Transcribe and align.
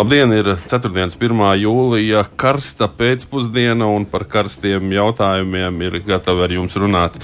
Labdien, 0.00 0.30
ir 0.32 0.46
4. 0.56 0.88
1. 1.12 1.40
jūlija 1.60 2.22
karsta 2.40 2.86
pēcpusdiena, 2.88 3.84
un 3.84 4.06
par 4.08 4.22
karstiem 4.32 4.94
jautājumiem 4.94 5.82
ir 5.84 5.98
gatavi 6.06 6.40
ar 6.46 6.54
jums 6.54 6.76
runāt 6.80 7.18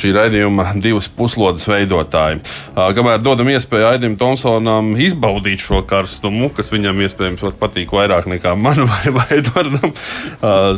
šī 0.00 0.14
raidījuma 0.16 0.70
divas 0.80 1.10
puslodes 1.12 1.66
veidotāji. 1.68 2.38
Kamēr 2.72 3.20
dodam 3.20 3.50
iespēju 3.52 3.84
Aidim 3.90 4.14
Tomsonam 4.16 4.94
izbaudīt 4.96 5.60
šo 5.60 5.82
karstumu, 5.84 6.48
kas 6.56 6.72
viņam 6.72 7.02
iespējams 7.04 7.44
patīk 7.60 7.92
vairāk 7.92 8.30
nekā 8.32 8.54
man 8.56 8.80
vai, 8.94 9.12
vai 9.12 9.26
Edvardam, 9.36 9.92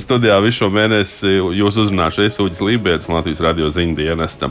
studijā 0.03 0.41
visu 0.43 0.65
šo 0.65 0.73
mēnesi 0.75 1.37
jūs 1.61 1.79
uzrunāšu 1.85 2.27
Esuģis 2.27 2.65
Lībijams, 2.67 3.07
Latvijas 3.15 3.45
radio 3.47 3.71
ziņu 3.71 3.95
dienesta. 4.03 4.51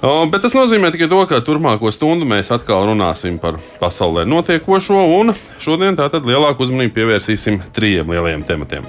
Bet 0.00 0.40
tas 0.40 0.54
nozīmē 0.56 0.88
tikai 0.94 1.10
to, 1.12 1.18
ka 1.28 1.42
turpmāko 1.44 1.90
stundu 1.92 2.24
mēs 2.24 2.48
atkal 2.54 2.86
runāsim 2.88 3.36
par 3.40 3.58
pasaulē 3.82 4.24
notiekošo, 4.24 4.96
un 5.18 5.34
šodien 5.60 5.98
tātad 5.98 6.24
lielāku 6.24 6.64
uzmanību 6.64 6.94
pievērsīsim 6.96 7.58
trijiem 7.76 8.08
lielajiem 8.08 8.46
tematiem. 8.48 8.86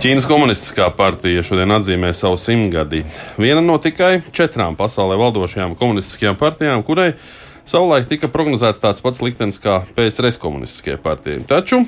Ķīnas 0.00 0.24
komunistiskā 0.30 0.88
partija 0.96 1.44
šodien 1.44 1.76
atzīmē 1.76 2.14
savu 2.16 2.40
simtgadi. 2.40 3.02
Viena 3.36 3.60
no 3.60 3.76
tikai 3.84 4.22
četrām 4.32 4.78
pasaulē 4.78 5.18
valdošajām 5.20 5.76
komunistiskajām 5.76 6.40
partijām, 6.40 6.84
kurai 6.88 7.10
savulaik 7.68 8.08
tika 8.08 8.32
prognozēts 8.32 8.80
tāds 8.80 9.04
pats 9.04 9.20
liktenis 9.20 9.60
kā 9.60 9.82
PSRS 9.96 10.40
komunistiskajai 10.40 11.02
partijai. 11.04 11.44
Taču 11.44 11.82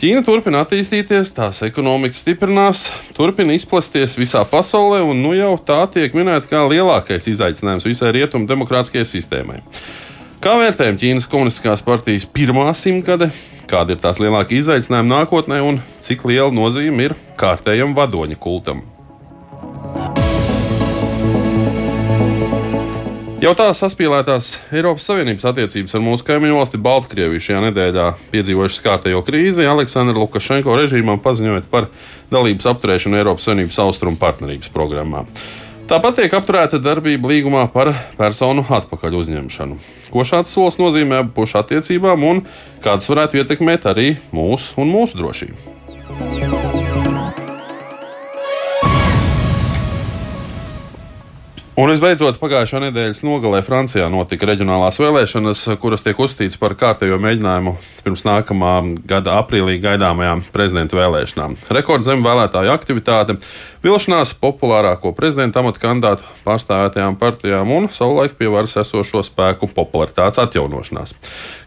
Ķīna 0.00 0.22
turpina 0.24 0.62
attīstīties, 0.64 1.34
tās 1.36 1.58
ekonomika 1.66 2.16
stiprinās, 2.16 2.86
turpina 3.12 3.52
izplasties 3.52 4.14
visā 4.16 4.40
pasaulē, 4.48 5.02
un 5.04 5.18
nu 5.20 5.34
jau 5.36 5.50
tā 5.60 5.82
tiek 5.92 6.14
minēta 6.16 6.48
kā 6.48 6.62
lielākais 6.70 7.28
izaicinājums 7.28 7.84
visai 7.84 8.14
rietumu 8.16 8.48
demokrātiskajai 8.48 9.04
sistēmai. 9.10 9.58
Kā 10.40 10.54
vērtējam 10.56 10.96
Ķīnas 11.02 11.28
komunistiskās 11.28 11.84
partijas 11.84 12.24
pirmā 12.24 12.70
simtgade, 12.72 13.28
kādi 13.68 13.92
ir 13.92 14.00
tās 14.00 14.22
lielākie 14.24 14.62
izaicinājumi 14.62 15.12
nākotnē 15.12 15.60
un 15.68 15.82
cik 16.00 16.24
liela 16.32 16.48
nozīme 16.48 17.10
ir 17.10 17.16
kārtējam 17.36 17.92
vadoņa 17.98 18.40
kultam? 18.40 18.80
Jau 23.40 23.54
tā 23.56 23.70
saspīlētās 23.72 24.50
Eiropas 24.68 25.06
Savienības 25.08 25.46
attiecības 25.48 25.94
ar 25.96 26.02
mūsu 26.04 26.26
kaimiņu 26.28 26.58
valsti 26.58 26.80
Baltkrieviju 26.84 27.40
šajā 27.40 27.62
nedēļā 27.64 28.04
piedzīvojušas 28.34 28.82
kārtējo 28.84 29.22
krīzi, 29.24 29.64
Aleksandra 29.64 30.12
Lukašenko 30.20 30.74
režīmam 30.76 31.22
paziņojot 31.24 31.70
par 31.72 31.88
dalības 32.28 32.68
apturēšanu 32.74 33.16
Eiropas 33.16 33.48
Savienības 33.48 33.80
austrumu 33.86 34.20
partnerības 34.20 34.68
programmā. 34.76 35.24
Tāpat 35.88 36.20
tiek 36.20 36.36
apturēta 36.36 36.82
darbība 36.84 37.32
līgumā 37.32 37.64
par 37.72 37.94
personu 38.20 38.66
atpakaļ 38.76 39.16
uzņemšanu. 39.24 39.80
Ko 40.12 40.28
šāds 40.28 40.52
solis 40.52 40.76
nozīmē 40.76 41.24
abu 41.24 41.32
pušu 41.40 41.62
attiecībām 41.64 42.28
un 42.28 42.44
kādas 42.84 43.08
varētu 43.08 43.40
ietekmēt 43.40 43.88
arī 43.88 44.18
mūsu 44.36 44.76
un 44.84 44.92
mūsu 44.92 45.16
drošību? 45.16 46.99
Un 51.78 51.86
visbeidzot, 51.86 52.34
pagājušā 52.42 52.80
nedēļas 52.82 53.20
nogalē 53.22 53.60
Francijā 53.62 54.08
notika 54.10 54.48
reģionālās 54.50 54.96
vēlēšanas, 54.98 55.60
kuras 55.78 56.02
tiek 56.02 56.18
uzskatītas 56.18 56.58
par 56.58 56.74
kārtējo 56.74 57.14
mēģinājumu 57.22 57.76
pirms 58.02 58.24
nākamā 58.26 58.72
gada 59.06 59.36
aprīlī 59.38 59.76
gaidāmajām 59.84 60.42
prezidenta 60.50 60.98
vēlēšanām. 60.98 61.54
Rekordzem 61.70 62.26
vēlētāju 62.26 62.74
aktivitāte, 62.74 63.38
vilšanās 63.86 64.34
populārāko 64.42 65.14
prezidenta 65.14 65.62
amata 65.62 65.84
kandidātu 65.84 66.26
pārstāvētajām 66.42 67.20
partijām 67.22 67.70
un 67.76 67.86
savulaik 67.94 68.34
pie 68.40 68.50
varas 68.50 68.74
esošo 68.82 69.22
spēku 69.30 69.70
popularitātes 69.70 70.42
atjaunošanās. 70.42 71.14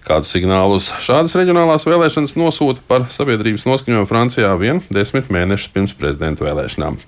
Kādu 0.03 0.27
signālus 0.27 0.89
šādas 0.99 1.31
reģionālās 1.39 1.85
vēlēšanas 1.87 2.35
nosūta 2.35 2.83
par 2.89 3.05
sabiedrības 3.13 3.63
noskaņojumu 3.69 4.09
Francijā 4.09 4.51
vien 4.59 4.81
desmit 4.91 5.31
mēnešus 5.31 5.71
pirms 5.71 5.95
prezidenta 5.95 6.43
vēlēšanām? 6.43 6.99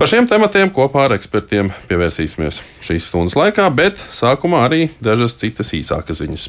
Par 0.00 0.08
šiem 0.08 0.26
tematiem 0.30 0.72
kopā 0.72 1.04
ar 1.06 1.16
ekspertiem 1.18 1.68
pievērsīsimies 1.90 2.62
šīs 2.88 3.10
stundas 3.12 3.36
laikā, 3.36 3.68
bet 3.76 4.00
sākumā 4.16 4.64
arī 4.70 4.88
dažas 5.04 5.36
citas 5.44 5.76
īsākas 5.76 6.24
ziņas. 6.24 6.48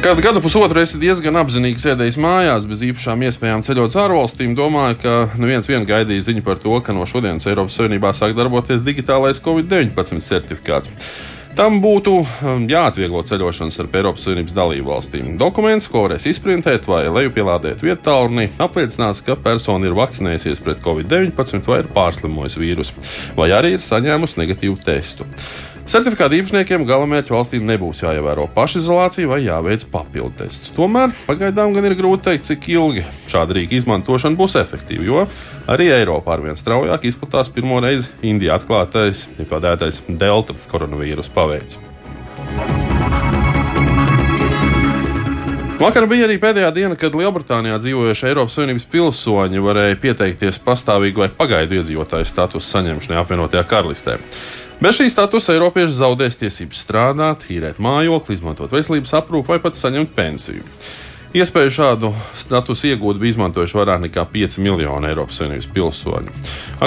Kad 0.00 0.20
gadu 0.20 0.40
pusotru 0.40 0.80
esi 0.80 0.96
diezgan 0.96 1.36
apzinīgi 1.42 1.82
sēdējis 1.82 2.16
mājās, 2.24 2.64
bez 2.64 2.80
īpašām 2.86 3.20
iespējām 3.28 3.60
ceļot 3.66 3.90
uz 3.92 3.96
ārvalstīm, 4.00 4.54
domāju, 4.56 4.96
ka 5.02 5.16
neviens 5.36 5.68
vien 5.68 5.84
gaidīja 5.84 6.24
ziņu 6.30 6.44
par 6.46 6.56
to, 6.62 6.72
ka 6.80 6.94
no 6.96 7.04
šodienas 7.04 7.44
Eiropas 7.50 7.76
Savienībā 7.76 8.14
sāk 8.16 8.32
darboties 8.38 8.80
digitālais 8.86 9.42
Covid-19 9.44 10.24
certifikāts. 10.24 10.88
Tam 11.58 11.82
būtu 11.84 12.14
um, 12.16 12.64
jāatvieglo 12.70 13.20
ceļošana 13.28 13.76
starp 13.76 14.00
Eiropas 14.00 14.24
Savienības 14.24 14.56
dalību 14.56 14.88
valstīm. 14.88 15.34
Dokuments, 15.36 15.90
ko 15.92 16.06
varēs 16.06 16.30
izprintēt 16.32 16.88
vai 16.88 17.02
lejupielādēt 17.10 17.84
vietālrunī, 17.84 18.48
apliecinās, 18.56 19.20
ka 19.26 19.36
persona 19.36 19.90
ir 19.90 19.98
vakcinējusies 20.00 20.64
pret 20.64 20.80
covid-19 20.86 21.68
vai 21.68 21.82
ir 21.82 21.92
pārslimojusi 21.92 22.64
vīrusu, 22.64 23.04
vai 23.36 23.52
arī 23.52 23.76
ir 23.76 23.84
saņēmusi 23.84 24.40
negatīvu 24.40 24.80
testu. 24.80 25.28
Certifikāta 25.88 26.36
īpašniekiem 26.36 26.84
galamērķu 26.86 27.34
valstīm 27.34 27.64
nebūs 27.66 28.02
jāievēro 28.04 28.44
pašizolācija 28.54 29.30
vai 29.30 29.40
jāveic 29.46 29.86
papildu 29.90 30.42
tests. 30.42 30.70
Tomēr 30.76 31.14
pagaidām 31.26 31.72
gan 31.74 31.88
ir 31.88 31.96
grūti 31.98 32.28
teikt, 32.28 32.46
cik 32.50 32.68
ilgi 32.76 33.06
šāda 33.30 33.56
rīka 33.56 33.78
izmantošana 33.78 34.38
būs 34.38 34.58
efektīva, 34.60 35.06
jo 35.08 35.24
arī 35.70 35.88
Eiropā 35.96 36.36
arvien 36.36 36.58
straujāk 36.58 37.08
izplatās 37.10 37.50
pirmo 37.54 37.80
reizi 37.82 38.10
Indijā 38.22 38.60
atklātais, 38.60 39.26
ja 39.40 39.48
tādētais 39.50 40.02
delta 40.08 40.54
koronavīrus 40.70 41.32
paveids. 41.32 41.80
Vakar 45.80 46.04
bija 46.04 46.26
arī 46.26 46.34
pēdējā 46.36 46.70
diena, 46.76 46.96
kad 47.00 47.14
Lielbritānijā 47.16 47.78
dzīvojošie 47.80 48.26
Eiropas 48.28 48.58
Savienības 48.58 48.84
pilsoņi 48.92 49.62
varēja 49.64 49.96
pieteikties 50.02 50.58
pastāvīgu 50.60 51.22
vai 51.22 51.30
pagaidu 51.32 51.78
iedzīvotāju 51.78 52.28
statusu 52.28 52.68
saņemšanai 52.68 53.16
apvienotajā 53.22 53.62
karalistē. 53.70 54.18
Bez 54.80 54.96
šī 54.96 55.10
statusa 55.12 55.52
Eiropieši 55.52 55.92
zaudēs 55.92 56.38
tiesības 56.40 56.78
strādāt, 56.86 57.42
īrēt 57.52 57.76
mājokli, 57.84 58.38
izmantot 58.38 58.72
veselības 58.72 59.12
aprūpi 59.18 59.52
vai 59.52 59.58
pat 59.60 59.76
saņemt 59.76 60.14
pensiju. 60.16 60.64
Iespēju 61.36 61.72
šādu 61.76 62.08
statusu 62.34 62.88
iegūt 62.88 63.20
bija 63.20 63.34
izmantojuši 63.34 63.76
vairāk 63.76 64.00
nekā 64.06 64.24
5 64.32 64.56
miljoni 64.64 65.10
Eiropas 65.10 65.36
Savienības 65.36 65.68
pilsoņu. 65.74 66.32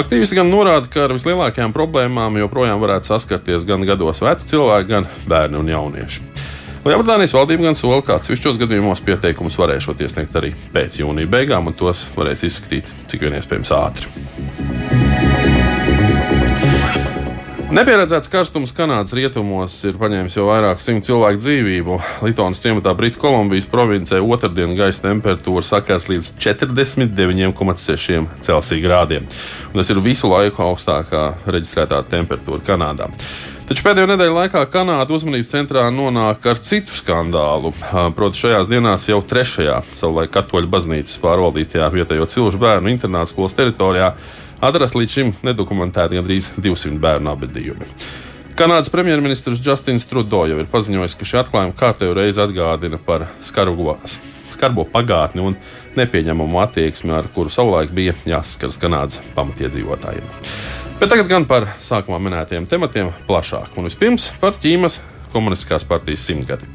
Aktīvisti 0.02 0.40
gan 0.40 0.50
norāda, 0.50 0.90
ka 0.90 1.06
ar 1.06 1.14
vislielākajām 1.14 1.72
problēmām 1.76 2.40
joprojām 2.42 2.82
varētu 2.82 3.12
saskarties 3.12 3.62
gan 3.68 3.86
gados 3.86 4.24
veci 4.26 4.50
cilvēki, 4.50 4.90
gan 4.90 5.06
bērni 5.30 5.62
un 5.62 5.70
jaunieši. 5.70 6.26
Lielbritānijas 6.84 7.36
valdība 7.38 7.70
gan 7.70 7.78
sola, 7.78 8.02
ka 8.02 8.18
atsevišķos 8.18 8.58
gadījumos 8.60 9.04
pieteikumus 9.06 9.54
varēšot 9.62 10.02
iesniegt 10.02 10.34
arī 10.42 10.50
pēc 10.74 10.98
jūnija 11.00 11.30
beigām, 11.30 11.70
un 11.70 11.78
tos 11.78 12.08
varēs 12.18 12.42
izskatīt 12.50 12.90
cik 13.06 13.22
vien 13.22 13.38
iespējams 13.38 13.72
ātri. 13.78 15.72
Nepieredzēts 17.74 18.30
karstums 18.30 18.70
Kanādas 18.70 19.10
rietumos 19.18 19.80
ir 19.88 19.96
paņēmis 19.98 20.36
jau 20.36 20.44
vairāk 20.46 20.78
simt 20.78 21.02
cilvēku 21.08 21.40
dzīvību. 21.42 21.96
Lietuvas 22.22 22.60
ciematā 22.62 22.92
Britu 22.94 23.18
Kolumbijas 23.18 23.66
provincē 23.66 24.20
otrdien 24.22 24.76
gaisa 24.78 25.08
temperatūra 25.08 25.64
sakars 25.66 26.06
līdz 26.06 26.28
49,6 26.44 28.28
Celsija 28.46 28.84
grādiem. 28.84 29.26
Un 29.72 29.80
tas 29.80 29.90
ir 29.90 29.98
visu 30.04 30.30
laiku 30.30 30.62
augstākā 30.68 31.24
reģistrētā 31.50 31.98
temperatūra 32.12 32.62
Kanādā. 32.68 33.10
Taču 33.66 33.88
pēdējo 33.88 34.06
nedēļu 34.12 34.38
laikā 34.38 34.62
Kanāda 34.70 35.16
uzmanības 35.18 35.50
centrā 35.56 35.88
nonāk 35.90 36.46
ar 36.46 36.62
citu 36.62 36.94
skandālu. 36.94 37.74
Proti, 38.14 38.44
šajās 38.44 38.70
dienās 38.70 39.08
jau 39.10 39.18
trešajā 39.18 39.80
savulaik 39.96 40.30
katoļu 40.38 40.70
baznīcas 40.70 41.18
pārvaldītajā 41.26 41.90
vietējo 41.98 42.30
cilšu 42.36 42.62
bērnu 42.68 42.94
internāta 42.94 43.34
skolas 43.34 43.58
teritorijā 43.58 44.14
atrast 44.62 44.98
līdz 44.98 45.16
šim 45.16 45.32
nedokumentēti 45.46 46.20
gandrīz 46.20 46.52
200 46.58 47.00
bērnu 47.02 47.32
abadījumi. 47.32 47.88
Kanādas 48.54 48.90
premjerministrs 48.92 49.58
Justins 49.64 50.06
Trudeau 50.06 50.46
jau 50.46 50.60
ir 50.62 50.68
paziņojis, 50.70 51.16
ka 51.18 51.26
šie 51.26 51.40
atklājumi 51.40 51.74
kārtējo 51.78 52.14
reizi 52.14 52.38
atgādina 52.44 53.00
par 53.02 53.26
skarbo, 53.42 53.96
skarbo 54.54 54.84
pagātni 54.92 55.42
un 55.42 55.56
nepieņemamu 55.98 56.60
attieksmi, 56.62 57.10
ar 57.18 57.26
kuru 57.34 57.50
savulaik 57.50 57.90
bija 57.94 58.14
jāsaskaras 58.28 58.78
Kanādas 58.78 59.18
pamatiedzīvotājiem. 59.34 60.28
Bet 61.00 61.10
tagad 61.10 61.32
gan 61.32 61.48
par 61.50 61.66
sākumā 61.82 62.20
minētajiem 62.22 62.68
tematiem 62.70 63.10
plašāk, 63.26 63.74
un 63.74 63.90
vispirms 63.90 64.28
par 64.38 64.54
Ķīnas 64.62 65.00
komunistiskās 65.34 65.82
partijas 65.90 66.22
simtgadi. 66.28 66.70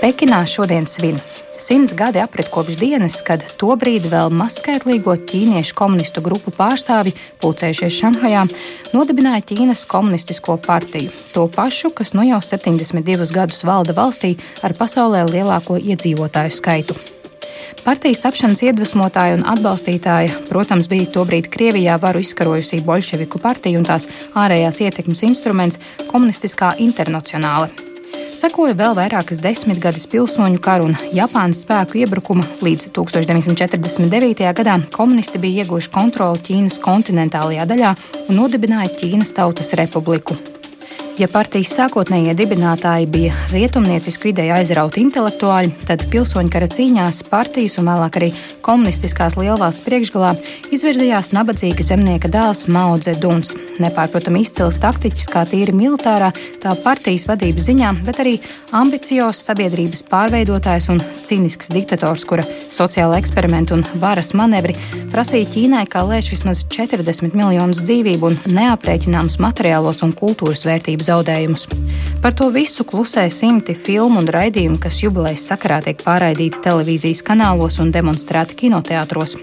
Pekinā 0.00 0.40
šodien 0.48 0.88
svin 0.88 1.20
Simts 1.60 1.92
gadi 1.92 2.18
aprit 2.18 2.48
kopš 2.48 2.78
dienas, 2.80 3.18
kad 3.20 3.42
tobrīd 3.60 4.06
vēl 4.08 4.30
mazskaitlīgo 4.32 5.12
ķīniešu 5.28 5.74
komunistu 5.76 6.22
grupu 6.24 6.48
pārstāvi, 6.56 7.12
pulcējušies 7.42 7.98
Šanhajā, 7.98 8.46
nodibināja 8.96 9.44
Ķīnas 9.50 9.82
komunistisko 9.90 10.56
partiju. 10.64 11.12
To 11.34 11.44
pašu, 11.52 11.92
kas 11.92 12.14
nu 12.16 12.24
jau 12.24 12.38
72 12.40 13.28
gadus 13.36 13.60
valda 13.68 13.92
valstī 13.92 14.38
ar 14.64 14.72
pasaulē 14.78 15.26
lielāko 15.28 15.76
iedzīvotāju 15.76 16.56
skaitu. 16.56 16.96
Partijas 17.84 18.24
tapšanas 18.24 18.64
iedvesmotāja 18.64 19.36
un 19.36 19.44
atbalstītāja, 19.52 20.40
protams, 20.48 20.88
bija 20.88 21.12
tobrīd 21.12 21.52
Krievijā 21.52 22.00
varu 22.00 22.24
izkarojusī 22.24 22.80
Bolševiku 22.88 23.40
partija 23.44 23.76
un 23.76 23.84
tās 23.84 24.08
ārējās 24.32 24.80
ietekmes 24.88 25.24
instruments- 25.28 25.80
komunistiskā 26.12 26.72
internacionāla. 26.88 27.89
Sekoja 28.30 28.76
vēl 28.78 28.94
vairākas 28.94 29.40
desmitgades 29.42 30.06
pilsoņu 30.10 30.60
karu 30.62 30.86
un 30.90 30.94
Japānas 31.16 31.64
spēku 31.64 31.98
iebrukuma. 32.04 32.44
Līdz 32.62 32.92
1949. 32.94 34.46
gadā 34.60 34.78
komunisti 34.94 35.42
bija 35.42 35.64
ieguvuši 35.64 35.90
kontroli 35.94 36.44
Ķīnas 36.46 36.78
kontinentālajā 36.84 37.66
daļā 37.74 37.92
un 38.28 38.38
nodibināja 38.38 38.94
Ķīnas 39.02 39.34
Tautas 39.34 39.74
Republiku. 39.80 40.38
Ja 41.20 41.26
partijas 41.28 41.74
sākotnējie 41.76 42.32
dibinātāji 42.32 43.04
bija 43.12 43.34
rietumniecisku 43.52 44.30
ideju 44.30 44.54
aizrauti 44.56 45.02
intelektuāļi, 45.04 45.74
tad 45.84 46.06
pilsoņu 46.08 46.48
kara 46.54 46.68
cīņās 46.72 47.18
partijas 47.28 47.76
un 47.76 47.90
vēlāk 47.90 48.16
arī 48.16 48.30
komunistiskās 48.64 49.36
lielvalsts 49.36 49.84
priekšgalā 49.84 50.30
izvirzījās 50.72 51.34
nabadzīga 51.36 51.84
zemnieka 51.84 52.30
dēls 52.32 52.70
Mao 52.72 52.94
Zeduns. 53.04 53.52
Nepārprotami 53.84 54.40
izcils 54.46 54.78
taktiķis 54.80 55.28
kā 55.32 55.42
tīri 55.50 55.74
militārā, 55.76 56.30
tā 56.62 56.72
partijas 56.86 57.26
vadības 57.28 57.68
ziņā, 57.68 57.92
bet 58.06 58.22
arī 58.24 58.38
ambiciozs 58.80 59.44
sabiedrības 59.50 60.04
pārveidotājs 60.08 60.88
un 60.94 61.02
cīnisks 61.28 61.68
diktators, 61.74 62.24
kura 62.24 62.48
sociāla 62.72 63.20
eksperimenta 63.20 63.76
un 63.76 63.84
varas 64.00 64.32
manevri 64.32 64.78
prasīja 65.12 65.52
Ķīnai, 65.52 65.84
kā 65.90 66.06
lēš 66.06 66.32
vismaz 66.36 66.64
40 66.72 67.36
miljonus 67.36 67.84
dzīvību 67.84 68.32
un 68.32 68.40
neaprēķināmus 68.56 69.40
materiālos 69.42 70.00
un 70.06 70.16
kultūras 70.16 70.64
vērtības 70.68 71.09
zaudējumus. 71.10 71.68
Par 72.22 72.34
to 72.36 72.48
visu 72.54 72.84
klusē 72.88 73.26
simti 73.32 73.74
filmu 73.74 74.22
un 74.22 74.32
raidījumu, 74.32 74.80
kas 74.80 75.02
jubilejas 75.04 75.46
sakarā 75.50 75.82
tiek 75.84 76.02
pārraidīti 76.06 76.64
televīzijas 76.64 77.24
kanālos 77.26 77.80
un 77.82 77.92
demonstrēti 77.94 78.58
kinoteātros. 78.64 79.38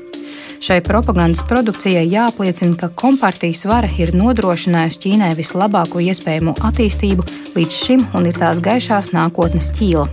Šai 0.57 0.79
propagandas 0.81 1.43
produkcijai 1.45 2.07
jāapliecina, 2.09 2.73
ka 2.79 2.89
kompartijas 2.97 3.61
vara 3.69 3.89
ir 4.01 4.15
nodrošinājusi 4.17 5.03
Ķīnai 5.03 5.33
vislabāko 5.37 6.01
iespējamo 6.01 6.55
attīstību 6.69 7.25
līdz 7.57 7.77
šim 7.83 8.07
un 8.17 8.25
ir 8.29 8.39
tās 8.41 8.61
gaišās 8.65 9.11
nākotnes 9.13 9.69
ķīla. 9.77 10.07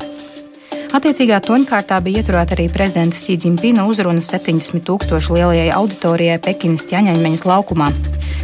Attiecīgā 0.95 1.41
toņkārtā 1.43 1.97
bija 2.07 2.21
ieturēta 2.23 2.55
arī 2.55 2.69
prezidenta 2.71 3.19
Sīdžimpina 3.19 3.83
uzruna 3.91 4.23
70 4.23 4.85
tūkstošu 4.87 5.35
lielajai 5.35 5.73
auditorijai 5.75 6.37
Pekinas 6.45 6.87
ķaņaņmeņas 6.87 7.43
laukumā. 7.51 7.89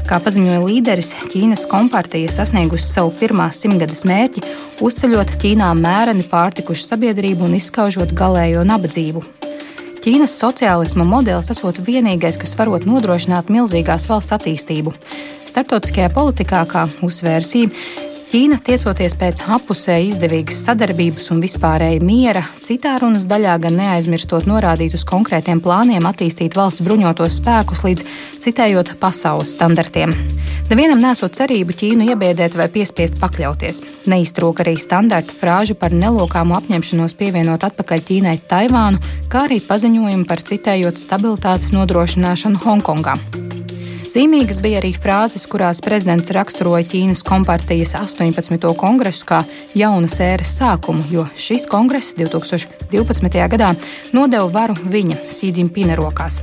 Kā 0.09 0.19
paziņoja 0.19 0.65
līderis, 0.65 1.13
Ķīnas 1.31 1.63
kompartija 1.71 2.33
sasniegusi 2.35 2.91
savu 2.91 3.13
pirmās 3.21 3.61
simtgades 3.63 4.03
mērķi, 4.11 4.43
uzceļot 4.83 5.37
Ķīnā 5.45 5.71
mēreni 5.79 6.27
pārtikušu 6.27 6.89
sabiedrību 6.89 7.47
un 7.47 7.55
izskaužot 7.61 8.17
galējo 8.19 8.67
nabadzību. 8.67 9.23
Ķīnas 10.03 10.35
sociālisma 10.43 11.07
modelis 11.07 11.53
esot 11.55 11.79
vienīgais, 11.87 12.41
kas 12.41 12.59
varot 12.59 12.83
nodrošināt 12.89 13.53
milzīgās 13.55 14.11
valsts 14.11 14.35
attīstību. 14.35 14.97
Startautiskajā 15.47 16.11
politikā, 16.19 16.67
kā 16.67 16.89
uzsvērsī, 17.07 17.69
Ķīna, 18.31 18.61
tiecoties 18.63 19.17
pēc 19.19 19.41
apusēji 19.51 20.13
izdevīgas 20.13 20.61
sadarbības 20.63 21.25
un 21.35 21.41
vispārēja 21.43 21.99
miera, 22.07 22.45
citā 22.63 22.93
runas 23.03 23.25
daļā 23.27 23.57
gan 23.65 23.75
neaizmirstot 23.75 24.47
norādīt 24.47 24.95
uz 24.95 25.03
konkrētiem 25.09 25.59
plāniem 25.65 26.07
attīstīt 26.07 26.55
valsts 26.55 26.85
bruņotos 26.87 27.41
spēkus 27.41 27.83
līdz 27.89 28.05
citējot 28.45 28.93
pasaules 29.03 29.57
standartiem. 29.57 30.15
Nevienam 30.71 31.03
nesot 31.03 31.35
cerību 31.35 31.75
Ķīnu 31.75 32.07
iebiedēt 32.13 32.55
vai 32.55 32.69
piespiest 32.71 33.19
pakļauties. 33.19 33.83
Neiztrūk 34.07 34.63
arī 34.63 34.77
standarta 34.79 35.35
frāžu 35.35 35.75
par 35.75 35.91
nelokāmu 35.91 36.55
apņemšanos 36.61 37.19
pievienot 37.19 37.67
atpakaļ 37.67 38.07
Ķīnai 38.13 38.39
Taivānu, 38.47 39.03
kā 39.27 39.49
arī 39.49 39.59
paziņojumu 39.59 40.31
par 40.31 40.47
citējot 40.47 41.03
stabilitātes 41.03 41.75
nodrošināšanu 41.75 42.63
Hongkongā. 42.63 43.19
Zīmīgas 44.11 44.59
bija 44.59 44.81
arī 44.81 44.89
frāzes, 44.91 45.45
kurās 45.47 45.79
prezidents 45.85 46.33
raksturoja 46.35 46.83
Ķīnas 46.91 47.21
kompartijas 47.23 47.93
18. 47.95 48.65
kongresu 48.81 49.27
kā 49.29 49.39
jaunas 49.79 50.17
ēras 50.25 50.51
sākumu, 50.59 51.05
jo 51.13 51.29
šis 51.39 51.69
kongress 51.71 52.17
2012. 52.19 53.37
gadā 53.53 53.69
nodeva 54.17 54.49
varu 54.51 54.75
viņa 54.83 55.21
Sīdzimpina 55.31 55.95
rokās. 56.01 56.41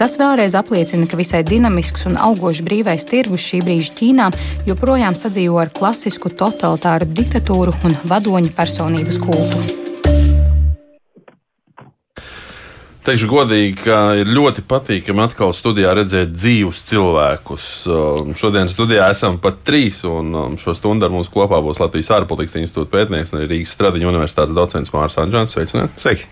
Tas 0.00 0.16
vēlreiz 0.16 0.56
apliecina, 0.56 1.04
ka 1.10 1.18
visai 1.20 1.42
dinamisks 1.44 2.06
un 2.08 2.16
augošs 2.16 2.62
brīvais 2.64 3.04
tirgus 3.10 3.44
šī 3.50 3.60
brīža 3.66 3.92
Ķīnā 3.98 4.30
joprojām 4.70 5.18
sadzīvo 5.18 5.60
ar 5.60 5.74
klasisku 5.74 6.32
totalitāru 6.32 7.10
diktatūru 7.20 7.76
un 7.84 8.00
vadoņa 8.08 8.54
personības 8.56 9.20
kultu. 9.26 9.87
Teikšu 13.08 13.28
godīgi, 13.30 13.70
ka 13.86 13.98
ir 14.20 14.28
ļoti 14.28 14.60
patīkami 14.68 15.22
atkal 15.24 15.54
studijā 15.56 15.94
redzēt 15.96 16.34
dzīvus 16.34 16.82
cilvēkus. 16.90 17.68
Um, 17.88 18.34
šodien 18.36 18.68
studijā 18.68 19.06
esam 19.08 19.38
pat 19.40 19.62
trīs, 19.64 20.02
un 20.04 20.36
um, 20.36 20.58
šo 20.60 20.74
stundu 20.76 21.08
ar 21.08 21.14
mums 21.14 21.30
kopā 21.32 21.62
būs 21.64 21.80
Latvijas 21.80 22.12
ārpolitikas 22.18 22.58
institūta 22.60 22.92
pētnieks 22.92 23.32
un 23.32 23.46
Rīgas 23.48 23.72
Stradiņa 23.78 24.10
universitātes 24.12 24.52
docents 24.52 24.92
Mārs 24.92 25.16
Anģēns. 25.24 25.56
Sveicināti! 25.56 26.04
Sveiki! 26.04 26.28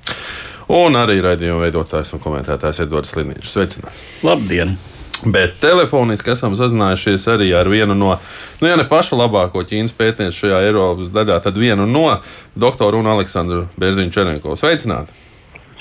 Un 0.76 1.00
arī 1.00 1.16
raidījuma 1.24 1.64
veidotājs 1.64 2.12
un 2.12 2.20
komentētājs 2.20 2.84
Edvards 2.84 3.16
Liniņš. 3.16 3.48
Sveicināti! 3.56 4.06
Labdien! 4.28 4.76
Bet 5.24 5.56
telefoniski 5.64 6.36
esam 6.36 6.60
sazinājušies 6.60 7.24
arī 7.32 7.54
ar 7.56 7.72
vienu 7.72 7.96
no, 7.96 8.18
nu, 8.60 8.68
ja 8.68 8.76
ne 8.76 8.84
pašu 8.84 9.16
labāko 9.16 9.64
Ķīnas 9.64 9.96
pētnieku 9.96 10.42
šajā 10.44 10.66
Eiropas 10.68 11.08
daļā, 11.08 11.40
tad 11.40 11.56
vienu 11.56 11.88
no 11.88 12.18
doktoru 12.52 13.00
un 13.00 13.14
Aleksandru 13.16 13.70
Bērziņu 13.80 14.12
Černēko. 14.12 14.60
Sveicināti! 14.60 15.24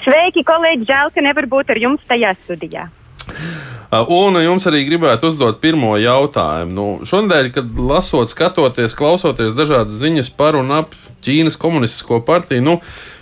Sveiki, 0.05 0.43
kolēģi! 0.45 0.85
Žēl, 0.85 1.09
ka 1.15 1.21
nevar 1.25 1.47
būt 1.49 1.71
ar 1.73 1.79
jums 1.81 2.03
tajā 2.05 2.35
studijā. 2.43 2.83
Un 4.13 4.37
jums 4.37 4.67
arī 4.69 4.83
gribētu 4.85 5.31
uzdot 5.31 5.57
pirmo 5.63 5.95
jautājumu. 5.97 6.73
Nu, 6.75 6.85
šodien, 7.09 7.49
kad 7.55 7.79
lasot, 7.79 8.29
skatoties, 8.29 8.93
klausoties 8.97 9.55
dažādas 9.57 9.97
ziņas 9.97 10.29
par 10.37 10.59
un 10.59 10.69
ap 10.75 10.93
Ķīnas 11.25 11.57
komunistisko 11.57 12.19
partiju, 12.21 12.61
nu, 12.61 12.75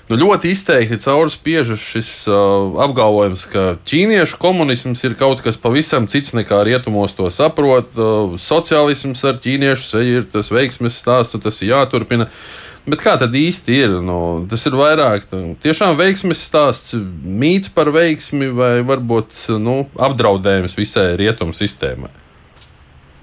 nu 0.10 0.18
ļoti 0.20 0.52
izteikti 0.52 0.98
caurspiežas 1.00 1.80
šis 1.80 2.10
uh, 2.28 2.74
apgalvojums, 2.84 3.46
ka 3.54 3.64
ķīniešu 3.88 4.42
komunisms 4.42 5.06
ir 5.08 5.16
kaut 5.16 5.40
kas 5.46 5.56
pavisam 5.62 6.10
cits 6.12 6.36
nekā 6.36 6.66
rietumos 6.68 7.16
to 7.16 7.30
saprot. 7.32 7.96
Uh, 7.96 8.36
sociālisms 8.36 9.24
ar 9.30 9.40
ķīniešu 9.40 9.88
seju 9.88 10.20
ir 10.20 10.28
tas 10.36 10.52
veiksmes 10.52 11.00
stāsts, 11.00 11.40
tas 11.48 11.64
ir 11.64 11.72
jāturpina. 11.78 12.28
Uh, 12.28 12.63
Bet 12.84 13.00
kā 13.00 13.14
tad 13.16 13.32
īsti 13.32 13.78
ir? 13.80 13.94
Nu, 14.04 14.18
tas 14.52 14.66
ir 14.68 14.76
vairāk 14.76 15.30
tiešām 15.64 15.96
veiksmes 15.96 16.42
stāsts, 16.44 16.98
mīts 17.24 17.72
par 17.72 17.94
veiksmi 17.96 18.50
vai 18.52 18.74
varbūt 18.84 19.38
nu, 19.64 19.86
apdraudējums 19.96 20.76
visai 20.76 21.14
rietumu 21.20 21.56
sistēmai. 21.56 22.12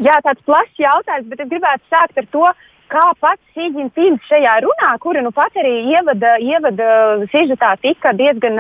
Jā, 0.01 0.17
tāds 0.25 0.41
plašs 0.49 0.81
jautājums, 0.81 1.29
bet 1.29 1.45
es 1.45 1.51
gribētu 1.51 1.85
sākt 1.93 2.23
ar 2.23 2.29
to, 2.33 2.47
kā 2.91 3.05
pats 3.21 3.53
Sīdžins 3.53 4.25
šajā 4.31 4.57
runā, 4.65 4.95
kura 5.05 5.21
nu 5.21 5.33
pat 5.37 5.53
arī 5.61 5.75
ievada, 5.93 6.39
ievada 6.41 6.89
sižetā 7.29 7.75
tika 7.85 8.15
diezgan 8.17 8.57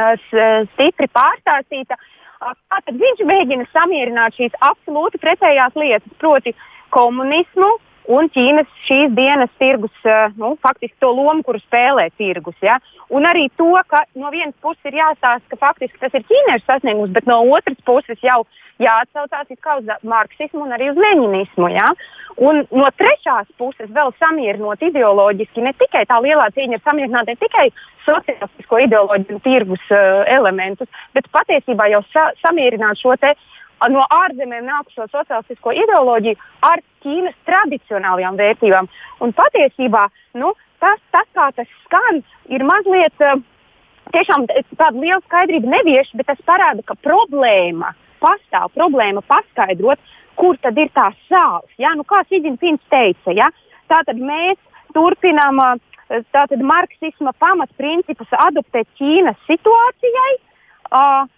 stipri 0.74 1.08
pārstāstīta. 1.16 1.96
Kā 2.40 2.78
tad 2.84 2.96
viņš 3.00 3.24
mēģina 3.28 3.66
samierināt 3.72 4.36
šīs 4.36 4.52
absolūti 4.64 5.20
pretējās 5.20 5.74
lietas, 5.80 6.12
proti 6.20 6.54
komunismu, 6.92 7.72
un 8.08 8.28
Ķīnas 8.32 8.68
šīs 8.86 9.12
dienas 9.16 9.50
tirgus, 9.60 9.92
eh, 10.04 10.32
nu, 10.36 10.54
faktiski 10.62 10.96
to 11.00 11.10
lomu, 11.12 11.42
kuru 11.42 11.60
spēlē 11.60 12.08
tirgus. 12.16 12.56
Ja? 12.62 12.78
Un 13.10 13.26
arī 13.28 13.48
to, 13.56 13.72
ka 13.88 14.04
no 14.14 14.30
vienas 14.30 14.54
puses 14.62 14.84
ir 14.84 15.00
jāstāsta, 15.00 15.46
ka 15.50 15.56
faktiski 15.56 15.98
tas 16.00 16.14
ir 16.14 16.24
ķīniešu 16.24 16.66
sasniegums, 16.66 17.12
bet 17.12 17.26
no 17.26 17.42
otras 17.42 17.78
puses 17.84 18.18
jau 18.22 18.44
jāatsaucās 18.80 19.50
uz 19.50 19.92
marksismu 20.02 20.64
un 20.64 20.72
arī 20.72 20.90
uz 20.90 20.96
leņinismu. 20.96 21.68
Ja? 21.74 21.92
Un 22.40 22.64
no 22.70 22.88
trešās 22.96 23.50
puses 23.58 23.90
vēl 23.90 24.14
samierinot 24.18 24.80
ideoloģiski, 24.82 25.60
ne 25.60 25.74
tikai 25.76 26.06
tā 26.08 26.20
lielā 26.22 26.48
cīņa 26.54 26.78
ir 26.78 26.84
samierināta 26.86 27.34
ne 27.34 27.36
tikai 27.36 27.68
sociālistisko 28.06 28.78
ideoloģiju 28.86 29.36
un 29.36 29.42
tirgus 29.44 29.82
uh, 29.92 30.22
elementus, 30.30 30.88
bet 31.12 31.28
patiesībā 31.34 31.90
jau 31.92 32.00
sa 32.14 32.30
samierināt 32.40 33.02
šo 33.02 33.12
te 33.20 33.34
uh, 33.34 33.48
no 33.88 34.04
ārzemēm 34.12 34.66
nākušo 34.68 35.06
sociālistisko 35.08 35.72
ideoloģiju 35.72 36.36
ar 36.68 36.82
Ķīnas 37.00 37.36
tradicionālajām 37.48 38.36
vērtībām. 38.36 38.88
Un 39.24 39.32
patiesībā 39.32 40.02
nu, 40.36 40.52
tas, 40.82 41.00
tas, 41.14 41.28
kā 41.32 41.48
tas 41.56 41.70
skan, 41.86 42.20
ir 42.52 42.64
mazliet 42.68 43.24
uh, 43.24 43.40
tiešām 44.12 44.44
tāda 44.50 44.92
liela 44.98 45.20
skaidrība 45.24 45.72
nevieš, 45.78 46.12
bet 46.18 46.28
tas 46.28 46.40
parāda, 46.44 46.84
ka 46.84 46.98
problēma 47.00 47.94
pastāv, 48.20 48.68
problēma 48.76 49.24
paskaidrot, 49.24 50.00
kur 50.36 50.58
tad 50.60 50.76
ir 50.76 50.92
tā 50.92 51.08
sāls. 51.28 51.70
Ja? 51.80 51.94
Nu, 51.96 52.04
kā 52.04 52.20
Sīdņins 52.28 52.84
teica, 52.92 53.32
ja? 53.32 53.48
tātad 53.88 54.20
mēs 54.20 54.60
turpinām 54.92 55.60
uh, 55.64 55.74
tātad 56.34 56.60
marksisma 56.60 57.32
pamatprincipus 57.38 58.32
adoptēt 58.44 58.88
Ķīnas 59.00 59.38
situācijai. 59.48 60.32
Uh, 60.90 61.28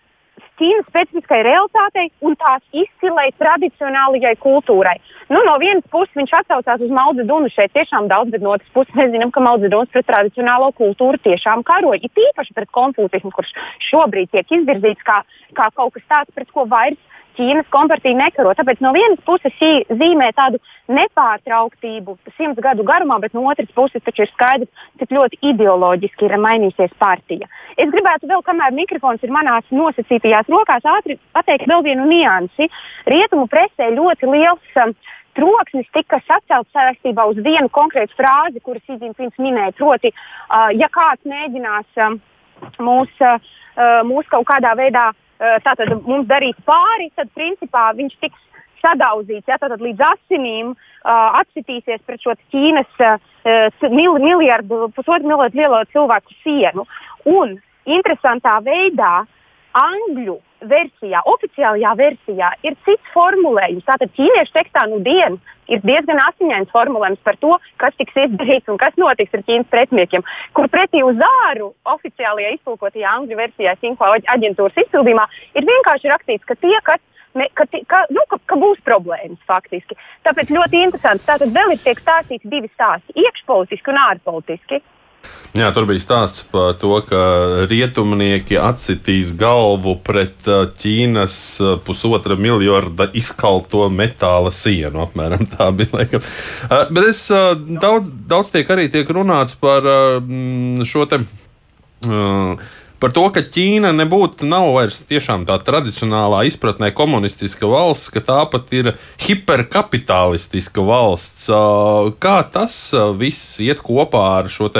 Ķīnas 0.60 0.86
specifiskai 0.86 1.40
realitātei 1.46 2.10
un 2.24 2.36
tās 2.38 2.62
izcilai 2.76 3.30
tradicionālajai 3.40 4.34
kultūrai. 4.42 4.94
Nu, 5.32 5.40
no 5.46 5.54
vienas 5.60 5.84
puses 5.90 6.12
viņš 6.18 6.34
atsaucās 6.38 6.84
uz 6.84 6.92
Maudu 6.92 7.24
Dunu 7.28 7.48
šeit 7.52 7.72
tiešām 7.76 8.08
daudz, 8.10 8.30
bet 8.34 8.44
no 8.44 8.52
otras 8.54 8.68
puses 8.76 8.94
mēs 8.98 9.10
zinām, 9.14 9.32
ka 9.34 9.42
Maudu 9.44 9.70
Duns 9.72 9.90
pret 9.94 10.06
tradicionālo 10.08 10.70
kultūru 10.78 11.20
tiešām 11.24 11.64
karoja. 11.66 12.02
It 12.04 12.24
īpaši 12.28 12.54
pret 12.56 12.70
konfūtismu, 12.78 13.32
kurš 13.34 13.54
šobrīd 13.88 14.32
tiek 14.34 14.58
izvirzīts 14.58 15.08
kā, 15.08 15.22
kā 15.56 15.70
kaut 15.74 15.96
kas 15.96 16.06
tāds, 16.12 16.36
pret 16.36 16.52
ko 16.52 16.68
vairs 16.68 17.00
Ķīnas 17.36 17.68
kompartija 17.72 18.18
nekaro. 18.18 18.52
Tāpēc 18.58 18.82
no 18.84 18.92
vienas 18.96 19.20
puses 19.26 19.54
šī 19.58 19.70
zīmē 20.00 20.30
tādu 20.36 20.60
nepārtrauktību 20.92 22.16
simts 22.36 22.60
gadu 22.64 22.84
garumā, 22.86 23.18
bet 23.22 23.34
no 23.36 23.44
otras 23.50 23.70
puses 23.76 24.04
taču 24.04 24.24
ir 24.26 24.32
skaidrs, 24.32 24.84
cik 25.00 25.14
ļoti 25.16 25.40
ideoloģiski 25.52 26.28
ir 26.28 26.36
mainījusies 26.42 26.92
partija. 27.00 27.48
Es 27.76 27.90
gribētu 27.94 28.28
vēl, 28.30 28.44
kamēr 28.46 28.74
mikrofons 28.76 29.24
ir 29.24 29.32
manās 29.34 29.64
nosacītajās 29.70 30.50
rokās, 30.52 30.86
ātri 30.96 31.18
pateikt 31.32 31.70
vēl 31.70 31.86
vienu 31.86 32.08
niansi. 32.10 32.68
Rietumu 33.08 33.48
presē 33.52 33.92
ļoti 33.96 34.30
liels. 34.32 34.78
Um, 34.82 34.94
troksnis 35.32 35.88
tika 35.96 36.18
sacelts 36.26 36.74
saistībā 36.76 37.24
uz 37.30 37.38
vienu 37.40 37.70
konkrētu 37.72 38.16
frāzi, 38.18 38.60
kuras 38.60 38.84
Zīmēns 38.84 39.38
minēja. 39.40 39.72
Proti, 39.78 40.12
uh, 40.12 40.68
ja 40.76 40.90
kāds 40.92 41.24
mēģinās 41.28 42.02
uh, 42.04 42.18
mūs, 42.84 43.14
uh, 43.24 43.38
mūs 44.08 44.28
kaut 44.32 44.44
kādā 44.50 44.74
veidā 44.76 45.08
tātad, 45.64 45.92
mums 46.06 46.28
darīt 46.30 46.58
pāri, 46.68 47.10
tad 47.18 47.30
principā 47.34 47.90
viņš 47.98 48.16
tiks 48.22 48.48
sadauzīts, 48.82 49.46
ja, 49.46 49.58
tātad 49.62 49.82
līdz 49.82 50.02
asinīm 50.08 50.72
uh, 50.72 51.40
atsitīsies 51.40 52.02
pret 52.06 52.22
šo 52.22 52.34
Ķīnas 52.52 53.04
uh, 53.06 53.18
mil, 53.92 54.18
miljardu, 54.22 54.88
pusotru 54.96 55.30
miljardu 55.30 55.62
lielo 55.62 55.82
cilvēku 55.94 56.34
sienu. 56.42 56.86
Un 57.30 57.56
interesantā 57.86 58.58
veidā 58.66 59.22
angļu 59.78 60.38
versijā, 60.68 61.22
oficiālajā 61.26 61.92
versijā 61.98 62.50
ir 62.66 62.76
cits 62.86 63.12
formulējums. 63.14 63.86
Tātad 63.88 64.12
ķīniešu 64.16 64.54
tekstā 64.54 64.86
nu 64.90 65.00
dienu 65.04 65.40
ir 65.72 65.82
diezgan 65.86 66.20
asiņains 66.22 66.72
formulējums 66.74 67.22
par 67.26 67.38
to, 67.42 67.56
kas 67.82 67.94
tiks 67.98 68.18
izdarīts 68.24 68.70
un 68.72 68.80
kas 68.80 68.96
notiks 69.00 69.34
ar 69.36 69.44
Ķīnas 69.46 69.70
pretiniekiem. 69.72 70.26
Kur 70.56 70.68
pretī 70.72 71.02
uz 71.06 71.22
āru 71.46 71.72
oficiālajā 71.94 72.56
iztulkotajā 72.58 73.14
angļu 73.18 73.38
versijā, 73.38 73.76
Sinko 73.80 74.10
aģentūras 74.36 74.84
izpildījumā, 74.84 75.26
ir 75.58 75.68
vienkārši 75.70 76.12
rakstīts, 76.12 76.46
ka 76.48 76.58
tie, 76.60 76.76
kas 76.86 77.00
ne, 77.38 77.48
ka, 77.54 77.66
ka, 77.88 78.04
nu, 78.12 78.24
ka, 78.30 78.38
ka 78.46 78.58
būs 78.60 78.82
problēmas 78.86 79.40
faktiski. 79.48 79.96
Tāpēc 80.26 80.52
ļoti 80.52 80.82
interesanti. 80.86 81.26
Tātad 81.28 81.54
vēl 81.54 81.74
ir 81.74 81.84
tiek 81.84 82.00
stāstīti 82.02 82.50
divi 82.52 82.70
stāsti- 82.74 83.16
iekšpolitiski 83.24 83.94
un 83.94 84.02
ārpolitiski. 84.06 84.82
Jā, 85.52 85.68
tur 85.76 85.84
bija 85.84 86.00
stāsts 86.00 86.46
par 86.48 86.78
to, 86.80 86.94
ka 87.04 87.22
rietumnieki 87.68 88.56
atsitīs 88.56 89.34
galvu 89.36 89.98
pret 90.04 90.48
uh, 90.48 90.64
Ķīnas 90.80 91.36
uh, 91.60 91.74
pusotra 91.84 92.38
miljarda 92.40 93.10
izkalto 93.18 93.84
metāla 93.92 94.52
sienu. 94.54 95.04
Apmēram 95.04 95.44
tā 95.52 95.68
bija. 95.76 95.92
Laikam. 95.92 96.24
Uh, 96.70 96.86
bet 96.88 97.10
es 97.10 97.26
daudz, 97.82 98.08
daudz 98.32 98.54
tiek 98.54 98.70
arī 98.72 98.88
tiek 98.92 99.08
runāts 99.12 99.58
par 99.60 99.84
šo 100.88 101.04
te. 101.10 101.20
Uh, 102.08 102.56
par 103.02 103.10
to, 103.10 103.24
ka 103.34 103.42
Ķīna 103.42 103.90
nebūtu 103.96 104.46
nav 104.46 104.68
vairs 104.76 105.00
tiešām 105.08 105.42
tā 105.48 105.56
tradicionālā 105.66 106.44
izpratnē 106.46 106.92
komunistiska 106.94 107.66
valsts, 107.66 108.12
ka 108.14 108.22
tā 108.22 108.38
pat 108.52 108.70
ir 108.78 108.92
hiperkapitalistiska 109.24 110.84
valsts. 110.86 111.48
Kā 112.22 112.36
tas 112.54 112.76
viss 113.18 113.58
iet 113.64 113.82
kopā 113.82 114.22
ar 114.36 114.50
šo 114.52 114.70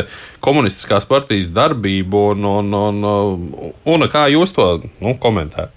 komunistiskās 0.44 1.08
partijas 1.10 1.50
darbību, 1.54 2.22
un, 2.36 2.46
un, 2.62 2.72
un, 2.78 3.40
un 3.94 4.06
kā 4.12 4.28
jūs 4.30 4.54
to 4.54 4.68
nu, 5.02 5.16
komentējat? 5.18 5.74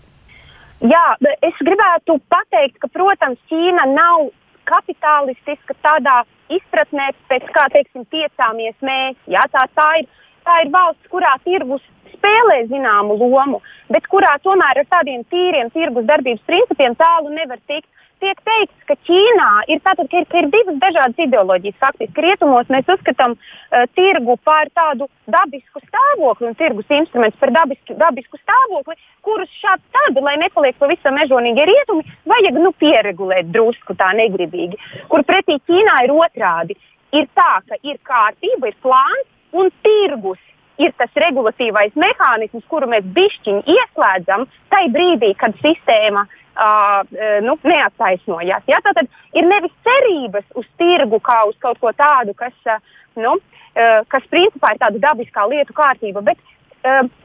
Jā, 0.86 1.06
es 1.42 1.58
gribētu 1.66 2.20
pateikt, 2.30 2.78
ka, 2.84 2.92
protams, 2.94 3.42
Ķīna 3.50 3.88
nav 3.96 4.30
kapitalistiska 4.70 5.74
tādā 5.82 6.22
izpratnē, 6.54 7.10
pēc 7.32 7.50
kā 7.56 7.66
teiksim, 7.74 8.06
tiecāmies 8.14 8.78
mēs. 8.86 9.18
Jā, 9.32 9.42
tā, 9.54 9.66
tā, 9.74 9.90
ir, 10.04 10.10
tā 10.46 10.62
ir 10.62 10.74
valsts, 10.76 11.10
kurā 11.10 11.34
tirgus 11.46 11.82
spēlē 12.26 12.62
zināmu 12.70 13.18
lomu, 13.20 13.62
bet 13.94 14.08
kurā 14.10 14.36
tomēr 14.44 14.82
ar 14.82 14.88
tādiem 14.90 15.26
tīriem 15.30 15.70
tirgus 15.74 16.08
darbības 16.10 16.42
principiem 16.50 16.98
tālu 16.98 17.30
nevar 17.30 17.62
tikt. 17.68 17.88
Tiek 18.24 18.40
teikts, 18.48 18.86
ka 18.88 18.96
Ķīnā 19.06 19.48
ir, 19.68 19.82
tātad, 19.84 20.08
ka 20.08 20.22
ir, 20.22 20.26
ka 20.32 20.38
ir 20.40 20.46
divas 20.48 20.78
dažādas 20.80 21.20
ideoloģijas. 21.20 21.76
Faktiski 21.82 22.24
rietumos 22.24 22.70
mēs 22.72 22.88
uzskatām 22.94 23.36
uh, 23.36 23.84
tirgu 23.92 24.38
par 24.48 24.72
tādu 24.72 25.10
dabisku 25.28 25.84
stāvokli 25.84 26.48
un 26.48 26.56
tirgus 26.56 26.94
instrumentus 26.96 27.42
par 27.44 27.52
dabisku, 27.58 27.98
dabisku 28.00 28.40
stāvokli, 28.40 28.96
kurus 29.28 29.52
šādi 29.60 29.84
tad, 29.98 30.22
lai 30.24 30.38
nepaliek 30.40 30.80
pavisam 30.80 31.20
mežonīgi 31.20 31.68
rietumi, 31.68 32.08
vajag 32.32 32.62
nu, 32.64 32.72
pieregulēt 32.80 33.52
drusku 33.52 34.00
tā 34.00 34.14
negribīgi. 34.16 34.80
Kur 35.12 35.28
pretī 35.28 35.60
Ķīnā 35.68 36.00
ir 36.08 36.16
otrādi. 36.16 36.80
Ir 37.20 37.28
tā, 37.36 37.60
ka 37.68 37.84
ir 37.84 38.00
kārtība, 38.08 38.72
ir 38.72 38.80
plāns 38.80 39.28
un 39.60 39.76
tirgus 39.84 40.40
ir 40.82 40.94
tas 41.00 41.12
regulatīvais 41.26 41.96
mehānisms, 42.00 42.66
kuru 42.72 42.90
mēs 42.92 43.06
bišķiņi 43.16 43.76
ieslēdzam 43.76 44.48
tajā 44.74 44.92
brīdī, 44.96 45.32
kad 45.40 45.56
sistēma 45.62 46.26
uh, 46.26 47.04
nu, 47.46 47.58
neattaisnojas. 47.64 48.66
Ja? 48.72 48.82
Tātad 48.86 49.10
ir 49.38 49.48
nevis 49.48 49.76
cerības 49.88 50.48
uz 50.60 50.68
tirgu 50.80 51.22
kā 51.24 51.44
uz 51.50 51.56
kaut 51.64 51.80
ko 51.84 51.94
tādu, 51.96 52.36
kas, 52.38 52.56
uh, 52.70 52.82
nu, 53.20 53.38
uh, 53.38 54.02
kas 54.12 54.28
principā 54.32 54.74
ir 54.74 54.84
tāda 54.84 55.02
dabiskā 55.10 55.48
lietu 55.52 55.78
kārtība, 55.78 56.26
bet 56.26 56.44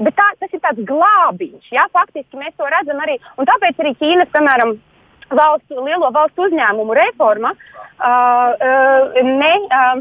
bet 0.00 0.14
tā, 0.16 0.25
tas 0.40 0.54
ir 0.57 0.61
tāds 0.64 0.80
glābiņš. 0.88 1.66
Ja? 1.75 1.83
Faktiski 1.92 2.38
mēs 2.40 2.54
to 2.57 2.64
redzam 2.64 2.97
arī. 3.04 3.19
Tāpēc 3.37 3.83
arī 3.83 3.90
Ķīnas, 4.00 4.30
piemēram, 4.33 4.78
valsts, 5.37 5.75
lielo 5.85 6.11
valstu 6.14 6.47
uzņēmumu 6.49 6.97
reforma 6.97 7.52
uh, 7.52 8.09
uh, 8.09 9.21
ne, 9.26 9.52
uh, 9.69 10.00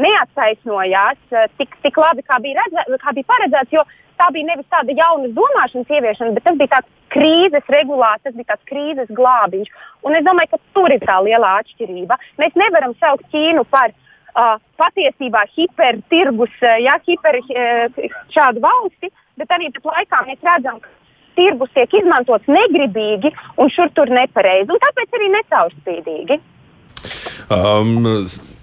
neattaisnojās 0.00 1.20
eh, 1.32 1.50
tik, 1.58 1.76
tik 1.84 2.00
labi, 2.00 2.24
kā 2.26 2.40
bija, 2.44 2.62
redzē, 2.62 2.98
kā 3.02 3.14
bija 3.16 3.30
paredzēts. 3.32 3.74
Jo 3.76 3.84
tā 4.20 4.30
bija 4.34 4.50
nevis 4.50 4.68
tāda 4.70 4.94
jauna 4.94 5.30
domāšanas 5.36 5.90
ieviešana, 5.90 6.34
bet 6.36 6.46
tas 6.46 6.58
bija 6.60 6.72
tāds 6.76 6.90
krīzes 7.14 7.70
regulāts, 7.74 8.24
tas 8.26 8.34
bija 8.36 8.52
tāds 8.52 8.68
krīzes 8.70 9.12
glābiņš. 9.18 9.70
Un 10.06 10.18
es 10.18 10.26
domāju, 10.26 10.54
ka 10.54 10.62
tur 10.76 10.94
ir 10.94 11.02
tā 11.04 11.20
lielā 11.26 11.58
atšķirība. 11.60 12.18
Mēs 12.42 12.58
nevaram 12.58 12.94
saukt 13.00 13.26
Ķīnu 13.34 13.64
par 13.70 13.90
uh, 13.90 14.56
patiesībā 14.80 15.44
hipertirgus, 15.54 16.58
uh, 16.62 16.76
ja, 16.82 16.98
hiper 17.06 17.40
uh, 17.42 18.02
šādu 18.34 18.62
valsti, 18.64 19.10
bet 19.40 19.54
arī 19.54 19.70
tāpat 19.74 20.00
laikā 20.00 20.22
mēs 20.28 20.46
redzam, 20.46 20.82
ka 20.82 20.90
tirgus 21.38 21.72
tiek 21.74 21.94
izmantots 22.00 22.50
negribīgi 22.50 23.32
un 23.58 23.70
šur 23.74 23.90
tur 23.94 24.10
nepareizi, 24.14 24.70
un 24.70 24.82
tāpēc 24.82 25.18
arī 25.18 25.30
necaurspīdīgi. 25.34 26.40
Um, 27.54 28.06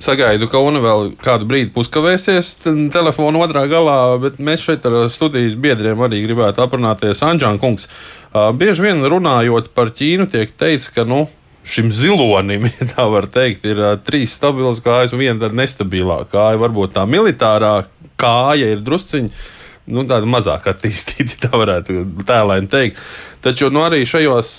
sagaidu, 0.02 0.48
ka 0.52 0.60
Una 0.64 0.82
vēl 0.84 1.12
kādu 1.22 1.46
brīdi 1.48 1.72
puskavēsies 1.76 2.56
telefona 2.92 3.44
otrā 3.46 3.64
galā, 3.72 3.98
bet 4.22 4.40
mēs 4.42 4.66
šeit 4.66 4.86
ar 4.90 5.06
studijas 5.14 5.56
biedriem 5.56 6.02
arī 6.02 6.24
gribētu 6.26 6.64
aprunāties. 6.66 7.22
Anģēna 7.26 7.62
kungs, 7.62 7.88
uh, 7.88 8.50
bieži 8.58 8.88
vien 8.88 9.06
runājot 9.06 9.72
par 9.78 9.94
Ķīnu, 9.96 10.28
tiek 10.34 10.52
teikts, 10.58 10.90
ka 10.96 11.06
nu, 11.08 11.24
šim 11.64 11.92
zilonim, 11.96 12.68
ja 12.80 12.90
tā 12.96 13.08
var 13.14 13.30
teikt, 13.32 13.66
ir 13.70 13.80
uh, 13.80 13.96
trīs 14.02 14.36
stabilas 14.40 14.82
kājas 14.84 15.16
un 15.16 15.24
viena 15.24 15.52
nestabilā 15.62 16.24
kāja. 16.32 16.60
Varbūt 16.66 16.98
tā 16.98 17.08
militārā 17.10 17.76
kāja 18.22 18.74
ir 18.74 18.84
drusciņa 18.86 19.60
nu, 19.90 20.04
tāda 20.10 20.28
mazāk 20.30 20.68
attīstīta, 20.72 21.38
tā 21.46 21.52
varētu 21.56 22.06
tēlēni 22.28 22.70
teikt. 22.72 23.02
Taču 23.42 23.72
nu, 23.74 23.82
arī 23.88 24.04
šajos 24.06 24.52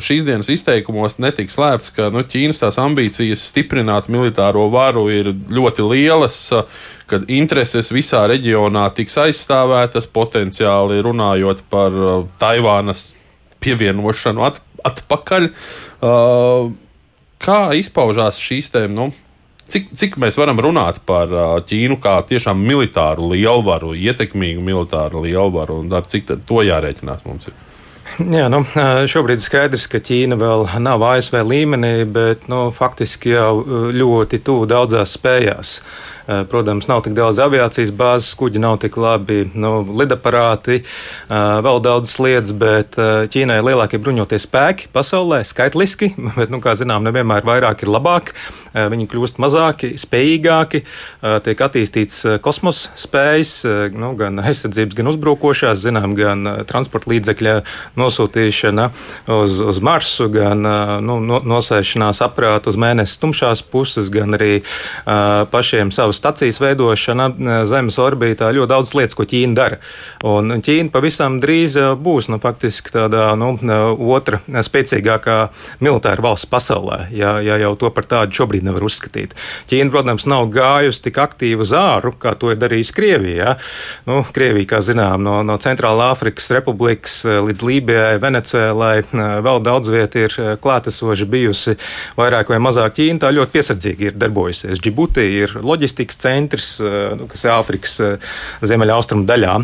šīs 0.00 0.24
dienas 0.24 0.48
izteikumos 0.52 1.18
netika 1.20 1.52
slēpts, 1.52 1.92
ka 1.92 2.08
nu, 2.14 2.22
Ķīnas 2.24 2.62
tās 2.62 2.78
ambīcijas 2.80 3.44
stiprināt 3.50 4.08
militāro 4.12 4.64
varu 4.72 5.08
ir 5.12 5.34
ļoti 5.52 5.84
lielas, 5.84 6.38
kad 7.10 7.28
intereses 7.28 7.92
visā 7.92 8.24
reģionā 8.30 8.86
tiks 8.96 9.18
aizstāvētas, 9.20 10.08
potenciāli 10.08 11.02
runājot 11.04 11.60
par 11.72 11.98
Taivānas 12.40 13.10
pievienošanu 13.62 14.48
at, 14.48 14.62
atpakaļ. 14.88 15.50
Kā 17.42 17.60
izpaužās 17.76 18.40
šīs 18.40 18.72
tēmas? 18.72 18.96
Nu, 18.96 19.31
Cik, 19.72 19.88
cik 19.96 20.16
mēs 20.20 20.36
varam 20.36 20.58
runāt 20.60 20.98
par 21.08 21.30
Ķīnu 21.68 21.96
kā 22.02 22.18
tiešām 22.28 22.60
militāru 22.60 23.30
lielvaru, 23.32 23.94
ietekmīgu 23.96 24.60
militāru 24.64 25.24
lielvaru, 25.24 25.80
un 25.80 25.94
ar 25.96 26.04
cik 26.12 26.28
to 26.44 26.64
jārēķinās 26.66 27.24
mums? 27.24 27.48
Ir? 27.48 27.60
Jā, 28.36 28.48
nu, 28.52 28.60
šobrīd 29.08 29.40
ir 29.40 29.44
skaidrs, 29.44 29.86
ka 29.90 30.00
Ķīna 30.04 30.36
vēl 30.40 30.66
nav 30.84 31.02
ASV 31.06 31.38
līmenī, 31.48 31.92
bet 32.04 32.44
nu, 32.52 32.66
faktiski 32.74 33.32
jau 33.32 33.62
ļoti 33.94 34.42
tuvu 34.44 34.68
daudzās 34.68 35.14
spējās. 35.16 35.78
Protams, 36.26 36.86
nav 36.86 37.02
tik 37.02 37.16
daudz 37.18 37.40
aviācijas 37.42 37.90
bāzes, 37.96 38.32
kuģi 38.38 38.62
nav 38.62 38.78
tik 38.82 38.96
labi, 39.00 39.42
nu, 39.58 39.80
lidaparāti, 40.02 40.82
vēl 41.28 41.80
daudz 41.82 42.14
lietas, 42.22 42.54
bet 42.54 42.98
Ķīnai 43.32 43.58
ir 43.58 43.66
lielākie 43.66 43.98
bruņotie 44.02 44.38
spēki 44.42 44.90
pasaulē, 44.94 45.42
skaitliski, 45.46 46.12
bet, 46.38 46.52
nu, 46.52 46.62
kā 46.62 46.76
zinām, 46.78 47.04
nevienmēr 47.08 47.46
vairāk 47.48 47.82
ir 47.82 47.92
labāk. 47.92 48.34
Viņi 48.72 49.04
kļūst 49.10 49.36
mazāki, 49.42 49.90
spējīgāki, 50.00 50.80
tiek 51.44 51.62
attīstīts 51.66 52.22
kosmosa 52.40 52.94
spējas, 52.96 53.50
nu, 53.92 54.14
gan 54.16 54.40
aizsardzības, 54.40 54.96
gan 54.96 55.10
uzbrukošās, 55.12 55.82
zinām, 55.82 56.14
gan 56.16 56.46
transporta 56.70 57.10
līdzekļa 57.12 57.56
nosūtīšana 58.00 58.86
uz, 59.36 59.58
uz 59.74 59.82
Marsu, 59.84 60.30
gan 60.32 60.64
nu, 61.04 61.18
nosēšanās 61.52 62.22
aprāta 62.24 62.72
uz 62.72 62.80
mēnesi 62.80 63.18
tumšās 63.20 63.60
puses, 63.68 64.08
gan 64.14 64.38
arī 64.38 64.62
pašiem 65.52 65.92
savas 65.92 66.21
stacijas 66.22 66.60
veidošana 66.62 67.28
Zemes 67.68 67.98
orbītā. 67.98 68.52
Ļoti 68.54 68.70
daudz 68.70 68.94
lietas, 68.96 69.18
ko 69.18 69.26
Ķīna 69.28 69.58
dara. 69.58 69.80
Un 70.28 70.62
Ķīna 70.62 70.92
pavisam 70.94 71.40
drīz 71.42 71.76
būs 71.98 72.30
nu, 72.30 72.38
faktiski 72.42 72.94
tāda 72.94 73.32
nu, 73.38 73.54
otra 74.14 74.40
spēcīgākā 74.46 75.38
militāra 75.82 76.22
valsts 76.22 76.48
pasaulē, 76.50 77.06
ja, 77.14 77.34
ja 77.42 77.58
jau 77.60 77.74
to 77.80 77.90
par 77.94 78.06
tādu 78.08 78.36
šobrīd 78.38 78.66
nevar 78.66 78.86
uzskatīt. 78.86 79.34
Ķīna, 79.70 79.90
protams, 79.92 80.26
nav 80.30 80.48
gājusi 80.54 81.06
tik 81.08 81.18
aktīvi 81.22 81.64
uz 81.64 81.74
āru, 81.76 82.14
kā 82.18 82.34
to 82.38 82.52
ir 82.52 82.60
darījusi 82.60 82.94
Krievija. 82.96 83.56
Nu, 84.08 84.22
Krievija, 84.34 84.74
kā 84.74 84.82
zinām, 84.84 85.22
no, 85.24 85.40
no 85.46 85.58
Centrālā 85.62 86.10
Afrikas 86.14 86.50
Republikas 86.54 87.22
eh, 87.26 87.40
līdz 87.42 87.64
Lībijai, 87.66 88.20
Venecijai, 88.22 88.72
eh, 89.00 89.14
vēl 89.44 89.62
daudz 89.64 89.90
vieta 89.92 90.22
ir 90.22 90.36
eh, 90.38 90.52
klātesoši 90.62 91.28
bijusi 91.32 91.76
vairāk 92.18 92.52
vai 92.52 92.60
mazāk 92.62 92.96
Ķīna. 92.98 93.24
Tā 93.24 93.32
ļoti 93.34 93.56
piesardzīgi 93.56 94.10
ir 94.10 94.18
darbojusies. 94.20 94.80
Džibuti 94.82 95.26
ir 95.42 95.56
loģistikas 96.02 96.18
centrs, 96.18 96.80
nu, 97.16 97.26
kas 97.30 97.44
ir 97.44 97.52
Āfrikas 97.52 97.94
ziemeļaustrumu 98.62 99.26
daļā, 99.26 99.54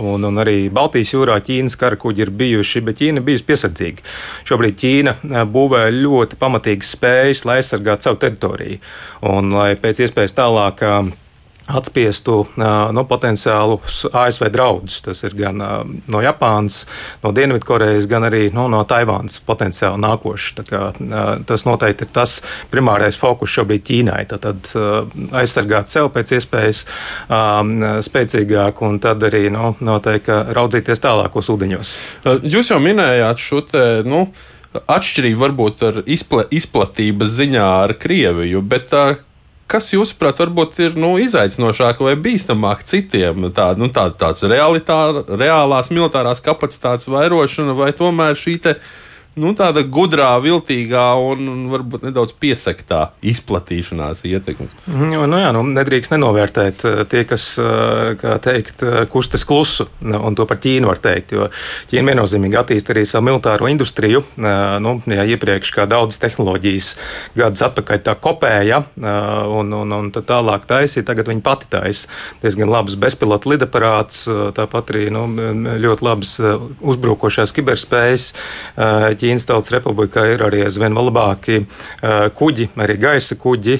un, 0.00 0.24
un 0.24 0.38
arī 0.38 0.70
Baltijas 0.70 1.14
jūrā 1.14 1.40
Ķīnas 1.40 1.76
karakuģi 1.78 2.24
ir 2.26 2.30
bijuši, 2.30 2.82
bet 2.84 2.98
Ķīna 3.00 3.22
bijusi 3.24 3.46
piesardzīga. 3.48 4.02
Šobrīd 4.44 4.78
Ķīna 4.78 5.44
būvē 5.48 5.88
ļoti 5.92 6.36
pamatīgas 6.38 6.94
spējas, 6.96 7.44
lai 7.44 7.60
aizsargātu 7.60 8.08
savu 8.08 8.20
teritoriju. 8.20 8.78
Un 9.28 9.52
lai 9.54 9.76
pēc 9.76 10.04
iespējas 10.04 10.36
tālāk 10.36 10.84
atspiestu 11.68 12.40
no 12.56 13.04
potenciālus 13.08 14.06
ASV 14.12 14.48
draudus. 14.52 15.00
Tas 15.04 15.22
ir 15.26 15.36
gan 15.38 15.60
no 15.60 16.22
Japānas, 16.24 16.82
no 17.22 17.32
Dienvidkorejas, 17.36 18.08
gan 18.10 18.26
arī 18.28 18.48
nu, 18.54 18.68
no 18.72 18.82
Taivānas 18.88 19.38
potenciāli 19.44 20.00
nākošs. 20.04 20.64
Tas 21.48 21.66
noteikti 21.68 22.08
ir 22.08 22.12
tas 22.14 22.38
primārais 22.72 23.18
fokus 23.20 23.52
šobrīd 23.58 23.86
Ķīnai. 23.88 24.24
Tad 24.32 24.72
aizsargāt 25.42 25.92
sev 25.92 26.10
pēc 26.14 26.34
iespējas 26.38 26.84
spēcīgāk 28.08 28.84
un 28.88 29.00
tad 29.04 29.24
arī 29.28 29.48
nu, 29.54 29.74
noteikti 29.84 30.42
raudzīties 30.56 31.04
tālākos 31.04 31.52
ūdeņos. 31.54 31.96
Jūs 32.48 32.72
jau 32.72 32.80
minējāt 32.82 33.44
šo 33.44 33.64
te. 33.68 33.88
Nu 34.08 34.26
atšķirība 34.76 35.40
varbūt 35.46 35.82
ar 35.88 36.00
izpla, 36.04 36.44
izplatības 36.54 37.32
ziņā 37.38 37.64
ar 37.84 37.94
Krieviju, 38.00 38.60
bet 38.68 38.90
tā, 38.92 39.04
kas 39.68 39.92
jūsuprāt 39.92 40.40
varbūt 40.42 40.78
ir 40.82 40.96
nu, 40.98 41.14
izaicinošāk 41.20 42.00
vai 42.04 42.14
bīstamāk 42.20 42.84
citiem? 42.88 43.50
Tā, 43.54 43.70
nu, 43.78 43.90
tā, 43.94 44.08
tāds 44.18 44.46
realitā, 44.48 44.98
reālās 45.28 45.92
militārās 45.92 46.42
kapacitātes 46.44 47.10
vairošana 47.12 47.76
vai 47.78 47.92
tomēr 47.96 48.38
šī 48.38 48.56
nu, 49.38 49.54
tāda 49.56 49.82
gudrā, 49.86 50.30
viltīgā 50.42 51.06
un 51.22 51.68
varbūt 51.72 52.06
nedaudz 52.08 52.34
piesaktā 52.38 53.08
izplatīšanās 53.26 54.24
ietekme. 54.28 54.68
Mhm, 54.86 55.26
nu, 55.30 55.40
jā, 55.40 55.50
nu, 55.56 55.62
nedrīkst 55.74 56.14
nenovērtēt 56.14 56.84
eh, 56.88 57.02
tie, 57.10 57.24
kas 57.28 57.50
eh, 57.62 58.26
teikt, 58.44 58.84
eh, 58.84 59.00
kustas 59.10 59.44
klusu, 59.48 59.88
un 60.02 60.36
to 60.38 60.46
par 60.48 60.60
Ķīnu 60.62 60.90
var 60.90 61.00
teikt. 61.02 61.34
Jo 61.36 61.48
Ķīna 61.90 62.12
viennozīmīgi 62.12 62.58
attīstīja 62.60 62.96
arī 62.96 63.04
savu 63.08 63.28
militāro 63.28 63.68
industriju. 63.70 64.24
Nu, 64.38 64.94
jā, 65.06 65.24
iepriekš, 65.34 65.72
kā 65.74 65.86
daudzas 65.90 66.20
tehnoloģijas 66.22 66.90
gadus 67.38 67.64
atpakaļ 67.68 68.02
tā 68.06 68.14
kopēja 68.18 68.80
un, 68.98 69.72
un, 69.76 69.94
un 69.94 70.10
tālāk 70.14 70.66
taisīja, 70.68 71.06
tagad 71.10 71.28
viņi 71.30 71.44
pati 71.44 71.68
taisa 71.70 72.08
diezgan 72.42 72.70
labus 72.72 72.96
bezpilotu 73.00 73.52
lidaparātus, 73.52 74.24
tāpat 74.56 74.92
arī 74.94 75.08
nu, 75.14 75.26
ļoti 75.84 76.06
labas 76.06 76.34
uzbrukošās 76.80 77.54
kiberspējas. 77.56 78.28
Ķīna 78.78 79.27
Ķīnas 79.28 79.44
Tautas 79.44 79.68
Republikā 79.74 80.24
ir 80.32 80.40
arī 80.46 80.62
aizvien 80.64 80.96
labāki 80.96 81.60
kuģi, 82.38 82.70
arī 82.80 82.94
gaisa 83.00 83.36
kuģi. 83.36 83.74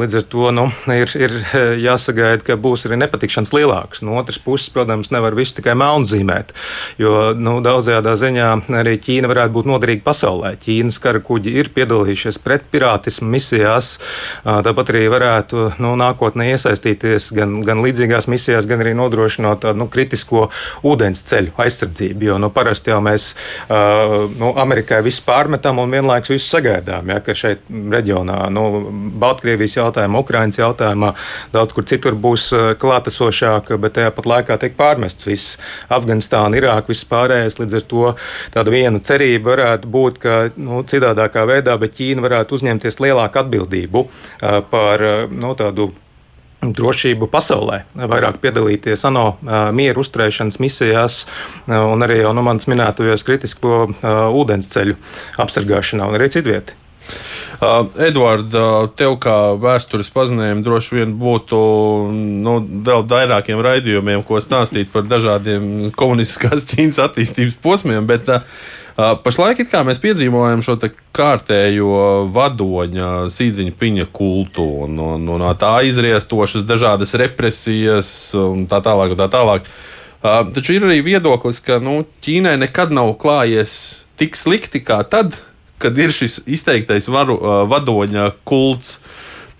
Līdz 0.00 0.16
ar 0.18 0.24
to 0.32 0.50
nu, 0.56 0.64
ir, 0.90 1.12
ir 1.14 1.36
jāsagaida, 1.78 2.42
ka 2.48 2.56
būs 2.58 2.88
arī 2.88 2.98
nepatikšanas 3.04 3.54
lielāks. 3.54 4.02
No 4.02 4.16
otras 4.18 4.40
puses, 4.42 4.72
protams, 4.74 5.12
nevar 5.14 5.36
visu 5.38 5.54
tikai 5.60 5.76
melnzīmēt, 5.78 6.50
jo 6.98 7.30
nu, 7.38 7.60
daudzajā 7.62 8.16
ziņā 8.24 8.48
arī 8.80 8.96
Ķīna 8.98 9.30
varētu 9.30 9.54
būt 9.54 9.70
noderīga 9.70 10.02
pasaulē. 10.08 10.56
Ķīnas 10.58 10.98
kara 11.02 11.22
kuģi 11.22 11.54
ir 11.62 11.70
piedalījušies 11.76 12.40
pret 12.42 12.66
pirātismu 12.72 13.30
misijās, 13.30 13.92
tāpat 14.42 14.90
arī 14.90 15.04
varētu 15.12 15.68
nu, 15.84 15.94
nākotnē 16.00 16.50
iesaistīties 16.56 17.30
gan, 17.38 17.60
gan 17.66 17.84
līdzīgās 17.86 18.26
misijās, 18.32 18.66
gan 18.66 18.82
arī 18.82 18.96
nodrošinot 18.98 19.62
tādu 19.62 19.84
nu, 19.84 19.86
kritisko 19.92 20.48
ūdens 20.90 21.22
ceļu 21.30 21.54
aizsardzību. 21.60 22.30
Jo 22.32 22.42
nu, 22.42 22.50
parasti 22.54 22.90
jau 22.90 22.98
mēs 23.04 23.30
uh, 23.68 24.26
nu, 24.40 24.50
Amerikai 24.58 25.00
visu 25.04 25.22
pārmetam 25.26 25.78
un 25.82 25.92
vienlaikus 25.92 26.32
visu 26.34 26.48
sagaidām. 26.48 27.10
Ja, 27.12 27.20
ka 27.24 27.34
šeit 27.36 27.66
reģionā, 27.68 28.38
nu, 28.54 28.64
Baltkrievijas 29.20 29.76
jautājumā, 29.78 30.22
Ukraiņas 30.24 30.60
jautājumā, 30.60 31.12
daudz 31.54 31.76
kur 31.76 31.86
citur 31.88 32.16
būs 32.18 32.50
eh, 32.56 32.66
klātesošāk, 32.80 33.72
bet 33.82 33.98
tajā 33.98 34.12
pat 34.16 34.30
laikā 34.32 34.58
tiek 34.62 34.76
pārmests 34.78 35.28
viss. 35.28 35.56
Afganistāna, 35.92 36.58
Irāka, 36.60 36.90
viss 36.92 37.08
pārējais. 37.10 37.60
Līdz 37.60 37.80
ar 37.80 37.88
to 37.94 38.06
tāda 38.54 38.74
viena 38.74 39.02
cerība 39.04 39.54
varētu 39.54 39.90
būt, 39.90 40.20
ka 40.22 40.38
nu, 40.60 40.82
citādākā 40.88 41.46
veidā, 41.50 41.76
bet 41.80 41.98
Ķīna 41.98 42.24
varētu 42.24 42.56
uzņemties 42.56 43.00
lielāku 43.02 43.42
atbildību 43.42 44.06
uh, 44.06 44.60
par 44.70 45.04
uh, 45.04 45.26
nu, 45.32 45.52
tādu 45.58 45.90
drošību 46.60 47.28
pasaulē, 47.32 47.82
vairāk 47.96 48.40
piedalīties 48.42 49.06
ANO 49.08 49.26
mieru 49.76 50.04
uzturēšanas 50.04 50.60
misijās 50.60 51.22
un 51.68 52.04
arī 52.04 52.20
jau 52.20 52.34
nu, 52.36 52.44
manas 52.44 52.68
minētajos 52.70 53.24
kritisko 53.26 53.80
ūdensceļu 54.36 54.98
apsargāšanā 55.40 56.08
un 56.10 56.20
arī 56.20 56.28
citvieti. 56.32 56.76
Edvards, 57.60 58.54
tev 58.96 59.16
kā 59.20 59.36
vēstures 59.60 60.08
pazinējumam 60.14 60.62
droši 60.64 60.96
vien 60.96 61.14
būtu 61.20 61.58
nu, 62.44 62.54
vēl 62.86 63.04
vairākiem 63.08 63.60
raidījumiem, 63.64 64.22
ko 64.24 64.40
stāstīt 64.40 64.92
par 64.92 65.04
dažādiem 65.08 65.90
komunistiskās 65.96 66.64
Ķīnas 66.70 67.00
attīstības 67.04 67.58
posmiem, 67.60 68.06
bet 68.08 68.30
uh, 68.32 68.44
Pašlaik 69.24 69.62
mēs 69.86 70.00
piedzīvojam 70.02 70.62
šo 70.64 70.76
kārtējo 71.16 72.26
vadoņa, 72.34 73.10
sīdziņa 73.32 73.74
piņa 73.80 74.06
kultu, 74.12 74.64
un, 74.84 74.98
un, 74.98 75.28
un 75.36 75.44
tā 75.58 75.76
izrietošas 75.88 76.66
dažādas 76.68 77.14
represijas 77.20 78.10
un 78.36 78.66
tā 78.70 78.82
tālāk. 78.84 79.14
Un 79.14 79.20
tā 79.20 79.28
tālāk. 79.32 79.70
Taču 80.20 80.74
ir 80.76 80.84
arī 80.88 81.00
viedoklis, 81.06 81.62
ka 81.64 81.78
nu, 81.80 82.02
Ķīnai 82.20 82.58
nekad 82.60 82.92
nav 82.92 83.14
klājies 83.22 84.04
tik 84.20 84.36
slikti 84.36 84.82
kā 84.84 85.00
tad, 85.08 85.38
kad 85.80 85.96
ir 85.96 86.12
šis 86.12 86.42
izteiktais 86.50 87.08
varu, 87.08 87.38
vadoņa 87.70 88.26
kults. 88.44 88.98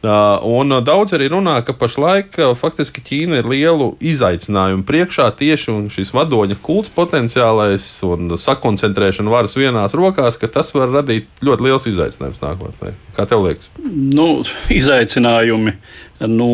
Un 0.00 0.72
daudz 0.80 1.12
arī 1.12 1.26
runā, 1.28 1.58
ka 1.60 1.74
pašlaik 1.76 2.38
faktiski 2.56 3.02
Ķīna 3.04 3.42
ir 3.42 3.48
lielu 3.50 3.90
izaicinājumu 4.00 4.86
priekšā 4.88 5.26
tieši 5.36 5.74
šis 5.92 6.14
vadoņa 6.16 6.56
kults 6.64 6.92
potenciālais 6.96 7.88
un 8.08 8.32
sakoncentrēšana 8.40 9.32
varas 9.32 9.58
vienās 9.60 9.92
rokās, 9.98 10.40
ka 10.40 10.48
tas 10.48 10.72
var 10.72 10.88
radīt 10.94 11.28
ļoti 11.44 11.68
liels 11.68 11.84
izaicinājums 11.92 12.40
nākotnē. 12.40 12.94
Kā 13.18 13.28
tev 13.28 13.44
liekas? 13.44 13.68
Nu, 13.84 14.40
izaicinājumi 14.72 15.76
no 16.32 16.50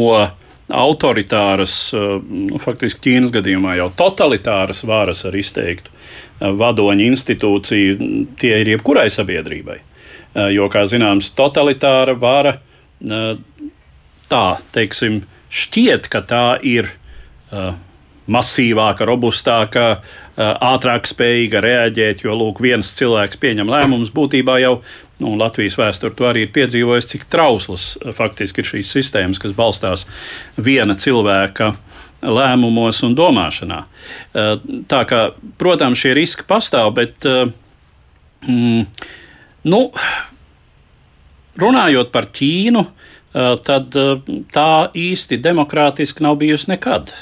autoritāras, 0.66 1.78
nu, 1.94 2.58
faktiski 2.58 3.04
Ķīnas 3.06 3.30
gadījumā 3.38 3.78
jau 3.78 3.92
totalitāras 3.94 4.82
varas 4.90 5.22
ar 5.28 5.38
izteiktu 5.38 5.94
vadoņu 6.42 7.12
institūciju, 7.12 8.10
tie 8.42 8.56
ir 8.64 8.74
jebkurai 8.74 9.06
sabiedrībai. 9.06 9.78
Jo, 10.52 10.66
kā 10.68 10.82
zināms, 10.90 11.30
totalitāra 11.38 12.12
vara 12.18 12.58
tā, 13.00 14.44
teiksim, 14.76 15.24
šķiet, 15.50 16.08
ka 16.12 16.22
tā 16.26 16.46
ir 16.66 16.92
masīvāka, 18.26 19.06
robustāka, 19.06 19.86
ātrāk 20.36 21.06
spējīga 21.06 21.62
reaģēt, 21.62 22.24
jo 22.26 22.34
lūk, 22.36 22.60
viens 22.64 22.90
cilvēks 22.98 23.38
pieņem 23.42 23.70
lēmumus. 23.70 24.10
Būtībā 24.14 24.58
jau 24.62 24.80
nu, 25.22 25.36
Latvijas 25.38 25.78
vēsture 25.78 26.14
to 26.16 26.26
arī 26.28 26.46
ir 26.46 26.54
piedzīvojusi, 26.56 27.12
cik 27.14 27.26
trauslas 27.32 27.92
faktiski 28.16 28.62
ir 28.62 28.70
šīs 28.72 28.92
sistēmas, 28.98 29.40
kas 29.42 29.54
balstās 29.56 30.04
viena 30.58 30.96
cilvēka 30.98 31.72
lēmumos 32.26 33.02
un 33.06 33.14
domāšanā. 33.16 33.82
Tā 34.90 35.02
kā, 35.08 35.20
protams, 35.60 36.00
šie 36.02 36.14
riski 36.16 36.46
pastāv, 36.48 36.90
bet 36.96 37.26
mm, 37.28 38.86
nu, 39.70 39.82
Runājot 41.56 42.12
par 42.12 42.28
Ķīnu, 42.36 42.82
tad 43.66 43.96
tā 44.52 44.70
īsti 44.96 45.40
demokrātiski 45.44 46.24
nav 46.24 46.38
bijusi 46.40 46.72
nekad. 46.72 47.12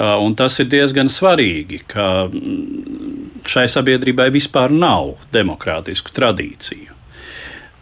Un 0.00 0.34
tas 0.38 0.54
ir 0.62 0.68
diezgan 0.72 1.10
svarīgi, 1.12 1.82
ka 1.90 2.06
mm, 2.30 3.42
šai 3.50 3.66
sabiedrībai 3.68 4.30
vispār 4.32 4.72
nav 4.72 5.18
demokrātisku 5.34 6.14
tradīciju. 6.16 6.96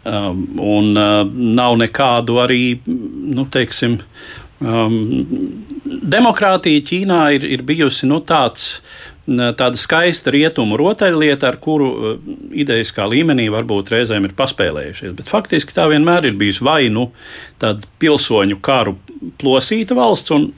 Un 0.09 0.91
nav 1.55 1.77
nekādu 1.79 2.39
arī, 2.43 2.79
nu, 2.87 3.45
teiksim, 3.51 3.99
demokrātija 6.15 6.85
Ķīnā 6.89 7.21
ir, 7.37 7.47
ir 7.55 7.63
bijusi 7.67 8.09
nu, 8.09 8.19
tāds. 8.25 8.79
Tāda 9.27 9.77
skaista 9.77 10.31
rietumu 10.33 10.77
rotaļlieta, 10.79 11.51
ar 11.51 11.57
kuru 11.61 11.89
uh, 11.89 12.13
idejiskā 12.57 13.05
līmenī 13.11 13.49
varbūt 13.53 13.91
reizēm 13.93 14.25
ir 14.25 14.33
paspēlējušies. 14.37 15.13
Bet 15.17 15.29
faktiski 15.29 15.75
tā 15.75 15.85
vienmēr 15.91 16.31
ir 16.31 16.39
bijusi 16.39 16.65
vai 16.65 16.87
nu 16.93 17.11
tāda 17.61 17.85
pilsoņu 18.01 18.57
karu 18.65 18.95
plosīta 19.41 19.97
valsts, 19.99 20.33
un 20.33 20.49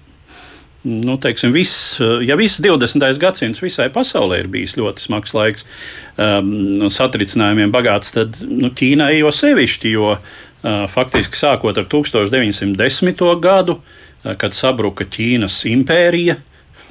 nu, 0.82 1.18
teiksim, 1.22 1.52
viss, 1.54 2.00
ja 2.26 2.36
viss 2.40 2.62
20. 2.62 3.20
gadsimts 3.22 3.62
visai 3.62 3.90
pasaulē 3.94 4.42
ir 4.42 4.50
bijis 4.52 4.78
ļoti 4.80 5.04
smags 5.04 5.36
laiks, 5.38 5.66
um, 6.18 6.88
satricinājumiem 6.90 7.74
bagāts, 7.74 8.14
tad 8.16 8.40
nu, 8.48 8.72
Ķīnai 8.74 9.14
jau 9.20 9.34
sevišķi, 9.36 9.92
jo 9.94 10.16
uh, 10.16 10.22
faktiski 10.92 11.38
sākot 11.38 11.78
ar 11.78 11.90
1910. 11.92 13.28
gadu, 13.44 13.78
uh, 13.78 14.34
kad 14.42 14.58
sabruka 14.58 15.06
Ķīnas 15.06 15.60
impērija, 15.70 16.40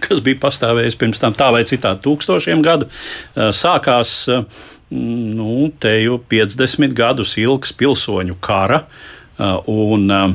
kas 0.06 0.22
bija 0.24 0.40
pastāvējusi 0.42 1.00
pirms 1.00 1.22
tam 1.22 1.36
tā 1.36 1.50
vai 1.54 1.64
citādi 1.68 2.04
tūkstošiem 2.08 2.64
gadu, 2.66 2.90
uh, 2.90 3.50
sākās 3.54 4.14
uh, 4.32 4.44
nu, 4.90 5.70
te 5.78 5.94
jau 6.02 6.18
50 6.32 6.94
gadus 6.98 7.36
ilgs 7.38 7.72
pilsoņu 7.78 8.36
kara 8.42 8.84
uh, 8.84 9.60
un 9.70 10.10
uh, 10.10 10.30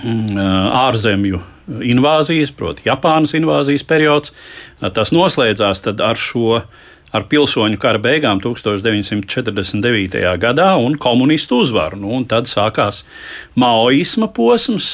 ārzemju 0.00 1.40
invāzijas, 1.70 2.52
proti, 2.56 2.86
Japānas 2.88 3.34
invāzijas 3.36 3.84
periods. 3.86 4.34
Tas 4.80 5.12
noslēdzās 5.14 5.84
ar 5.92 6.20
šo. 6.20 6.62
Ar 7.10 7.24
pilsoņu 7.26 7.74
kara 7.82 7.98
beigām 7.98 8.38
1949. 8.38 10.20
gadā 10.38 10.68
un 10.78 10.94
komunistu 10.94 11.56
uzvaru. 11.64 11.96
Nu, 11.98 12.12
un 12.14 12.22
tad 12.30 12.46
sākās 12.46 13.00
maoisma 13.58 14.28
posms, 14.30 14.86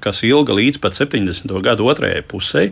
kas 0.00 0.22
ilga 0.24 0.56
līdz 0.56 0.80
pat 0.80 0.96
70. 0.96 1.52
gadu 1.60 1.90
otrajai 1.92 2.22
pusē, 2.24 2.70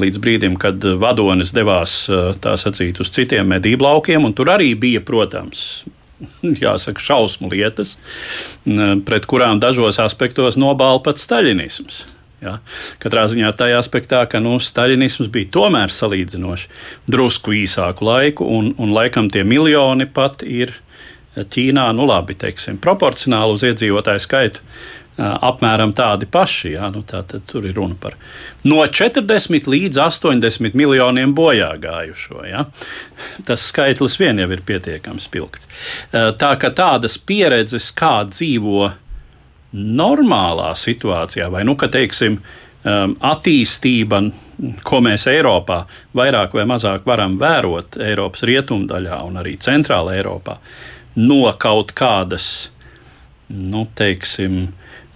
līdz 0.00 0.20
brīdim, 0.22 0.56
kad 0.60 0.84
vadonis 1.00 1.54
devās 1.56 2.04
sacīt, 2.06 3.00
uz 3.02 3.12
citiem 3.14 3.48
medību 3.54 3.86
laukiem. 3.86 4.26
Tur 4.36 4.52
arī 4.54 4.72
bija, 4.78 5.02
protams, 5.04 5.84
jāsaka, 6.64 7.02
šausmu 7.02 7.52
lietas, 7.52 7.96
pret 9.06 9.28
kurām 9.30 9.62
dažos 9.62 10.00
aspektos 10.02 10.58
nobāla 10.60 11.02
pat 11.04 11.22
staļinisms. 11.22 12.04
Ja? 12.44 12.58
Katrā 13.00 13.24
ziņā 13.30 13.50
tajā 13.56 13.80
aspektā, 13.80 14.24
ka 14.28 14.40
nu, 14.42 14.58
staļinisms 14.60 15.30
bija 15.32 15.52
tomēr 15.56 15.92
salīdzinoši 15.92 16.70
drusku 17.10 17.56
īsāku 17.62 18.04
laiku, 18.08 18.48
un, 18.48 18.74
un 18.78 18.92
laikam 18.96 19.30
tie 19.32 19.46
miljoni 19.48 20.08
pat 20.10 20.44
ir 20.46 20.76
Ķīnā, 21.34 21.88
nu 21.98 22.04
labi, 22.06 22.36
teiksim, 22.38 22.76
proporcionāli 22.78 23.56
uz 23.56 23.64
iedzīvotāju 23.66 24.22
skaitu. 24.22 24.60
Apmēram 25.14 25.92
tādi 25.94 26.26
paši. 26.26 26.72
Jā, 26.74 26.88
nu 26.90 27.04
tā, 27.06 27.20
tur 27.22 27.68
ir 27.68 27.76
runa 27.78 27.94
par 28.00 28.16
no 28.66 28.80
40 28.82 29.68
līdz 29.70 30.00
80 30.02 30.74
miljoniem 30.74 31.34
bojā 31.36 31.70
gājušo. 31.78 32.40
Jā. 32.48 32.64
Tas 33.46 33.68
skaitlis 33.70 34.18
vien 34.18 34.42
jau 34.42 34.50
ir 34.50 34.64
pietiekami 34.66 35.22
spilgts. 35.22 35.70
Tā 36.10 36.52
ka 36.58 36.72
tādas 36.74 37.14
pieredzes, 37.18 37.92
kā 37.94 38.24
dzīvo 38.26 38.90
normālā 39.74 40.72
situācijā, 40.78 41.48
vai 41.50 41.62
nu, 41.66 41.76
ka 41.78 41.88
teiksim, 41.90 42.40
attīstība, 42.84 44.20
ko 44.86 45.00
mēs 45.02 45.26
Eiropā 45.30 45.84
vairāk 46.14 46.54
vai 46.54 46.66
mazāk 46.68 47.06
varam 47.08 47.38
vērot 47.40 47.96
Eiropas 48.02 48.44
rietumdaļā 48.46 49.22
un 49.24 49.40
arī 49.40 49.56
centrāla 49.62 50.14
Eiropā, 50.18 50.58
no 51.16 51.46
kaut 51.58 51.94
kādas, 51.96 52.70
nu, 53.48 53.86
teiksim, 53.96 54.68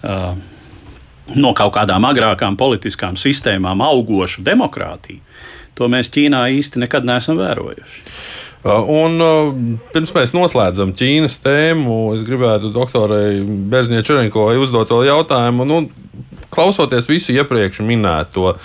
no 0.09 1.55
kaut 1.57 1.75
kādām 1.77 2.07
agrākām 2.09 2.57
politiskām 2.61 3.16
sistēmām 3.21 3.83
augošu 3.85 4.44
demokrātiju, 4.47 5.21
to 5.79 5.88
mēs 5.92 6.11
Ķīnā 6.14 6.47
īsti 6.59 6.85
nekad 6.85 7.07
neesam 7.07 7.38
vērojuši. 7.38 8.05
Un 8.66 9.21
pirms 9.92 10.11
mēs 10.16 10.35
noslēdzam 10.35 10.90
Ķīnas 10.99 11.38
tēmu, 11.44 11.99
es 12.16 12.25
gribētu 12.27 12.73
doktorai 12.75 13.38
Berzņē 13.44 14.03
Čurinkovai 14.07 14.59
uzdot 14.59 14.90
vēl 14.90 15.07
jautājumu. 15.12 15.66
Nu, 15.68 15.85
klausoties 16.51 17.07
visu 17.07 17.37
iepriekš 17.37 17.85
minēto, 17.87 18.57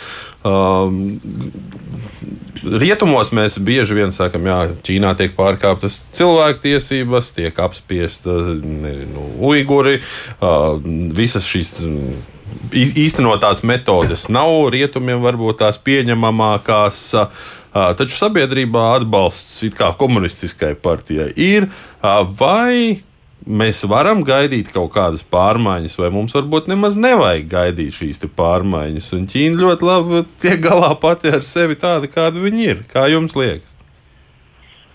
um, 0.47 0.97
Rietumos 2.63 3.33
mēs 3.35 3.57
bieži 3.59 3.97
vien 3.97 4.13
sakām, 4.15 4.45
ka 4.47 4.75
Ķīnā 4.87 5.13
tiek 5.19 5.33
pārkāptas 5.35 5.99
cilvēktiesības, 6.15 7.33
tiek 7.35 7.59
apspiesta 7.59 8.37
nezinu, 8.63 9.25
uiguri, 9.43 9.97
visas 11.17 11.47
šīs 11.49 11.75
īstenotās 12.73 13.63
metodes 13.67 14.27
nav 14.31 14.69
rietumiem 14.73 15.23
varbūt 15.23 15.61
tās 15.63 15.79
pieņemamākās. 15.83 17.05
Taču 17.73 18.17
sabiedrībā 18.19 18.91
atbalsts 18.99 19.63
it 19.65 19.77
kā 19.77 19.89
komunistiskai 19.97 20.75
partijai 20.79 21.31
ir. 21.33 21.67
Vai 22.39 23.01
mēs 23.47 23.83
varam 23.89 24.23
gaidīt 24.25 24.71
kaut 24.73 24.93
kādas 24.95 25.23
pārmaiņas, 25.33 25.97
vai 25.99 26.09
mums 26.13 26.35
varbūt 26.35 26.69
nemaz 26.71 26.97
nevajag 26.99 27.49
gaidīt 27.51 27.97
šīs 27.97 28.23
pārmaiņas? 28.37 29.11
Un 29.17 29.27
Ķīna 29.31 29.61
ļoti 29.61 29.87
labi 29.89 30.23
tiek 30.43 30.63
galā 30.63 30.93
pati 30.99 31.33
ar 31.33 31.45
sevi 31.47 31.77
tādu, 31.79 32.09
kāda 32.11 32.43
viņa 32.43 32.65
ir. 32.69 32.83
Kā 32.91 33.07
jums 33.11 33.35
liekas? 33.39 33.69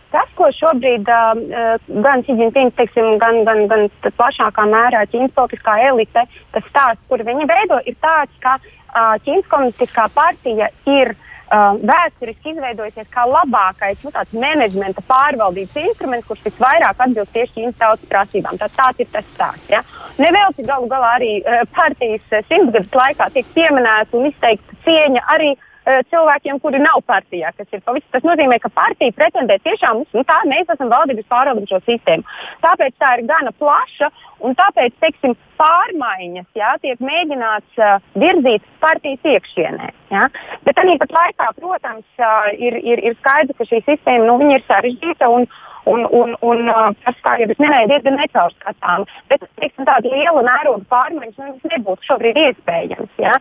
Tas, 0.08 0.28
ko 0.38 0.48
šobrīd 0.56 1.08
uh, 1.12 1.76
gan 2.00 2.24
Čiģinpings, 2.24 2.96
gan, 3.20 3.42
gan, 3.44 3.66
gan 3.68 3.86
plašākā 4.08 4.64
mērā 4.70 5.04
Ķīnas 5.12 5.34
politiskā 5.36 5.76
elite, 5.90 6.24
tas 6.54 6.68
stāsts, 6.70 7.04
kur 7.10 7.20
viņi 7.26 7.48
veido, 7.50 7.82
ir 7.84 7.96
tāds, 8.00 8.32
ka 8.40 8.56
uh, 8.56 9.16
Ķīnas 9.26 9.50
komunistiskā 9.52 10.08
partija 10.16 10.70
ir 10.88 11.12
uh, 11.12 11.27
uh, 11.48 11.78
vēsturiski 11.90 12.52
izveidojusies 12.54 13.08
kā 13.12 13.24
labākais 13.28 14.02
nu, 14.04 14.12
menedžmenta 14.40 15.04
pārvaldības 15.08 15.78
instruments, 15.82 16.26
kurš 16.28 16.46
visvairāk 16.48 17.04
atbilst 17.04 17.32
tieši 17.36 17.54
Ķīnas 17.56 17.78
tautas 17.80 18.10
prasībām. 18.10 18.58
Tā, 18.60 18.70
tāds 18.76 19.04
ir 19.04 19.08
tas 19.12 19.30
stāsts. 19.34 19.70
Ja? 19.72 19.82
Nevelti 20.18 20.66
galu 20.68 20.90
galā 20.90 21.14
arī 21.20 21.32
uh, 21.40 21.64
partijas 21.76 22.24
uh, 22.32 22.44
simtgadus 22.50 23.00
laikā 23.02 23.30
tiek 23.34 23.48
pieminēta 23.56 24.18
un 24.18 24.28
izteikta 24.32 24.78
cieņa 24.84 25.24
arī 25.36 25.54
uh, 25.54 25.67
cilvēkiem, 26.12 26.60
kuri 26.62 26.80
nav 26.82 27.02
partijā. 27.08 27.52
Tas 27.56 28.24
nozīmē, 28.26 28.58
ka 28.62 28.70
partija 28.74 29.14
pretendē 29.16 29.58
tiešām 29.64 30.02
uz 30.02 30.16
nu, 30.16 30.24
tā, 30.28 30.38
mēs 30.50 30.70
esam 30.74 30.90
valdības 30.92 31.28
pārvaldošo 31.32 31.80
sistēmu. 31.86 32.26
Tāpēc 32.64 32.96
tā 33.00 33.14
ir 33.18 33.26
gana 33.28 33.52
plaša 33.58 34.10
un 34.46 34.56
tāpēc, 34.58 34.96
teiksim, 35.02 35.36
pārmaiņas 35.58 36.46
jā, 36.58 36.74
tiek 36.82 37.00
mēģināts 37.02 37.80
uh, 37.82 37.96
virzīt 38.18 38.66
partijas 38.82 39.32
iekšienē. 39.32 39.88
Jā. 40.12 40.28
Bet 40.66 40.78
arī 40.82 40.94
pat 41.00 41.14
laikā, 41.16 41.48
protams, 41.58 42.06
uh, 42.20 42.50
ir, 42.54 42.78
ir, 42.78 43.02
ir 43.10 43.16
skaidrs, 43.18 43.58
ka 43.58 43.66
šī 43.68 43.82
sistēma 43.88 44.28
nu, 44.28 44.38
ir 44.54 44.64
sarežģīta 44.68 45.30
un, 45.34 45.48
Un, 45.88 46.04
un, 46.12 46.34
un 46.44 46.70
tas, 47.04 47.20
kā 47.24 47.36
jau 47.40 47.48
es 47.52 47.60
minēju, 47.62 47.90
diezgan 47.92 48.18
necaurskatām. 48.20 49.06
Bet 49.30 49.44
teiksim, 49.60 49.86
tāda 49.88 50.10
liela 50.12 50.42
mēroga 50.44 50.84
pārmaiņas 50.92 51.38
nu, 51.40 51.70
nebūtu 51.72 52.08
šobrīd 52.10 52.40
iespējams. 52.42 53.12
Ja? 53.22 53.36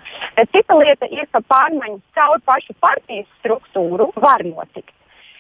Cita 0.54 0.78
lieta 0.80 1.10
ir, 1.12 1.26
ka 1.34 1.44
pārmaiņas 1.54 2.04
caur 2.18 2.40
pašu 2.48 2.78
partijas 2.84 3.28
struktūru 3.42 4.12
var 4.24 4.46
notikt. 4.48 4.94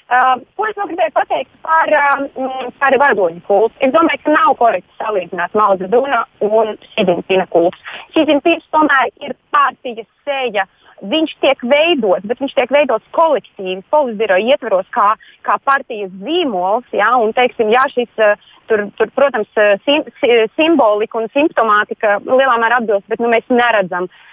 Uh, 0.07 0.37
ko 0.55 0.63
es 0.63 0.75
vēl 0.79 0.87
gribēju 0.87 1.11
pateikt 1.17 1.49
par, 1.65 1.89
uh, 1.91 2.67
par 2.79 2.95
vadoņu 3.01 3.41
kultu? 3.43 3.75
Es 3.83 3.91
domāju, 3.91 4.21
ka 4.23 4.31
nav 4.31 4.53
korekti 4.55 5.01
salīdzināt 5.01 5.57
Mao 5.59 5.75
Zeduna 5.81 6.21
un 6.47 6.77
Šidzinpina 6.93 7.43
kultus. 7.51 7.97
Šidzinpins 8.15 8.63
tomēr 8.71 9.11
ir 9.27 9.35
partijas 9.51 10.07
sēja 10.23 10.63
uh, 10.63 10.76
viņš 11.01 11.33
tiek 11.43 11.63
veidots, 11.63 12.25
bet 12.27 12.41
viņš 12.41 12.53
tiek 12.57 12.71
veidots 12.73 13.15
kolektīvi, 13.15 13.81
politbiroja 13.93 14.53
ietvaros, 14.55 14.87
kā, 14.93 15.13
kā 15.45 15.57
partijas 15.63 16.13
zīmols. 16.23 16.87
Ja, 16.95 17.13
un, 17.21 17.33
teiksim, 17.37 17.69
jā, 17.73 17.83
šis, 17.93 18.09
eh, 18.17 18.47
tur, 18.69 18.87
tur, 18.97 19.11
protams, 19.15 19.49
eh, 19.57 19.75
sim, 19.85 20.07
simbolika 20.55 21.21
un 21.21 21.29
simptomātika 21.33 22.17
lielā 22.25 22.57
mērā 22.61 22.81
atbilst, 22.81 23.07
bet 23.07 23.21
nu, 23.21 23.29
mēs 23.31 23.45
neredzam 23.53 24.09
uh, 24.09 24.25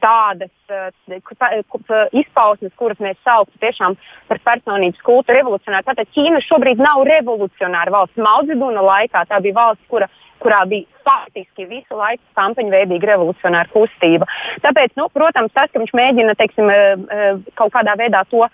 tādas 0.00 0.50
izpausmes, 2.12 2.72
kuras 2.76 2.98
mēs 3.00 3.16
sauktu 3.24 3.58
tiešām 3.62 3.96
par 4.28 4.40
personības 4.44 5.00
kultu 5.04 5.32
revolucionāru. 5.32 5.86
Tātad 5.86 6.10
Ķīna 6.12 6.42
šobrīd 6.44 6.82
nav 6.82 7.04
revolucionāra 7.08 7.92
valsts. 7.94 8.20
Maudziduna 8.20 8.84
laikā 8.84 9.24
tā 9.28 9.40
bija 9.44 9.56
valsts, 9.56 9.88
kura 9.88 10.08
kurā 10.42 10.62
bija 10.68 11.02
faktiski 11.06 11.66
visu 11.70 11.98
laiku 11.98 12.22
kampaņveidīga 12.38 13.12
revolucionāra 13.12 13.70
kustība. 13.72 14.28
Tāpēc, 14.64 14.94
nu, 15.00 15.08
protams, 15.14 15.54
tas, 15.54 15.70
ka 15.72 15.82
viņš 15.82 15.94
mēģina 15.96 16.36
teiksim, 16.38 16.70
eh, 16.70 16.94
eh, 17.16 17.42
kaut 17.58 17.72
kādā 17.74 17.96
veidā 17.98 18.24
to 18.30 18.46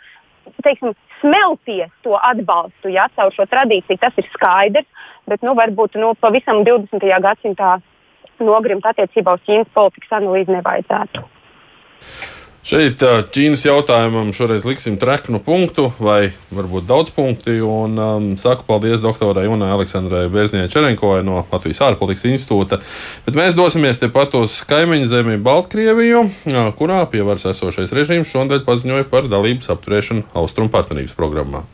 teiksim, 0.65 0.95
smelties 1.21 1.91
to 2.03 2.17
atbalstu 2.17 2.93
ja, 2.95 3.09
caur 3.17 3.35
šo 3.35 3.47
tradīciju, 3.51 4.01
tas 4.01 4.17
ir 4.17 4.29
skaidrs. 4.33 4.89
Bet 5.29 5.43
nu, 5.45 5.53
varbūt 5.59 5.99
nu, 6.01 6.15
pavisam 6.21 6.63
20. 6.65 7.05
gadsimtā 7.25 7.79
nogrimt 8.41 8.87
attiecībā 8.87 9.35
uz 9.37 9.43
Ķīnas 9.45 9.75
politikas 9.75 10.15
analīzi 10.21 10.55
nevajadzētu. 10.55 11.25
Šeit 12.69 13.01
Ķīnas 13.01 13.63
jautājumam 13.65 14.29
šoreiz 14.37 14.67
liksim 14.69 14.99
treknu 15.01 15.39
punktu, 15.41 15.87
vai 16.05 16.35
varbūt 16.53 16.85
daudz 16.85 17.15
punkti. 17.17 17.55
Un 17.65 17.97
um, 17.97 18.27
saku 18.37 18.67
paldies 18.69 19.01
doktorai 19.01 19.47
Unai 19.49 19.71
Aleksandrai 19.73 20.27
Bērziņai 20.29 20.69
Čerenkovai 20.75 21.23
no 21.25 21.47
Latvijas 21.49 21.81
ārpolitikas 21.87 22.27
institūta. 22.29 22.81
Bet 23.25 23.41
mēs 23.41 23.57
dosimies 23.57 24.03
tepat 24.03 24.37
uz 24.37 24.59
kaimiņu 24.69 25.09
zemi 25.09 25.41
Baltkrieviju, 25.49 26.27
kurā 26.77 27.01
pie 27.09 27.25
varas 27.25 27.49
esošais 27.55 27.97
režīms 27.97 28.29
šodien 28.29 28.69
paziņoja 28.69 29.09
par 29.09 29.33
dalības 29.33 29.73
apturēšanu 29.73 30.29
Austrumu 30.37 30.69
partnerības 30.77 31.17
programmā. 31.17 31.65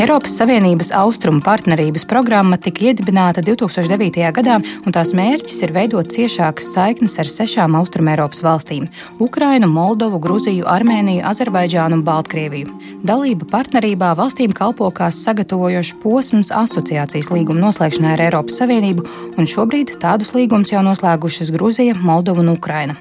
Eiropas 0.00 0.32
Savienības 0.38 0.94
austrumu 0.96 1.42
partnerības 1.44 2.06
programma 2.08 2.56
tika 2.56 2.86
iedibināta 2.88 3.42
2009. 3.44 4.22
gadā, 4.32 4.54
un 4.88 4.94
tās 4.96 5.10
mērķis 5.12 5.58
ir 5.66 5.74
veidot 5.76 6.08
ciešākas 6.08 6.70
saiknes 6.72 7.18
ar 7.20 7.28
sešām 7.28 7.76
austrumēropas 7.76 8.40
valstīm- 8.40 8.86
Ukrainu, 9.26 9.68
Moldovu, 9.68 10.16
Gruziju, 10.24 10.64
Armēniju, 10.64 11.20
Azerbaidžānu 11.20 12.00
un 12.00 12.04
Baltkrieviju. 12.06 12.72
Dalība 13.04 13.44
partnerībā 13.52 14.14
valstīm 14.16 14.56
kalpo 14.56 14.88
kā 14.88 15.10
sagatavojošs 15.12 16.00
posms 16.00 16.48
asociācijas 16.48 17.28
līguma 17.28 17.68
noslēgšanai 17.68 18.12
ar 18.16 18.24
Eiropas 18.30 18.56
Savienību, 18.56 19.04
un 19.36 19.44
šobrīd 19.44 19.98
tādus 20.00 20.32
līgumus 20.32 20.72
jau 20.72 20.80
noslēgušas 20.80 21.52
Gruzija, 21.52 21.92
Moldova 22.00 22.40
un 22.40 22.48
Ukraina. 22.56 22.96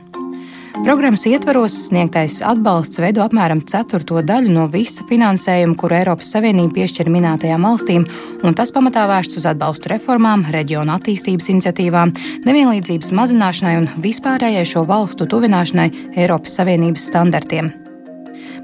Programmas 0.77 1.25
ietvaros 1.25 1.73
sniegtais 1.88 2.39
atbalsts 2.45 3.01
veido 3.01 3.23
apmēram 3.25 3.63
ceturto 3.67 4.21
daļu 4.25 4.53
no 4.53 4.67
visa 4.71 5.03
finansējuma, 5.10 5.75
kuru 5.79 5.97
Eiropas 5.97 6.29
Savienība 6.36 6.77
piešķir 6.77 7.10
minētajām 7.12 7.65
valstīm, 7.67 8.05
un 8.45 8.58
tas 8.58 8.71
pamatā 8.75 9.08
vērsts 9.10 9.41
uz 9.41 9.49
atbalstu 9.49 9.91
reformām, 9.95 10.45
reģionu 10.53 10.93
attīstības 10.95 11.49
iniciatīvām, 11.55 12.13
nevienlīdzības 12.45 13.12
mazināšanai 13.17 13.75
un 13.82 13.91
vispārējai 14.05 14.65
šo 14.69 14.86
valstu 14.89 15.27
tuvināšanai 15.29 15.91
Eiropas 16.15 16.60
Savienības 16.62 17.12
standartiem. 17.12 17.73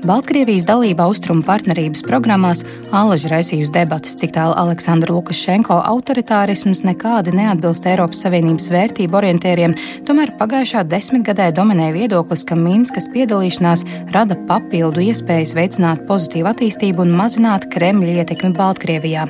Baltkrievijas 0.06 0.68
dalība 0.68 1.08
austrumu 1.08 1.42
partnerības 1.42 2.04
programmās 2.06 2.60
allaži 2.94 3.30
raisījusi 3.32 3.72
debatas, 3.74 4.14
cik 4.20 4.36
tālu 4.36 4.54
Aleksandra 4.62 5.16
Lukašenko 5.16 5.80
autoritārisms 5.82 6.84
nekādi 6.86 7.34
neatbilst 7.34 7.88
Eiropas 7.90 8.22
Savienības 8.22 8.70
vērtību 8.70 9.18
orientieriem, 9.18 9.74
tomēr 10.06 10.36
pagājušā 10.38 10.84
desmitgadē 10.92 11.50
dominēja 11.58 11.96
viedoklis, 11.98 12.46
ka 12.46 12.54
Minskas 12.60 13.10
piedalīšanās 13.16 13.82
rada 14.14 14.38
papildu 14.46 15.08
iespējas 15.08 15.56
veicināt 15.58 16.06
pozitīvu 16.06 16.54
attīstību 16.54 17.02
un 17.02 17.18
mazināt 17.18 17.66
Kremļa 17.74 18.22
ietekmi 18.22 18.54
Baltkrievijā. 18.60 19.26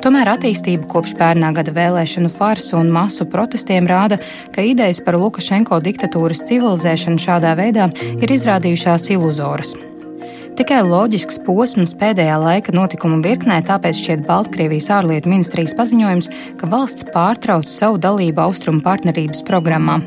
Tomēr 0.00 0.34
attīstība 0.38 0.88
kopš 0.88 1.18
pērnā 1.20 1.52
gada 1.58 1.74
vēlēšanu 1.76 2.32
farsa 2.32 2.78
un 2.80 2.94
masu 2.96 3.28
protestiem 3.28 3.84
rāda, 3.92 4.22
ka 4.56 4.64
idejas 4.64 5.04
par 5.04 5.20
Lukašenko 5.20 5.84
diktatūras 5.84 6.46
civilizēšanu 6.48 7.20
šādā 7.28 7.52
veidā 7.60 7.92
ir 8.16 8.38
izrādījušās 8.38 9.12
iluzoras. 9.18 9.76
Tikai 10.54 10.84
loģisks 10.86 11.40
posms 11.42 11.96
pēdējā 11.98 12.36
laika 12.38 12.74
notikumu 12.76 13.18
virknē, 13.24 13.56
tāpēc 13.66 13.98
šķiet 13.98 14.22
Baltkrievijas 14.28 14.86
ārlietu 15.00 15.32
ministrijas 15.32 15.74
paziņojums, 15.74 16.30
ka 16.60 16.70
valsts 16.70 17.08
pārtrauc 17.10 17.66
savu 17.66 17.98
dalību 17.98 18.46
austrumu 18.46 18.84
partnerības 18.86 19.42
programmā. 19.50 19.98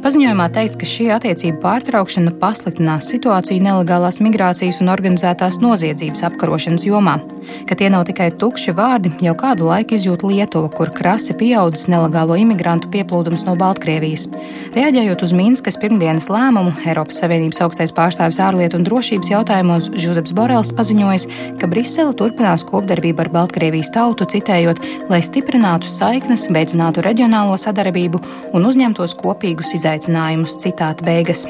Paziņojumā 0.00 0.46
teikts, 0.54 0.78
ka 0.80 0.86
šī 0.88 1.06
attiecību 1.14 1.60
pārtraukšana 1.62 2.32
pasliktinās 2.40 3.06
situāciju 3.12 3.62
nelegālās 3.62 4.18
migrācijas 4.24 4.80
un 4.82 4.90
organizētās 4.92 5.60
noziedzības 5.62 6.24
apkarošanas 6.30 6.86
jomā. 6.88 7.18
Ka 7.68 7.76
tie 7.78 7.90
nav 7.92 8.06
tikai 8.08 8.30
tukši 8.40 8.74
vārdi, 8.76 9.12
jau 9.24 9.34
kādu 9.38 9.68
laiku 9.68 9.96
izjūt 9.96 10.24
Lietuva, 10.26 10.70
kur 10.74 10.90
krasi 10.94 11.36
pieaudzis 11.38 11.88
nelegālo 11.92 12.38
imigrantu 12.40 12.90
pieplūdums 12.92 13.44
no 13.46 13.56
Baltkrievijas. 13.60 14.26
Reaģējot 14.74 15.24
uz 15.26 15.34
Minskas 15.36 15.78
pirmdienas 15.80 16.30
lēmumu, 16.32 16.74
Eiropas 16.86 17.20
Savienības 17.22 17.62
augstais 17.66 17.94
pārstāvis 17.94 18.40
ārlietu 18.42 18.80
un 18.80 18.86
drošības 18.88 19.32
jautājumos 19.34 19.79
Žuzeps 19.88 20.34
Borels 20.36 20.72
paziņojis, 20.76 21.26
ka 21.60 21.68
Brisele 21.70 22.12
turpinās 22.18 22.66
kopdarbību 22.68 23.24
ar 23.24 23.30
Baltkrievijas 23.32 23.92
tautu, 23.94 24.26
citējot, 24.28 24.82
lai 25.08 25.22
stiprinātu 25.24 25.88
saiknes, 25.90 26.48
veicinātu 26.52 27.04
reģionālo 27.06 27.56
sadarbību 27.60 28.20
un 28.52 28.68
uzņemtos 28.68 29.16
kopīgus 29.20 29.72
izaicinājumus. 29.80 30.58
Citāta 30.60 31.06
beigas. 31.06 31.46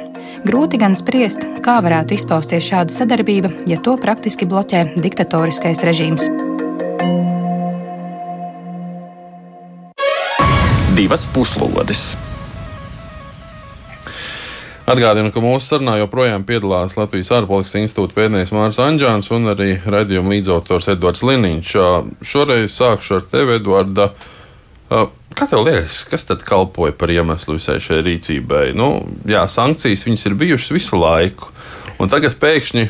Grūti 0.47 0.79
gan 0.81 0.95
spriest, 0.97 1.43
kā 1.65 1.81
varētu 1.83 2.15
izpausties 2.17 2.71
šāda 2.71 2.95
sadarbība, 2.95 3.51
ja 3.71 3.81
to 3.83 3.97
praktiski 4.01 4.49
bloķē 4.49 4.87
diktatoriskais 5.03 5.83
režīms. 5.89 6.31
Divas 10.95 11.27
puslodes. 11.35 12.30
Atgādinu, 14.91 15.31
ka 15.31 15.39
mūsu 15.39 15.69
sarunā 15.69 15.93
joprojām 16.01 16.43
piedalās 16.49 16.97
Latvijas 16.99 17.29
ārpolitikas 17.37 17.77
institūta 17.79 18.17
pētnieks 18.17 18.51
Mārcis 18.51 18.81
Anģāns 18.83 19.29
un 19.37 19.53
arī 19.53 19.77
raidījuma 19.87 20.33
līdzautors 20.35 20.89
Edvards 20.91 21.23
Liniņš. 21.29 21.75
Šoreiz 22.27 22.75
sākšu 22.75 23.21
ar 23.21 23.29
tevi, 23.31 23.59
Edvards. 23.61 24.27
Kā 25.39 25.47
tev 25.47 25.63
liekas, 25.63 26.01
kas 26.11 26.27
tad 26.27 26.43
kalpoja 26.43 26.97
par 26.99 27.13
iemeslu 27.15 27.55
visai 27.61 27.79
šai 27.83 28.01
rīcībai? 28.09 28.65
Nu, 28.75 28.89
jā, 29.31 29.45
sankcijas 29.47 30.03
viņas 30.09 30.27
ir 30.27 30.39
bijušas 30.43 30.75
visu 30.75 30.99
laiku, 30.99 31.53
un 32.03 32.11
tagad 32.11 32.35
pēkšņi 32.43 32.89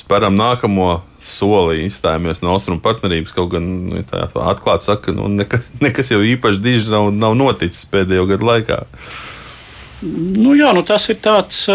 speram 0.00 0.34
nākamo 0.34 0.90
soli, 1.22 1.84
izstājāmies 1.86 2.42
no 2.42 2.56
austrumu 2.56 2.82
partnerības. 2.82 3.36
Kaut 3.36 3.54
gan 3.54 3.70
tā 4.10 4.26
atklāti 4.26 4.90
saka, 4.90 5.14
nu, 5.14 5.30
nekas, 5.38 5.70
nekas 5.84 6.10
jau 6.10 6.18
īpaši 6.26 6.64
diži 6.66 6.90
nav, 6.90 7.12
nav 7.14 7.38
noticis 7.38 7.86
pēdējo 7.94 8.26
gadu 8.34 8.50
laikā. 8.50 8.82
Nu, 10.02 10.54
jā, 10.56 10.72
nu, 10.76 10.84
tas 10.86 11.08
ir 11.12 11.20
tāds. 11.22 11.66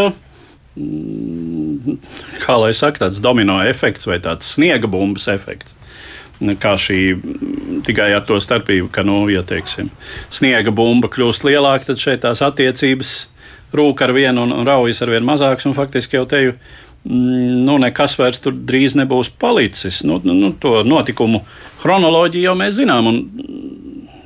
Kā 2.44 2.56
lai 2.60 2.74
saka, 2.76 3.06
tāds 3.06 3.22
domino 3.24 3.62
efekts 3.64 4.10
vai 4.10 4.18
tāds 4.24 4.50
sniega 4.58 4.90
bumbas 4.92 5.30
efekts 5.32 5.76
kā 6.60 6.76
šī 6.80 7.00
tikai 7.86 8.10
ar 8.16 8.26
to 8.28 8.40
starpību, 8.42 8.90
ka, 8.92 9.04
nu, 9.08 9.26
ja 9.32 9.44
teiksim, 9.46 9.90
sniega 10.34 10.72
bumba 10.76 11.10
kļūst 11.12 11.46
lielāka, 11.48 11.92
tad 11.92 12.02
šeit 12.02 12.24
tās 12.26 12.42
attiecības 12.44 13.14
rūk 13.76 14.02
ar 14.04 14.14
vienu 14.16 14.44
un, 14.44 14.54
un 14.56 14.68
raujas 14.68 15.02
ar 15.04 15.14
vien 15.14 15.26
mazāks, 15.26 15.66
un 15.68 15.76
faktiski 15.78 16.20
jau 16.20 16.26
teju. 16.30 16.56
Mm, 17.06 17.64
nu, 17.68 17.78
nekas 17.82 18.18
vairs 18.20 18.42
tur 18.42 18.56
drīz 18.56 18.96
nebūs 18.98 19.32
palicis. 19.40 20.04
Nu, 20.08 20.20
nu, 20.24 20.34
nu, 20.34 20.52
to 20.60 20.82
notikumu 20.88 21.44
chronoloģiju 21.84 22.50
jau 22.50 22.56
mēs 22.58 22.80
zinām. 22.80 23.12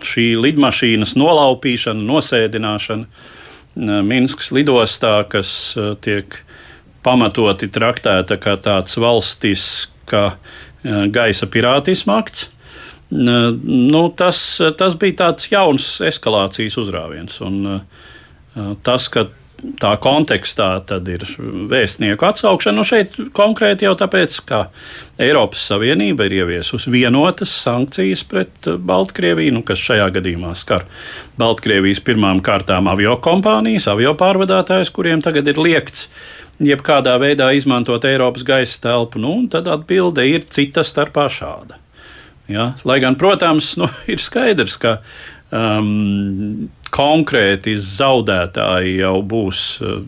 Šī 0.05 0.31
lidmašīnas 0.39 1.17
nolaupīšana, 1.19 2.05
nosēdināšana 2.07 3.25
Minskas 3.79 4.51
lidostā, 4.55 5.21
kas 5.29 5.51
tiek 6.03 6.41
pamatoti 7.05 7.69
traktēta 7.71 8.35
kā 8.41 8.57
tāds 8.59 8.97
valstisks 8.99 9.87
gaisa 11.11 11.47
pirātisma 11.51 12.19
akts. 12.19 12.47
Nu, 13.09 14.03
tas, 14.15 14.39
tas 14.77 14.95
bija 14.99 15.17
tāds 15.23 15.49
jauns 15.51 15.87
eskalācijas 16.05 16.77
uzrāviens. 16.81 17.39
Un, 17.45 17.79
tas, 18.85 19.07
ka 19.11 19.25
tā 19.79 19.91
kontekstā 20.01 20.69
ir 21.11 21.23
vēstnieku 21.71 22.25
atsaukšana. 22.27 22.77
Nu 22.79 22.85
šeit 22.87 23.17
konkrēti 23.35 23.87
jau 23.87 23.95
tāpēc, 23.99 24.39
ka 24.47 24.61
Eiropas 25.19 25.65
Savienība 25.71 26.27
ir 26.27 26.37
ieviesusi 26.41 26.91
vienotas 26.93 27.53
sankcijas 27.65 28.23
pret 28.29 28.69
Baltkrieviju, 28.79 29.57
nu, 29.57 29.63
kas 29.67 29.81
šajā 29.83 30.09
gadījumā 30.19 30.53
skar 30.57 30.85
Baltkrievijas 31.39 32.01
pirmām 32.05 32.43
kārtām 32.45 32.89
avio 32.91 33.17
kompānijas, 33.23 33.89
avio 33.91 34.15
pārvadātājus, 34.19 34.93
kuriem 34.95 35.23
tagad 35.25 35.47
ir 35.51 35.59
liekts 35.59 36.07
jebkādā 36.63 37.15
veidā 37.21 37.51
izmantot 37.55 38.05
Eiropas 38.07 38.43
gaisa 38.47 38.81
telpu, 38.89 39.21
nu, 39.21 39.35
tad 39.51 39.67
atbilde 39.71 40.25
ir 40.27 40.47
cita 40.51 40.83
starpā 40.87 41.29
šāda. 41.31 41.79
Ja? 42.51 42.73
Lai 42.87 42.99
gan, 43.03 43.17
protams, 43.19 43.75
nu, 43.81 43.89
ir 44.11 44.23
skaidrs, 44.23 44.79
ka 44.81 44.99
um, 45.51 46.69
konkrēti 46.93 47.75
zaudētāji 47.81 48.99
jau 49.01 49.15
būs 49.25 49.63
um, 49.85 50.05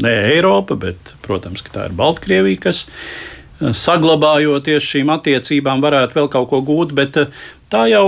ne 0.00 0.14
Eiropa, 0.34 0.76
bet, 0.80 1.14
protams, 1.24 1.64
tā 1.68 1.88
ir 1.88 1.96
Baltkrievija, 1.98 2.60
kas 2.68 2.84
uh, 2.86 3.70
saglabājoties 3.76 4.86
šīm 4.86 5.12
attiecībām 5.16 5.82
varētu 5.84 6.20
vēl 6.20 6.30
kaut 6.32 6.50
ko 6.52 6.62
gūt, 6.66 6.94
bet 6.96 7.18
uh, 7.20 7.42
tā 7.70 7.84
jau 7.90 8.04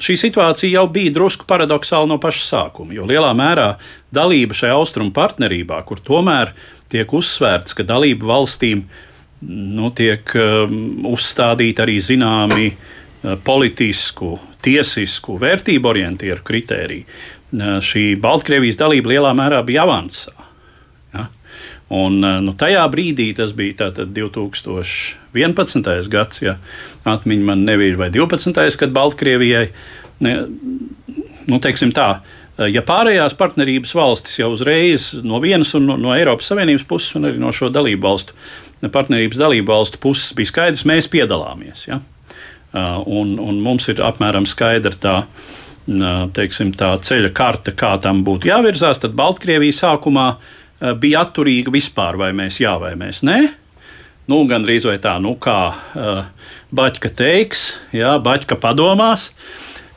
šī 0.00 0.16
situācija 0.16 0.78
jau 0.78 0.86
bija 0.92 1.12
drusku 1.12 1.44
paradoxāla 1.48 2.08
no 2.08 2.16
paša 2.22 2.44
sākuma, 2.46 2.94
jo 2.96 3.04
lielā 3.08 3.34
mērā 3.36 3.74
dalība 4.14 4.56
šajā 4.56 4.78
austrumu 4.78 5.12
partnerībā, 5.16 5.82
kur 5.84 6.00
tomēr 6.00 6.54
tiek 6.88 7.12
uzsvērts, 7.12 7.76
ka 7.76 7.84
dalību 7.84 8.30
valstīm 8.30 8.86
nu, 9.44 9.90
tiek 9.94 10.32
uzstādīti 11.12 11.84
arī 11.84 11.98
zināmi 12.02 12.70
politisku, 13.44 14.38
tiesisku, 14.64 15.36
vērtību 15.40 15.92
orientieru 15.92 16.40
kritēriji. 16.44 17.04
Uh, 17.04 17.38
šī 17.52 18.16
Baltkrievijas 18.20 18.76
dalība 18.80 19.14
lielā 19.14 19.32
mērā 19.36 19.62
bija 19.66 19.82
avansā. 19.86 20.32
Ja? 21.14 21.26
Un, 21.94 22.20
nu, 22.20 22.52
tajā 22.58 22.82
brīdī 22.92 23.34
tas 23.36 23.52
bija 23.56 23.90
2011. 23.96 26.08
gads, 26.12 26.42
ja 26.44 26.56
atmiņa 27.08 27.44
man 27.48 27.64
nebija, 27.64 27.96
vai 27.96 28.10
12. 28.12 28.76
kad 28.76 28.92
Baltkrievijai, 28.92 29.70
nu, 30.20 31.60
teiksim 31.64 31.92
tā, 31.96 32.20
ja 32.68 32.82
pārējās 32.84 33.32
partnerības 33.38 33.94
valstis 33.96 34.38
jau 34.42 34.50
uzreiz 34.52 35.14
no 35.24 35.40
vienas 35.40 35.72
un 35.78 35.86
no, 35.88 35.96
no 35.96 36.12
Eiropas 36.12 36.50
Savienības 36.52 36.84
puses, 36.90 37.16
un 37.16 37.24
arī 37.30 37.40
no 37.40 37.48
šo 37.54 37.72
dalību 37.72 38.04
valstu 38.04 38.36
partnerības 38.78 39.40
dalību 39.40 39.72
valstu 39.72 39.98
puses 39.98 40.36
bija 40.38 40.46
skaidrs, 40.52 40.86
mēs 40.86 41.08
piedalāmies. 41.10 41.88
Ja? 41.88 41.98
Un, 42.72 43.38
un 43.40 43.60
mums 43.64 43.86
ir 43.88 44.02
apmēram 44.04 44.44
skaidra 44.44 44.92
tā, 45.00 45.14
teiksim, 46.36 46.74
tā 46.76 46.90
ceļa 47.00 47.30
karte, 47.32 47.72
kā 47.72 47.94
tam 48.04 48.20
būtu 48.26 48.50
jāvirzās. 48.50 49.00
Tad 49.00 49.16
Baltkrievija 49.16 49.76
sākumā 49.76 50.26
bija 51.00 51.24
atturīga 51.24 51.72
vispār, 51.72 52.18
vai 52.20 52.34
mēs 52.36 52.60
jā 52.60 52.74
vai 52.82 52.92
mēs 53.00 53.24
nē. 53.24 53.38
Nu, 54.28 54.42
Gan 54.48 54.66
drīz 54.66 54.84
vai 54.84 54.98
tā, 55.00 55.14
nu, 55.24 55.32
kā 55.40 55.56
uh, 55.72 56.18
Baķa 56.76 57.10
teiks, 57.16 57.70
jā, 57.96 58.12
Baķa 58.20 58.58
padomās. 58.60 59.30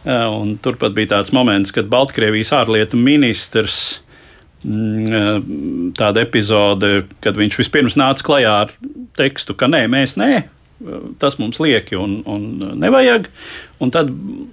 Uh, 0.06 0.32
un 0.32 0.56
turpat 0.64 0.96
bija 0.96 1.18
tāds 1.18 1.34
moments, 1.36 1.74
kad 1.76 1.92
Baltkrievijas 1.92 2.54
ārlietu 2.56 2.96
ministrs 2.98 4.00
mm, 4.64 5.92
tāda 6.00 6.24
epizode, 6.24 7.04
kad 7.22 7.36
viņš 7.38 7.60
vispirms 7.60 8.00
nāca 8.00 8.26
klajā 8.26 8.56
ar 8.64 8.72
tekstu, 9.20 9.58
ka 9.60 9.68
nē, 9.68 9.84
mēs 9.92 10.16
nē, 10.22 10.32
tas 11.22 11.38
mums 11.40 11.60
lieki 11.62 11.98
un, 12.00 12.22
un 12.30 12.78
nevajag. 12.82 13.30
Un 13.82 13.94
tad 13.94 14.12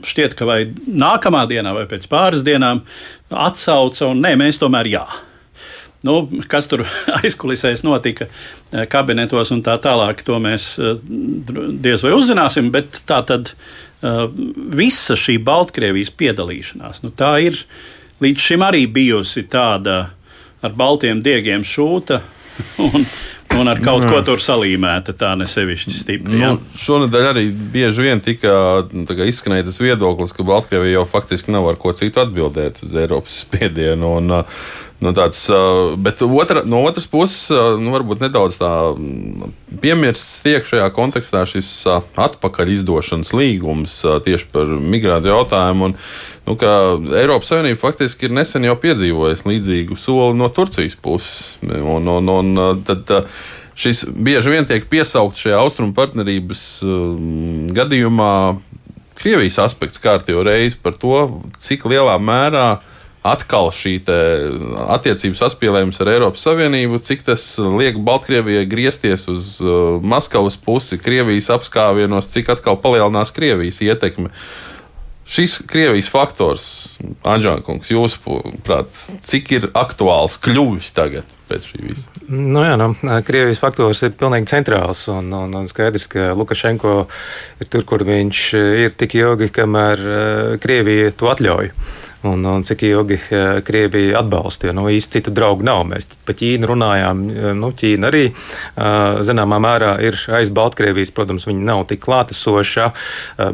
šķiet, 0.08 0.36
ka 0.38 0.48
vai 0.48 0.60
nākamā 0.72 1.44
dienā 1.50 1.74
vai 1.76 1.86
pēc 1.90 2.06
pāris 2.10 2.44
dienām 2.46 2.84
atsauca 3.28 4.08
un 4.08 4.22
nē, 4.24 4.34
mēs 4.40 4.60
tomēr 4.62 4.88
jā. 4.88 5.06
Nu, 6.06 6.20
kas 6.50 6.68
tur 6.70 6.84
aizkulisēs 7.20 7.82
notika 7.86 8.28
eh, 8.28 8.86
kabinetos 8.90 9.50
un 9.54 9.64
tā 9.66 9.74
tālāk, 9.82 10.22
to 10.26 10.38
mēs 10.42 10.70
eh, 10.78 10.94
diez 11.82 12.04
vai 12.06 12.14
uzzināsim, 12.14 12.70
bet 12.74 13.02
tā 13.08 13.20
tad 13.26 13.50
eh, 13.52 14.24
visa 14.78 15.18
šī 15.18 15.40
Baltkrievijas 15.42 16.14
piedalīšanās, 16.14 17.02
nu, 17.02 17.10
tā 17.10 17.34
ir 17.48 17.58
līdz 18.22 18.46
šim 18.50 18.66
arī 18.66 18.86
bijusi 18.90 19.44
tāda 19.50 19.98
ar 20.62 20.78
baltiem 20.78 21.22
diegiem 21.22 21.66
šūta. 21.66 22.22
Un, 22.88 23.04
un 23.56 23.70
ar 23.70 23.80
kaut 23.84 24.04
Jā. 24.04 24.10
ko 24.12 24.20
tur 24.26 24.42
salīmēta, 24.42 25.14
tā 25.18 25.32
nesevišķi 25.40 25.94
stipri. 25.94 26.40
Nu, 26.42 26.56
šonadēļ 26.78 27.28
arī 27.30 27.46
bieži 27.72 28.04
vien 28.04 28.20
tika 28.24 29.24
izskanēja 29.28 29.68
tas 29.70 29.80
viedoklis, 29.82 30.34
ka 30.36 30.46
Baltkrievija 30.48 30.98
jau 30.98 31.06
faktiski 31.08 31.54
nav 31.54 31.70
ar 31.70 31.80
ko 31.80 31.94
citu 31.96 32.22
atbildēt 32.24 32.82
uz 32.86 32.98
Eiropas 32.98 33.40
spiedienu. 33.46 34.16
Un, 34.20 34.36
uh, 34.40 34.60
Nu, 34.98 35.12
tāds, 35.14 35.44
bet 36.02 36.18
otra, 36.26 36.64
no 36.66 36.80
otras 36.82 37.04
puses, 37.06 37.52
nu, 37.78 37.92
varbūt 37.94 38.18
nedaudz 38.24 38.56
tā 38.58 38.70
mm, 38.96 39.52
piemirsts 39.78 40.40
tiek 40.42 40.66
šajā 40.66 40.88
kontekstā 40.96 41.44
šis 41.46 41.68
atpakaļ 42.18 42.72
izdošanas 42.74 43.30
līgums 43.30 43.94
tieši 44.26 44.48
par 44.50 44.66
migrāciju 44.66 45.36
jautājumu. 45.36 45.92
Un, 45.92 45.94
nu, 46.48 46.56
Eiropas 47.14 47.52
Savienība 47.52 47.78
faktiski 47.84 48.26
ir 48.26 48.34
nesen 48.40 48.66
jau 48.66 48.74
piedzīvojusi 48.82 49.46
līdzīgu 49.52 50.00
soli 50.02 50.34
no 50.40 50.50
Turcijas 50.50 50.98
puses. 50.98 51.62
Un, 51.62 52.10
un, 52.18 52.34
un, 52.34 52.52
tad, 52.82 53.14
šis 53.78 54.02
bieži 54.18 54.56
vien 54.56 54.66
tiek 54.66 54.90
piesaukt 54.90 55.38
šajā 55.38 55.62
austrumu 55.62 55.94
partnerības 55.94 56.66
gadījumā 57.78 58.34
Krievijas 59.18 59.62
aspekts 59.62 59.98
kārtīgi 60.02 60.42
reizi 60.46 60.78
par 60.82 60.98
to, 60.98 61.26
cik 61.62 61.86
lielā 61.90 62.18
mērā 62.22 62.68
uh, 62.76 62.94
atkal 63.26 63.72
šī 63.74 63.96
attiecību 64.94 65.38
saspīlējums 65.38 66.00
ar 66.02 66.12
Eiropas 66.14 66.44
Savienību, 66.46 67.00
cik 67.04 67.24
tas 67.26 67.44
liek 67.58 67.98
Baltkrievijai 68.04 68.68
griezties 68.70 69.26
uz 69.30 69.56
uh, 69.64 69.98
Maskavas 70.02 70.58
pusi, 70.60 71.00
Krievijas 71.02 71.50
apskāvienos, 71.58 72.30
cik 72.32 72.52
atkal 72.54 72.78
palielinās 72.82 73.34
Krievijas 73.34 73.82
ietekme. 73.84 74.32
Šis 75.28 75.58
Krievijas 75.68 76.06
faktors, 76.08 76.62
Anģēnkungs, 77.28 77.90
jūsuprāt, 77.92 78.94
cik 79.28 79.50
ir 79.58 79.66
aktuāls 79.76 80.38
kļuvis 80.40 80.94
tagad? 80.96 81.34
Nu, 82.28 82.62
jā, 82.64 82.78
nu, 82.80 82.90
Krievijas 83.24 83.60
faktors 83.60 84.00
ir 84.04 84.14
pilnīgi 84.16 84.48
centrāls. 84.48 85.04
Un, 85.12 85.28
un, 85.36 85.52
un 85.60 85.68
skaidrs, 85.68 86.08
ka 86.12 86.30
Lukašenko 86.36 86.94
ir 87.60 87.70
tur, 87.72 87.84
kur 87.88 88.04
viņš 88.08 88.42
ir 88.86 88.96
tik 89.00 89.18
ilgi, 89.20 89.50
kamēr 89.60 90.04
Krievija 90.64 91.12
to 91.16 91.28
atļauj 91.32 91.72
un, 92.22 92.44
un 92.44 92.64
cik 92.66 92.82
ilgi 92.88 93.18
Krievija 93.64 94.18
atbalsta. 94.22 94.68
Jo 94.68 94.74
nu, 94.78 94.86
īsti 94.90 95.18
citu 95.18 95.32
draugu 95.34 95.66
nav. 95.66 95.84
Mēs 95.90 96.08
par 96.26 96.36
Ķīnu 96.38 96.68
runājām. 96.70 97.22
Nu, 97.58 97.70
Ķīna 97.76 98.10
arī 98.10 98.24
zināmā 99.28 99.60
mērā 99.62 99.94
ir 100.04 100.18
aiz 100.38 100.50
Baltkrievijas. 100.54 101.12
Protams, 101.14 101.46
viņa 101.48 101.64
nav 101.68 101.84
tik 101.90 102.02
klātesoša, 102.04 102.88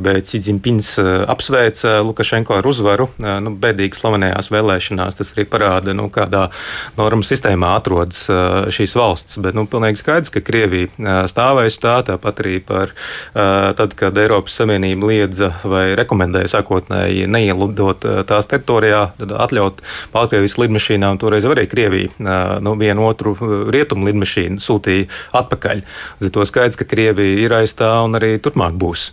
bet 0.05 0.29
Cidzimpins 0.31 0.95
apsveica 1.01 1.99
Lukašenko 2.05 2.59
ar 2.59 2.69
uzvaru. 2.69 3.09
Nu, 3.19 3.55
bēdīgi 3.61 3.99
slavenajās 3.99 4.51
vēlēšanās 4.55 5.21
tas 5.21 5.35
arī 5.37 5.47
parāda, 5.51 5.95
nu, 5.97 6.09
kādā 6.13 6.47
normas 6.99 7.31
sistēmā 7.33 7.75
atrodas 7.79 8.25
šīs 8.75 8.97
valsts. 8.99 9.39
Bet 9.45 9.57
nu, 9.59 9.67
pilnīgi 9.71 10.01
skaidrs, 10.01 10.33
ka 10.35 10.45
Krievija 10.45 11.25
stāvēs 11.31 11.81
tā, 11.83 11.99
tāpat 12.09 12.45
arī 12.45 12.59
par 12.65 12.95
tad, 13.35 13.97
kad 13.99 14.17
Eiropas 14.21 14.57
Savienība 14.61 15.11
liedza 15.11 15.53
vai 15.69 15.87
rekomendēja 15.99 16.57
sākotnēji 16.57 17.29
neielidot 17.31 18.07
tās 18.29 18.49
teritorijā, 18.55 19.03
atļaut 19.45 19.83
Baltkrievijas 20.15 20.57
lidmašīnām. 20.63 21.19
Toreiz 21.21 21.47
arī 21.49 21.67
Krievija 21.71 22.59
nu, 22.65 22.75
vienu 22.81 23.07
otru 23.09 23.35
rietumu 23.75 24.09
lidmašīnu 24.09 24.63
sūtīja 24.63 25.09
atpakaļ. 25.37 25.83
Līdz 26.23 26.33
to 26.35 26.47
skaidrs, 26.49 26.79
ka 26.81 26.87
Krievija 26.89 27.45
ir 27.45 27.55
aiz 27.57 27.75
tā 27.77 27.91
un 28.07 28.17
arī 28.19 28.37
turpmāk 28.43 28.77
būs. 28.81 29.11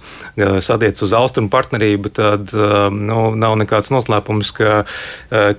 Sadiec 0.64 1.02
uz 1.04 1.16
austrumu 1.18 1.52
partnerību, 1.54 2.12
tad 2.16 2.54
nu, 2.96 3.20
nav 3.36 3.58
nekāds 3.62 3.92
noslēpums, 3.94 4.54
ka 4.58 4.84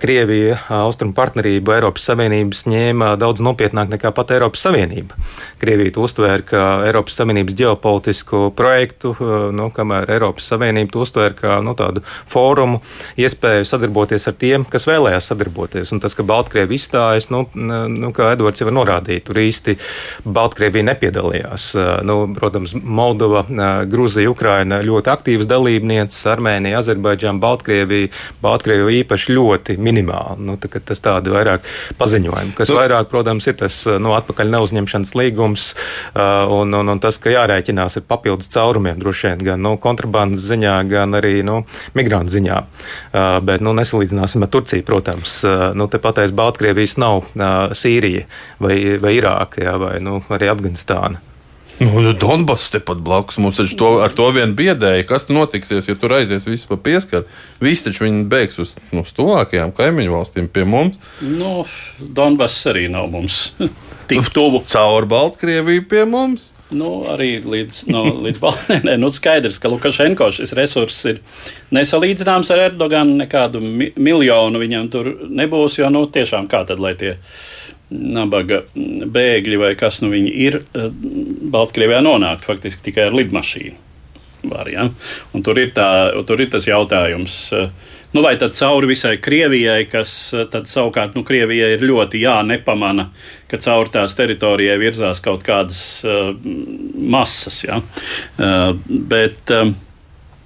Krievija 0.02 0.60
austrumu 0.82 1.14
partnerību 1.16 1.76
Eiropas 1.76 2.06
Savienības 2.10 2.64
ņēma 2.70 3.14
daudz 3.20 3.42
nopietnāk 3.44 3.90
nekā 3.92 4.12
pat 4.14 4.34
Eiropas 4.36 4.64
Savienība. 4.66 5.18
Krievija 5.62 5.96
to 5.96 6.06
uztvēra 6.06 6.46
kā 6.46 6.64
Eiropas 6.88 7.16
Savienības 7.18 7.58
ģeopolitisku 7.58 8.52
projektu, 8.58 9.14
nu, 9.54 9.68
kamēr 9.74 10.10
Eiropas 10.16 10.48
Savienība 10.52 10.94
to 10.94 11.04
uztvēra 11.06 11.36
kā 11.38 11.58
nu, 11.64 11.74
tādu 11.78 12.04
fórumu, 12.06 12.80
iespēju 13.20 13.68
sadarboties 13.72 14.28
ar 14.28 14.36
tiem, 14.38 14.66
kas 14.68 14.86
vēlējās 14.88 15.30
sadarboties. 15.32 15.92
Un 15.94 16.02
tas, 16.02 16.16
ka 16.18 16.26
Baltkrievija 16.26 16.78
izstājas, 16.78 17.28
nu, 17.32 17.44
nu, 17.54 18.12
kā 18.14 18.32
Edvards 18.36 18.62
jau 18.62 18.70
norādīja, 18.72 19.24
tur 19.28 19.40
īsti 19.42 19.76
Baltkrievija 20.24 20.86
nepiedalījās. 20.92 21.68
Nu, 22.08 22.18
protams, 22.36 22.74
Moldova, 22.76 23.44
Grūzija, 23.90 24.30
Ukraina 24.32 24.82
ļoti 24.84 25.12
aktīvas 25.12 25.50
dalībnieces, 25.50 26.20
Armēnija, 26.32 26.80
Azerbaidžāna, 26.82 27.42
Baltkrievija, 27.42 28.12
Baltkrievija 28.42 29.02
īpaši 29.02 29.36
ļoti 29.36 29.78
minimāli. 29.82 30.46
Nu, 30.46 30.58
tā, 30.60 30.70
tas 30.78 31.02
tādi 31.02 31.32
vairāk 31.32 31.66
paziņojumi, 32.00 32.56
kas 32.58 32.72
nu, 32.72 32.78
vairāk, 32.80 33.10
protams, 33.12 33.48
ir 33.50 33.58
tas 33.62 33.82
nu, 34.02 34.14
atpakaļ 34.16 34.52
neuzņemšanas 34.56 35.14
līgums 35.18 35.68
un, 36.14 36.74
un, 36.78 36.92
un 36.94 37.02
tas, 37.02 37.18
ka 37.22 37.32
jārēķinās 37.32 37.98
ar 38.00 38.06
papildus 38.08 38.50
caurumiem 38.52 39.00
droši 39.00 39.32
vien 39.32 39.46
gan 39.52 39.62
nu, 39.64 39.76
kontrabandas 39.82 40.44
ziņā, 40.50 40.76
gan 40.90 41.18
arī 41.18 41.40
nu, 41.46 41.62
migrantu 41.98 42.36
ziņā. 42.36 42.58
Bet 43.46 43.61
bet 43.62 43.70
nu, 43.70 43.74
nesalīdzināsim 43.78 44.42
ar 44.42 44.50
Turciju, 44.50 44.84
protams. 44.86 45.40
Nu, 45.78 45.88
Tepat 45.90 46.24
aiz 46.24 46.34
Baltkrievijas 46.34 46.98
nav 46.98 47.28
Sīrija 47.78 48.26
vai, 48.58 48.98
vai 48.98 49.18
Irāka 49.18 49.62
jā, 49.62 49.76
vai 49.78 50.00
nu, 50.02 50.22
arī 50.32 50.50
Afganistāna. 50.50 51.22
Nu, 51.82 52.12
Donbass 52.14 52.70
tepat 52.70 53.00
blakus 53.02 53.38
mums 53.42 53.56
taču 53.58 53.74
to, 53.80 53.88
ar 54.04 54.12
to 54.14 54.28
vien 54.34 54.52
biedēja. 54.54 55.06
Kas 55.08 55.26
notiksies, 55.32 55.88
ja 55.88 55.96
tur 55.98 56.14
aizies 56.14 56.44
viss 56.46 56.68
pa 56.68 56.76
pieskaru? 56.78 57.24
Visi 57.62 57.88
taču 57.88 58.04
viņi 58.04 58.26
beigs 58.30 58.60
uz, 58.62 58.74
uz 58.76 58.92
nu, 58.94 59.02
tuvākajām 59.16 59.72
kaimiņu 59.74 60.14
valstīm 60.14 60.50
pie 60.52 60.66
mums. 60.68 61.00
Nu, 61.24 61.64
Donbass 61.98 62.68
arī 62.70 62.86
nav 62.92 63.08
mums 63.10 63.54
tik 64.10 64.30
tuvu. 64.34 64.62
Caur 64.70 65.08
Baltkrieviju 65.10 65.88
pie 65.90 66.04
mums. 66.06 66.52
Nu, 66.72 66.90
arī 67.12 67.36
līdz, 67.44 67.82
no, 67.92 68.04
līdz 68.24 68.40
Baltijai. 68.42 68.96
Nu, 69.02 69.10
skaidrs, 69.12 69.58
ka 69.62 69.70
Lukašenko 69.72 70.30
šis 70.34 70.54
resurss 70.56 71.06
ir 71.10 71.20
nesalīdzināms 71.74 72.52
ar 72.54 72.66
Erdoganu. 72.68 73.16
Nekādu 73.20 73.62
mi 73.62 73.90
miljonu 73.96 74.62
viņam 74.62 74.88
tur 74.92 75.12
nebūs. 75.28 75.78
Jo 75.80 75.92
nu, 75.92 76.06
tiešām 76.12 76.48
kā 76.52 76.64
tad, 76.68 76.82
lai 76.82 76.94
tie 76.98 77.16
nabaga 77.92 78.62
bēgļi 78.72 79.58
vai 79.60 79.72
kas 79.76 80.00
nu 80.00 80.08
viņi 80.12 80.34
ir, 80.46 80.60
eh, 80.72 80.88
Baltkrievijā 81.52 82.00
nonākt 82.04 82.48
faktiski 82.48 82.88
tikai 82.88 83.10
ar 83.10 83.16
lidmašīnu. 83.20 83.76
Var, 84.42 84.68
ja? 84.72 84.88
Un 85.36 85.42
tur 85.46 85.58
ir, 85.60 85.70
tā, 85.76 85.88
tur 86.26 86.40
ir 86.40 86.48
tas 86.50 86.64
jautājums. 86.66 87.36
Uh, 87.54 87.68
Nu, 88.12 88.20
vai 88.20 88.34
tad 88.36 88.52
cauri 88.52 88.86
visai 88.90 89.16
Krievijai, 89.16 89.86
kas 89.88 90.10
eh, 90.36 90.44
tad 90.52 90.68
savukārt 90.68 91.14
nu, 91.16 91.22
Krievijai 91.24 91.70
ir 91.78 91.86
ļoti 91.88 92.20
jānepamana, 92.20 93.08
ka 93.48 93.60
cauri 93.62 93.94
tās 93.94 94.16
teritorijai 94.18 94.76
virzās 94.80 95.22
kaut 95.24 95.44
kādas 95.46 95.80
uh, 96.04 96.34
masas. 96.96 97.62
Ja? 97.64 97.80
Uh, 98.36 98.76
bet, 98.86 99.40
uh, 99.52 99.72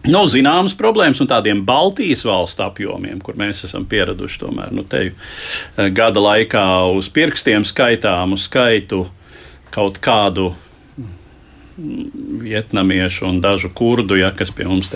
Nu, 0.07 0.21
zināmas 0.31 0.71
problēmas 0.79 1.19
un 1.19 1.27
tādiem 1.27 1.65
Baltijas 1.67 2.21
valstu 2.23 2.63
apjomiem, 2.63 3.19
kur 3.27 3.35
mēs 3.35 3.65
esam 3.67 3.89
pieraduši 3.91 4.39
tomēr 4.39 4.71
nu, 4.71 4.85
te 4.87 5.01
gada 5.97 6.23
laikā 6.23 6.63
uz 6.95 7.09
pirkstiem 7.11 7.67
skaitāmu 7.67 8.39
skaitu 8.39 9.01
kaut 9.75 9.99
kādu 9.99 10.53
vietnamiešu 11.77 13.27
un 13.29 13.41
dažu 13.45 13.71
kurdu, 13.75 14.17
ja, 14.17 14.31
kas 14.37 14.51
pie 14.55 14.67
mums 14.69 14.93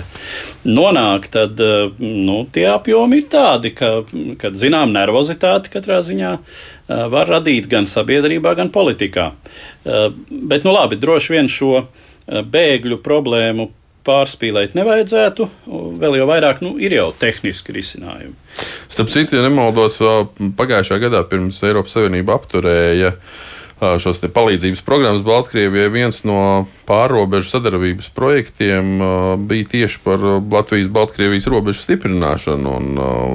nonāk, 0.65 1.29
tad 1.33 1.61
nu, 1.99 2.39
tie 2.53 2.67
apjomi 2.73 3.21
ir 3.21 3.27
tādi, 3.33 3.75
ka, 3.77 3.91
kad 4.41 4.57
zinām 4.57 4.95
nervozitāti 4.97 5.73
katrā 5.75 6.01
ziņā 6.07 6.37
var 7.13 7.29
radīt 7.31 7.69
gan 7.71 7.87
sabiedrībā, 7.91 8.55
gan 8.59 8.73
politikā. 8.75 9.31
Bet, 9.85 10.65
nu 10.65 10.73
labi, 10.75 10.99
droši 11.01 11.37
vien 11.37 11.53
šo 11.53 11.85
bēgļu 12.27 13.01
problēmu 13.05 13.71
pārspīlēt 14.07 14.75
nevajadzētu. 14.79 15.47
Vēl 16.01 16.19
jau 16.21 16.27
vairāk 16.31 16.63
nu, 16.65 16.75
ir 16.81 16.95
jau 16.97 17.11
tehniski 17.21 17.75
risinājumi. 17.77 18.35
Starp 18.91 19.13
citu, 19.13 19.37
ja 19.37 19.45
nemaldos, 19.45 19.99
pagājušā 20.59 21.01
gadā 21.03 21.23
pirms 21.29 21.61
Eiropas 21.69 21.97
Savienība 21.97 22.39
apturēja 22.39 23.15
šos 23.81 24.21
palīdzības 24.35 24.83
programmas 24.85 25.23
Baltkrievijai, 25.25 25.89
viens 25.93 26.21
no 26.29 26.67
pārobežu 26.89 27.49
sadarbības 27.49 28.11
projektiem 28.13 28.99
bija 29.49 29.69
tieši 29.75 30.01
par 30.05 30.21
Latvijas-Baltkrievijas 30.53 31.49
robežu 31.49 31.81
stiprināšanu. 31.87 32.75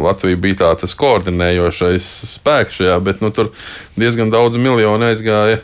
Latvija 0.06 0.38
bija 0.42 0.60
tā, 0.60 0.74
tas 0.84 0.94
koordinējošais 1.02 2.10
spēks 2.36 2.82
šajā, 2.82 3.00
bet 3.06 3.24
nu, 3.26 3.32
tur 3.34 3.50
diezgan 3.98 4.34
daudz 4.34 4.60
miljonu 4.62 5.10
aizgāja 5.10 5.64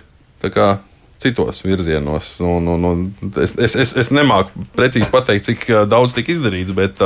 citos 1.21 1.61
virzienos. 1.61 2.31
Un, 2.41 2.71
un, 2.73 2.87
un 2.89 3.03
es, 3.43 3.53
es, 3.61 3.75
es, 3.77 3.91
es 3.93 4.09
nemāku 4.09 4.65
precīzi 4.73 5.11
pateikt, 5.13 5.51
cik 5.51 5.67
daudz 5.91 6.17
tika 6.17 6.33
izdarīts, 6.33 6.73
bet. 6.77 7.03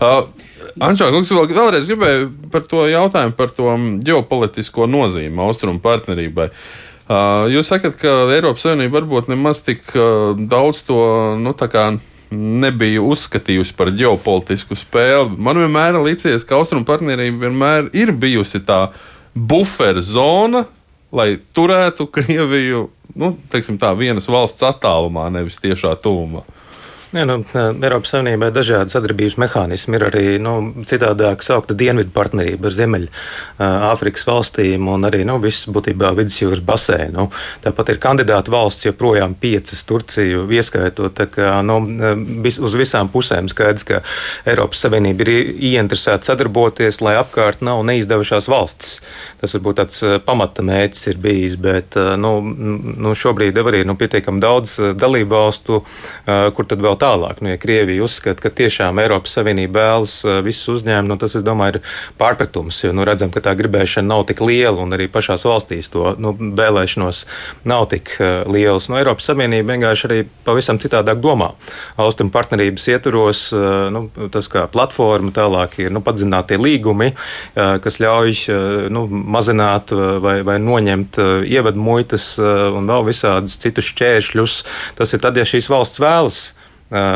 Uh, 0.00 0.26
Ančā, 0.82 1.06
kungs, 1.08 1.30
vēl, 1.32 1.46
vēlreiz 1.56 1.86
gribēju 1.88 2.26
par 2.52 2.66
to 2.68 2.82
jautājumu 2.90 3.32
par 3.38 3.52
to 3.56 3.70
ģeopolitisko 4.04 4.84
nozīmi 4.90 5.40
austrumu 5.40 5.80
partnerībai. 5.80 6.50
Uh, 6.50 6.85
jūs 7.52 7.70
sakat, 7.70 7.96
ka 8.00 8.14
Eiropas 8.34 8.64
Savienība 8.66 9.00
varbūt 9.00 9.30
nemaz 9.30 9.62
tik 9.66 9.92
daudz 10.50 10.82
to 10.88 10.98
nu, 11.38 11.54
nebija 12.34 13.02
uzskatījusi 13.06 13.76
par 13.78 13.92
ģeopolitisku 13.94 14.74
spēli. 14.74 15.36
Man 15.38 15.60
vienmēr 15.62 15.94
ir 15.94 16.02
licies, 16.08 16.44
ka 16.44 16.58
austrumu 16.58 16.86
partnerība 16.88 17.46
vienmēr 17.46 17.92
ir 17.94 18.10
bijusi 18.10 18.58
tā 18.66 18.88
buferu 19.36 20.02
zona, 20.02 20.64
lai 21.14 21.36
turētu 21.54 22.08
Krieviju 22.10 22.88
nu, 23.16 23.32
teiksim, 23.52 23.78
tā, 23.80 23.92
vienas 23.96 24.28
valsts 24.30 24.64
attālumā, 24.66 25.28
nevis 25.32 25.60
tiešā 25.62 25.94
tūmā. 26.04 26.42
Ja, 27.16 27.24
nu, 27.24 27.36
Eiropas 27.54 28.10
Savienībai 28.12 28.48
dažādi 28.52 28.92
sadarbības 28.92 29.36
mehānismi. 29.40 29.96
Ir 29.96 30.04
arī 30.08 30.24
nu, 30.42 30.54
citādāk 30.88 31.44
saukta 31.44 31.76
dienvidu 31.78 32.10
partnerība 32.12 32.66
ar 32.66 32.74
Ziemeļāfrikas 32.76 34.26
valstīm 34.26 34.88
un 34.90 35.06
arī 35.06 35.22
nu, 35.28 35.38
viss 35.40 35.68
būtībā 35.70 36.10
vidusjūras 36.16 36.64
basēnu. 36.66 37.14
Nu, 37.16 37.28
tāpat 37.64 37.92
ir 37.92 38.00
kandidāta 38.02 38.52
valsts 38.52 38.88
joprojām 38.88 39.36
piecas, 39.38 39.84
Turciju 39.86 40.48
ieskaitot. 40.58 41.22
Kā, 41.32 41.52
nu, 41.64 41.78
vis, 42.44 42.58
uz 42.58 42.74
visām 42.76 43.08
pusēm 43.12 43.48
skaidrs, 43.52 43.86
ka 43.86 44.02
Eiropas 44.48 44.82
Savienība 44.82 45.24
ir 45.24 45.54
ieinteresēta 45.70 46.32
sadarboties, 46.32 47.00
lai 47.06 47.14
apkārt 47.20 47.62
nav 47.64 47.84
neizdevušās 47.86 48.50
valsts. 48.50 48.98
Tas 49.40 49.54
varbūt 49.56 49.80
tāds 49.80 50.02
pamata 50.26 50.66
mērķis 50.66 51.06
ir 51.12 51.22
bijis, 51.22 51.56
bet 51.62 51.96
nu, 52.18 52.34
nu, 52.42 53.14
šobrīd 53.14 53.56
ir 53.56 53.72
arī 53.72 53.86
nu, 53.86 53.94
pietiekami 54.00 54.42
daudz 54.42 54.76
dalību 54.98 55.32
valstu, 55.38 55.80
kur 56.26 56.66
tad 56.66 56.82
vēl 56.82 56.96
vēl 56.96 57.00
tālāk. 57.06 57.40
Nu, 57.42 57.52
ja 57.52 57.60
Krievija 57.60 58.04
uzskata, 58.04 58.42
ka 58.42 58.50
tiešām 58.50 58.98
Eiropas 59.02 59.36
Savienība 59.38 59.80
vēlas 59.80 60.18
uh, 60.26 60.40
visus 60.44 60.68
uzņēmumus, 60.76 61.10
nu, 61.12 61.18
tas, 61.20 61.36
es 61.38 61.44
domāju, 61.46 61.78
ir 61.78 61.94
pārpratums. 62.20 62.82
Jo 62.84 62.92
nu, 62.96 63.06
redzam, 63.06 63.30
ka 63.34 63.42
tā 63.44 63.54
gribēšana 63.58 64.10
nav 64.10 64.26
tik 64.30 64.42
liela, 64.44 64.78
un 64.82 64.94
arī 64.96 65.08
pašās 65.12 65.46
valstīs 65.46 65.90
to 65.92 66.14
nu, 66.22 66.34
vēlēšanos 66.36 67.22
nav 67.68 67.86
tik 67.92 68.16
uh, 68.18 68.42
lielas. 68.50 68.90
Nu, 68.90 68.98
Eiropas 69.00 69.28
Savienība 69.30 69.74
vienkārši 69.74 70.08
arī 70.10 70.20
pavisam 70.46 70.80
citādāk 70.82 71.22
domā. 71.22 71.52
Austrumu 72.00 72.34
partnerības 72.34 72.88
ietvaros 72.94 73.46
uh, 73.54 73.86
nu, 73.94 74.06
tas 74.32 74.50
kā 74.52 74.66
platforma 74.72 75.32
tālāk 75.36 75.78
ir 75.84 75.94
nu, 75.94 76.02
padziļinātie 76.04 76.58
līgumi, 76.60 77.12
kas 77.54 77.98
ļauj 78.02 78.46
nu, 78.92 79.04
mazināt 79.10 79.92
vai, 80.22 80.38
vai 80.46 80.56
noņemt 80.62 81.18
ievadu 81.48 81.82
muitas 81.82 82.34
un 82.40 82.88
vēl 82.88 83.06
visādus 83.08 83.58
citus 83.62 83.90
šķēršļus. 83.92 84.56
Tas 84.98 85.14
ir 85.14 85.22
tad, 85.22 85.38
ja 85.38 85.46
šīs 85.48 85.70
valsts 85.72 86.02
vēlas 86.02 86.40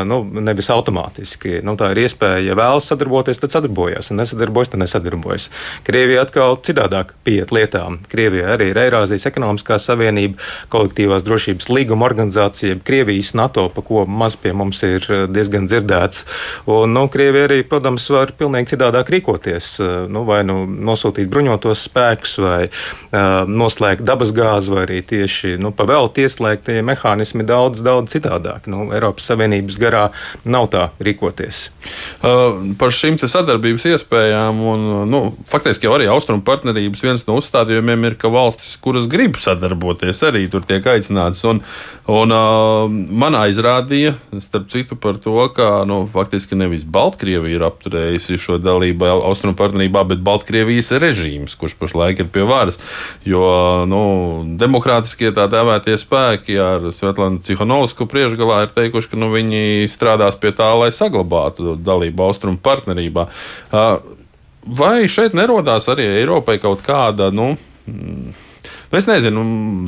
nu, 0.05 0.21
nevis 0.43 0.67
automātiski. 0.73 1.61
Nu, 1.63 1.77
tā 1.79 1.91
ir 1.93 2.03
iespēja, 2.03 2.41
ja 2.49 2.55
vēlas 2.59 2.89
sadarboties, 2.91 3.39
tad 3.39 3.53
sadarbojas, 3.53 4.11
un 4.11 4.19
nesadarbojas, 4.19 4.73
tad 4.73 4.81
nesadarbojas. 4.83 5.47
Krievija 5.87 6.25
atkal 6.25 6.57
citādāk 6.65 7.13
pieiet 7.23 7.53
lietām. 7.55 8.01
Krievija 8.11 8.51
arī 8.55 8.71
ir 8.73 8.79
Eirāzijas 8.81 9.29
ekonomiskā 9.29 9.77
savienība, 9.79 10.41
kolektīvās 10.73 11.23
drošības 11.27 11.69
līguma 11.71 12.07
organizācija, 12.09 12.81
Krievijas 12.87 13.31
NATO, 13.39 13.69
pa 13.71 13.83
ko 13.85 14.03
maz 14.05 14.35
pie 14.39 14.51
mums 14.57 14.83
ir 14.87 15.07
diezgan 15.31 15.69
dzirdēts. 15.71 16.25
Un, 16.71 16.91
nu, 16.97 17.05
Krievija 17.11 17.47
arī, 17.47 17.61
protams, 17.67 18.09
var 18.11 18.35
pilnīgi 18.37 18.73
citādāk 18.73 19.13
rīkoties. 19.13 19.73
Nu, 20.11 20.25
vai 20.27 20.41
nu 20.47 20.65
nosūtīt 20.67 21.31
bruņotos 21.31 21.87
spēkus, 21.87 22.35
vai 22.43 22.59
uh, 22.67 23.47
noslēgt 23.47 24.03
dabasgāzi, 24.07 24.75
vai 24.75 24.85
arī 24.87 24.99
tieši 25.07 25.55
nu, 25.61 25.71
pavēlēt 25.75 26.21
ieslēgt 26.25 26.67
tie 26.67 26.81
mehānismi 26.85 27.47
daudz, 27.47 27.83
daudz 27.85 28.11
citādāk. 28.17 28.67
Nu, 28.71 28.89
Eiropas 28.91 29.31
Savienība 29.31 29.60
Savienības 29.61 29.77
garā 29.79 30.09
nav 30.43 30.69
tā 30.71 30.89
rīkoties. 31.01 31.69
Uh, 32.21 32.73
par 32.79 32.91
šīm 32.93 33.19
sadarbības 33.21 33.85
iespējām, 33.93 34.61
un 34.65 34.85
nu, 35.09 35.21
faktiski 35.49 35.85
jau 35.85 35.95
arī 35.95 36.07
austrumu 36.09 36.41
partnerības 36.45 37.03
viens 37.03 37.25
no 37.27 37.37
uzstādījumiem 37.39 38.09
ir, 38.09 38.15
ka 38.17 38.31
valstis, 38.31 38.75
kuras 38.81 39.07
grib 39.11 39.37
sadarboties, 39.37 40.21
arī 40.25 40.47
tur 40.49 40.65
tiek 40.65 40.85
aicinātas. 40.85 41.43
Un, 41.45 41.61
un 42.09 42.33
uh, 42.33 42.89
man 42.89 43.37
aizrādīja, 43.37 44.15
starp 44.41 44.69
citu, 44.73 44.97
par 44.97 45.19
to, 45.21 45.37
ka 45.55 45.83
nu, 45.85 46.03
faktiski 46.11 46.57
nevis 46.57 46.85
Baltkrievija 46.85 47.59
ir 47.59 47.67
apturējusi 47.67 48.39
šo 48.41 48.57
dalību 48.61 49.09
austrumu 49.21 49.57
partnerībā, 49.59 50.05
bet 50.09 50.25
Baltkrievijas 50.25 50.93
režīms, 51.01 51.57
kurš 51.59 51.77
pašlaik 51.81 52.23
ir 52.23 52.31
pie 52.33 52.45
varas. 52.47 52.79
Jo 53.27 53.85
nu, 53.89 54.01
demokrātiskie 54.61 55.31
tā 55.35 55.47
dēvētie 55.51 55.97
spēki 55.99 56.57
ar 56.61 56.89
Svetlanu 56.95 57.41
Cihanovsku 57.45 58.07
priekšgalā 58.09 58.63
ir 58.65 58.75
teikuši, 58.75 59.11
ka 59.11 59.19
nu, 59.19 59.31
viņi 59.33 59.50
viņi 59.51 59.89
strādās 59.91 60.37
pie 60.39 60.51
tā, 60.55 60.71
lai 60.77 60.91
saglabātu 60.91 61.75
dalību 61.79 62.23
austrumu 62.23 62.59
partnerībā. 62.61 63.27
Vai 64.61 65.07
šeit 65.09 65.33
nerodās 65.33 65.89
arī 65.89 66.05
Eiropai 66.21 66.59
kaut 66.61 66.83
kāda, 66.85 67.31
nu, 67.33 67.55
mm, 67.89 68.33
nu 68.91 68.97
es 68.97 69.07
nezinu, 69.09 69.43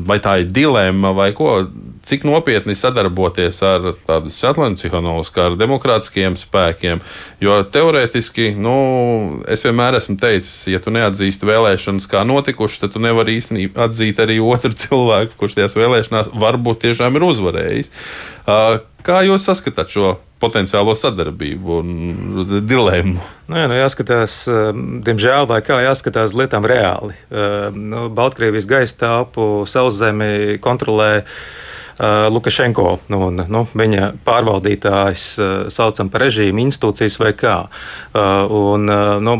vai 0.08 0.20
tā 0.20 0.40
ir 0.42 0.50
dilemma 0.50 1.14
vai 1.14 1.32
ko, 1.34 1.68
cik 2.04 2.26
nopietni 2.28 2.76
sadarboties 2.76 3.62
ar 3.64 3.94
tādu 4.08 4.32
Svetlancihanovs, 4.34 5.32
kā 5.34 5.48
ar 5.50 5.58
demokrātiskiem 5.60 6.36
spēkiem. 6.40 7.02
Jo 7.44 7.62
teorētiski, 7.64 8.52
nu, 8.60 8.76
es 9.48 9.64
vienmēr 9.64 10.00
esmu 10.02 10.18
teicis, 10.20 10.68
ja 10.72 10.82
tu 10.84 10.92
neatzīsti 10.96 11.48
vēlēšanas 11.48 12.10
kā 12.12 12.26
notikušas, 12.28 12.84
tad 12.84 12.96
tu 12.98 13.04
nevari 13.04 13.38
īstenībā 13.40 13.88
atzīt 13.88 14.20
arī 14.24 14.42
otru 14.44 14.76
cilvēku, 14.84 15.38
kurš 15.40 15.58
tajās 15.60 15.80
vēlēšanās 15.80 16.34
varbūt 16.44 16.84
tiešām 16.88 17.20
ir 17.20 17.28
uzvarējis. 17.32 17.94
Kā 19.04 19.18
jūs 19.28 19.44
saskatāt 19.44 19.92
šo 19.92 20.14
potenciālo 20.44 20.94
sadarbību 20.96 21.76
un 21.80 22.46
dilemmu? 22.68 23.20
Nu, 23.48 23.58
jā, 23.60 23.68
nu 23.72 23.76
jāskatās, 23.76 24.38
diemžēl, 25.08 25.48
vai 25.48 25.60
kā 25.64 25.80
jāskatās 25.84 26.36
lietām 26.36 26.68
reāli. 26.68 27.16
Nu, 27.76 28.08
Baltkrievijas 28.16 28.68
gaisa 28.68 29.00
telpu 29.04 29.48
sauszemi 29.68 30.60
kontrolē 30.64 31.14
Lukašenko 32.34 32.86
nu, 33.14 33.20
un 33.28 33.44
nu, 33.54 33.64
viņa 33.70 34.10
pārvaldītājs 34.26 35.26
uh, 35.38 35.52
saucam 35.74 36.10
par 36.14 36.26
režīmu 36.26 36.64
institūcijas 36.66 37.20
vai 37.22 37.34
kā. 37.38 37.58
Uh, 38.14 38.54
un, 38.74 38.90
nu, 39.24 39.36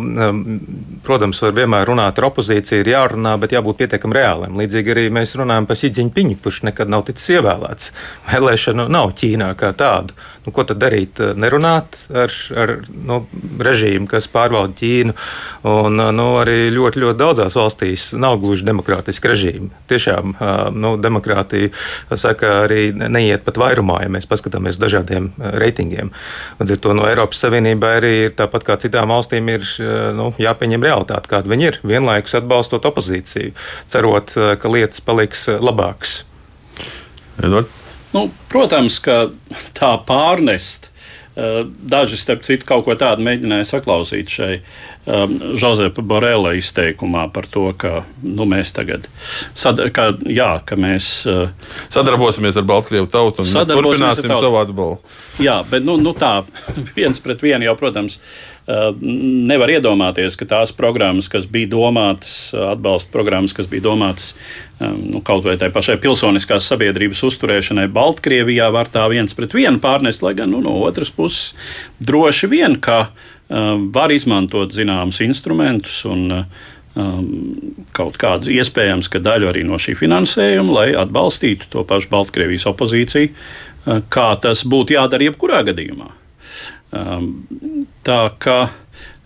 protams, 1.06 1.42
var 1.46 1.56
vienmēr 1.58 1.88
runāt 1.90 2.20
ar 2.20 2.30
opozīciju, 2.30 2.84
ir 2.84 2.92
jārunā, 2.94 3.36
bet 3.42 3.56
jābūt 3.56 3.82
pietiekami 3.84 4.20
reāliem. 4.20 4.60
Līdzīgi 4.62 4.94
arī 4.94 5.08
mēs 5.14 5.36
runājam 5.40 5.70
par 5.70 5.80
Sidziņu 5.80 6.14
Piņu, 6.14 6.38
kurš 6.44 6.64
nekad 6.70 6.94
nav 6.94 7.08
ticis 7.10 7.36
ievēlēts. 7.38 7.92
Vēlēšana 8.32 8.88
nav 8.92 9.16
Ķīnā 9.18 9.54
kā 9.60 9.74
tādu. 9.78 10.16
Nu, 10.44 10.52
ko 10.52 10.66
tad 10.68 10.82
darīt? 10.82 11.22
Nerunāt 11.40 11.96
ar, 12.12 12.34
ar 12.60 12.74
nu, 12.92 13.22
režīmu, 13.64 14.10
kas 14.12 14.28
pārvalda 14.32 14.76
Ķīnu. 14.76 15.14
Un, 15.72 16.02
nu, 16.18 16.26
arī 16.42 16.68
ļoti, 16.76 17.00
ļoti 17.00 17.20
daudzās 17.20 17.56
valstīs 17.56 18.10
nav 18.20 18.42
gluži 18.42 18.68
demokrātiski 18.68 19.32
režīmi. 19.32 19.70
Tiešām 19.88 20.36
nu, 20.76 20.96
demokrātija 21.00 21.72
saka, 22.20 22.66
arī 22.66 22.90
neiet 22.92 23.46
pat 23.48 23.60
vairumā, 23.62 24.02
ja 24.04 24.12
mēs 24.12 24.28
paskatāmies 24.28 24.76
uz 24.76 24.82
dažādiem 24.84 25.32
reitingiem. 25.64 26.12
Līdz 26.60 26.76
ar 26.76 26.82
to 26.84 26.98
no 26.98 27.08
Eiropas 27.08 27.40
Savienībā 27.46 27.94
arī 28.02 28.14
ir 28.26 28.36
tāpat 28.36 28.68
kā 28.68 28.78
citām 28.84 29.14
valstīm 29.16 29.48
ir 29.54 29.68
nu, 30.18 30.32
jāpieņem 30.44 30.84
realitāte, 30.84 31.32
kāda 31.32 31.52
viņi 31.54 31.70
ir, 31.70 31.80
vienlaikus 31.88 32.36
atbalstot 32.42 32.90
opozīciju, 32.92 33.56
cerot, 33.92 34.36
ka 34.60 34.76
lietas 34.76 35.00
paliks 35.08 35.48
labākas. 35.64 36.20
Edvard? 37.40 37.83
Nu, 38.14 38.28
protams, 38.52 39.00
ka 39.04 39.28
tā 39.78 39.94
pārnest 40.08 40.94
Daži, 41.82 42.18
starp 42.18 42.44
citu, 42.46 42.62
kaut 42.70 42.84
ko 42.86 42.94
tādu 42.94 43.24
mēģināja 43.26 43.66
saklausīt 43.66 44.30
šai 44.30 44.52
um, 45.10 45.32
Josepa 45.58 46.04
Borela 46.06 46.52
izteikumā 46.54 47.24
par 47.34 47.48
to, 47.50 47.64
ka 47.74 48.04
nu, 48.22 48.46
mēs 48.46 48.70
tagad 48.78 49.08
sad, 49.58 49.82
ka, 49.98 50.12
jā, 50.30 50.52
ka 50.62 50.78
mēs, 50.78 51.08
uh, 51.26 51.50
sadarbosimies 51.90 52.60
ar 52.62 52.70
Baltkrievu 52.70 53.10
tautu 53.10 53.48
un 53.48 53.50
turpināsim 53.66 54.30
savu 54.30 54.62
atbalstu. 54.62 55.18
Jā, 55.42 55.64
bet 55.72 55.82
nu, 55.88 55.98
nu 55.98 56.14
tā 56.14 56.44
viens 57.00 57.18
pret 57.18 57.42
vienu 57.42 57.66
jau, 57.66 57.80
protams, 57.82 58.22
uh, 58.22 58.53
nevar 58.68 59.72
iedomāties, 59.74 60.38
ka 60.40 60.48
tās 60.48 60.72
programmas, 60.76 61.28
kas 61.32 61.44
bija 61.52 61.68
domātas, 61.74 62.54
atbalsta 62.56 63.12
programmas, 63.12 63.56
kas 63.56 63.68
bija 63.68 63.84
domātas 63.90 64.30
nu, 64.80 65.20
kaut 65.26 65.44
vai 65.44 65.58
tai 65.60 65.68
pašai 65.74 65.98
pilsoniskās 66.04 66.70
sabiedrības 66.72 67.26
uzturēšanai 67.28 67.90
Baltkrievijā, 67.92 68.70
var 68.72 68.88
tā 68.92 69.04
viens 69.12 69.36
pret 69.36 69.56
vienu 69.56 69.82
pārnest, 69.84 70.24
lai 70.24 70.36
gan 70.40 70.54
nu, 70.56 70.62
no 70.64 70.78
otras 70.88 71.12
puses 71.12 71.52
droši 72.00 72.50
vien, 72.52 72.80
ka 72.80 73.10
um, 73.10 73.90
var 73.96 74.16
izmantot 74.16 74.72
zināmus 74.76 75.20
instrumentus 75.26 76.04
un 76.10 76.46
kaut 76.94 78.20
kādas 78.22 78.52
iespējams, 78.54 79.08
ka 79.10 79.18
daļu 79.18 79.48
arī 79.50 79.64
no 79.66 79.80
šī 79.82 79.96
finansējuma, 79.98 80.74
lai 80.76 80.88
atbalstītu 80.94 81.72
to 81.74 81.82
pašu 81.90 82.12
Baltkrievijas 82.12 82.68
opozīciju, 82.70 83.32
uh, 83.34 84.04
kā 84.14 84.28
tas 84.42 84.62
būtu 84.62 84.94
jādara 84.94 85.32
jebkurā 85.32 85.64
gadījumā. 85.72 86.12
Um, 86.94 87.36
tā 88.06 88.22
kā 88.38 88.62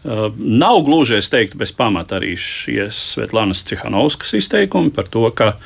Uh, 0.07 0.31
nav 0.37 0.85
gluži, 0.87 1.17
es 1.17 1.27
teiktu, 1.27 1.57
bez 1.59 1.73
pamata 1.75 2.15
arī 2.15 2.37
šie 2.39 2.85
Svetlānas 2.95 3.59
Cihanovskas 3.67 4.37
izteikumi 4.37 4.93
par 4.95 5.09
to, 5.11 5.25
ka 5.35 5.57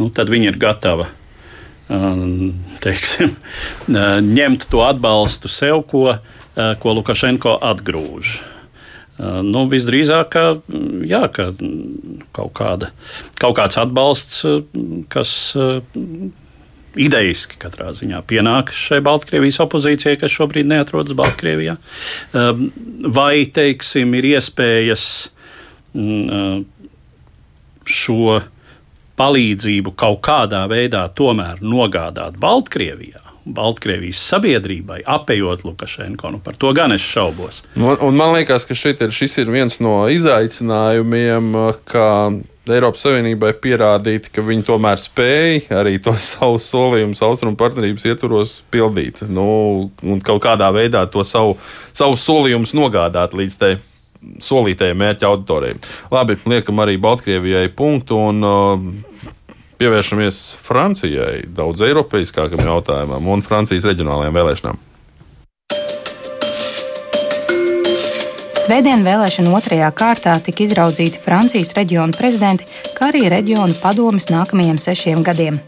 nu, 0.00 0.08
viņa 0.08 0.48
ir 0.50 0.56
gatava 0.58 1.06
um, 1.86 2.56
teiksim, 2.82 3.36
uh, 3.94 4.18
ņemt 4.24 4.66
to 4.72 4.82
atbalstu 4.82 5.52
sev, 5.52 5.84
ko, 5.90 6.16
uh, 6.16 6.72
ko 6.80 6.96
Lukašenko 6.98 7.58
atgrūž. 7.62 8.34
Nu, 9.14 9.60
visdrīzāk, 9.70 10.26
ka, 10.32 10.40
jā, 11.06 11.20
ka 11.30 11.52
kaut, 12.34 12.50
kāda, 12.58 12.88
kaut 13.38 13.54
kāds 13.60 13.78
atbalsts, 13.78 14.40
kas 15.06 15.34
idejiski 17.00 17.58
katrā 17.62 17.90
ziņā 17.96 18.20
pienākas 18.28 18.78
šai 18.88 19.00
Baltkrievijas 19.04 19.60
opozīcijai, 19.64 20.18
kas 20.20 20.34
šobrīd 20.34 20.68
neatrodas 20.70 21.16
Baltkrievijā. 21.18 21.76
Um, 22.32 22.68
vai, 23.14 23.46
teiksim, 23.54 24.14
ir 24.18 24.30
iespējas 24.34 25.06
mm, 25.94 26.22
uh, 26.24 27.02
šo 27.84 28.40
palīdzību 29.18 29.94
kaut 29.98 30.22
kādā 30.26 30.64
veidā 30.70 31.06
tomēr 31.14 31.62
nogādāt 31.62 32.40
Baltkrievijā? 32.40 33.20
Baltkrievijas 33.44 34.22
sabiedrībai, 34.24 35.02
apējot 35.04 35.66
Lukašenko. 35.68 36.30
Nu, 36.32 36.40
par 36.40 36.56
to 36.56 36.70
gan 36.76 36.94
es 36.94 37.04
šaubos. 37.04 37.60
Un, 37.76 37.92
un 38.00 38.16
man 38.16 38.32
liekas, 38.38 38.64
ka 38.64 38.72
ir, 38.72 39.12
šis 39.12 39.36
ir 39.42 39.52
viens 39.52 39.76
no 39.84 40.06
izaicinājumiem, 40.08 41.50
ka 41.84 42.06
Eiropas 42.64 43.02
Savienībai 43.04 43.50
pierādīt, 43.60 44.30
ka 44.32 44.40
viņi 44.44 44.64
tomēr 44.64 45.00
spēja 45.00 45.80
arī 45.82 45.98
to 46.02 46.14
savu 46.32 46.60
solījumu 46.62 47.18
austrumu 47.26 47.58
partnerības 47.60 48.06
ietvaros 48.08 48.54
pildīt. 48.72 49.20
Nu, 49.28 49.90
un 50.00 50.22
kaut 50.24 50.44
kādā 50.46 50.70
veidā 50.72 51.04
to 51.12 51.24
savu, 51.28 51.58
savu 51.92 52.16
solījumu 52.20 52.70
nogādāt 52.78 53.36
līdz 53.36 53.58
tai 53.60 53.74
solītajai 54.40 54.96
mērķa 54.96 55.28
auditorijai. 55.28 55.76
Labi, 56.14 56.38
liekam 56.48 56.80
arī 56.80 56.96
Baltkrievijai 57.00 57.68
punktu 57.76 58.16
un 58.30 58.48
uh, 58.48 58.86
pievēršamies 59.76 60.40
Francijai, 60.64 61.44
daudz 61.52 61.84
eiropeiskākam 61.84 62.64
jautājumam 62.64 63.28
un 63.34 63.44
Francijas 63.44 63.84
reģionālajām 63.90 64.40
vēlēšanām. 64.40 64.82
Svētdien 68.64 69.02
vēlēšanu 69.04 69.50
otrajā 69.58 69.90
kārtā 69.92 70.38
tika 70.40 70.62
izraudzīti 70.64 71.18
Francijas 71.20 71.74
reģionu 71.76 72.16
prezidenti, 72.16 72.64
kā 72.96 73.10
arī 73.10 73.26
reģionu 73.28 73.76
padomis 73.76 74.30
nākamajiem 74.32 74.78
sešiem 74.80 75.20
gadiem. 75.26 75.58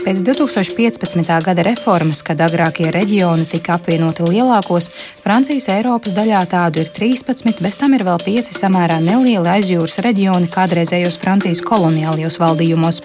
Pēc 0.00 0.22
2015. 0.24 1.28
gada 1.44 1.64
reformas, 1.66 2.22
kad 2.24 2.40
agrākie 2.40 2.88
reģioni 2.94 3.44
tika 3.50 3.74
apvienoti 3.76 4.24
lielākos, 4.24 4.88
Francijas 5.20 5.68
Eiropas 5.74 6.16
daļā 6.16 6.46
tādu 6.48 6.80
ir 6.80 6.88
13, 6.96 7.60
bez 7.60 7.76
tam 7.76 7.92
ir 7.98 8.06
vēl 8.06 8.24
5 8.24 8.52
samērā 8.56 9.02
nelieli 9.04 9.52
aizjūras 9.58 9.98
reģioni 10.06 10.48
kādreizējos 10.48 11.20
Francijas 11.20 11.60
koloniālajos 11.66 12.40
valdījumos. 12.40 13.02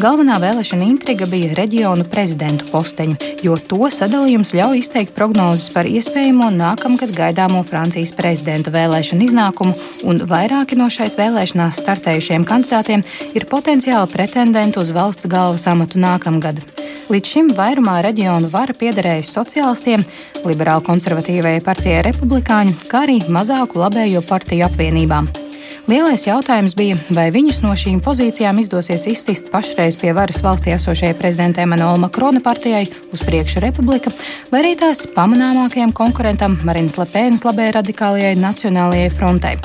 Galvenā 0.00 0.38
vēlēšana 0.40 0.86
intriga 0.88 1.28
bija 1.28 1.52
reģionu 1.58 2.06
prezidentu 2.08 2.66
posteņu, 2.72 3.16
jo 3.44 3.56
to 3.70 3.88
sadalījums 3.92 4.54
ļauj 4.56 4.80
izteikt 4.80 5.12
prognozes 5.16 5.68
par 5.74 5.88
iespējamo 5.88 6.48
nākamgad 6.56 7.12
gaidāmo 7.14 7.60
Francijas 7.68 8.14
prezidenta 8.16 8.72
vēlēšanu 8.72 8.89
iznākumu, 9.26 9.74
un 10.04 10.22
vairāki 10.30 10.78
no 10.78 10.88
šais 10.92 11.16
vēlēšanās 11.20 11.80
startējušiem 11.82 12.46
kandidātiem 12.48 13.04
ir 13.34 13.46
potenciāli 13.50 14.10
pretendenti 14.12 14.80
uz 14.82 14.94
valsts 14.96 15.28
galvas 15.30 15.66
amatu 15.70 16.00
nākamgad. 16.02 16.62
Līdz 17.10 17.34
šim 17.34 17.52
vairumā 17.58 17.98
reģionu 18.06 18.50
vara 18.52 18.74
piederējusi 18.76 19.34
sociālistiem, 19.34 20.06
liberāli 20.46 20.86
konservatīvajai 20.86 21.62
partijai 21.66 22.02
republikāņu, 22.06 22.76
kā 22.90 23.04
arī 23.06 23.20
mazāku 23.28 23.82
labējo 23.82 24.22
partiju 24.28 24.68
apvienībām. 24.70 25.30
Lielais 25.90 26.22
jautājums 26.22 26.76
bija, 26.78 26.94
vai 27.10 27.32
viņus 27.34 27.64
no 27.64 27.72
šīm 27.74 27.96
pozīcijām 28.04 28.60
izdosies 28.62 29.08
izsist 29.10 29.48
pašreiz 29.50 29.96
pie 29.98 30.12
varas 30.14 30.38
valstī 30.44 30.70
esošajai 30.76 31.16
prezidentai 31.18 31.64
Emanuela 31.66 31.98
Makrona 31.98 32.38
partijai 32.44 32.84
uz 33.10 33.24
priekšu 33.26 33.58
republika, 33.64 34.12
vai 34.52 34.60
arī 34.62 34.76
tās 34.78 35.02
pamanāmākajam 35.16 35.90
konkurentam 35.90 36.60
Marinas 36.62 36.94
Lepēnas 37.00 37.42
labējai 37.42 37.74
radikālajai 37.80 38.38
Nacionālajai 38.38 39.10
frontei. 39.16 39.56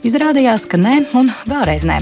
Izrādījās, 0.00 0.64
ka 0.64 0.80
nē 0.80 0.96
un 1.20 1.28
vēlreiz 1.44 1.84
nē. 1.84 2.00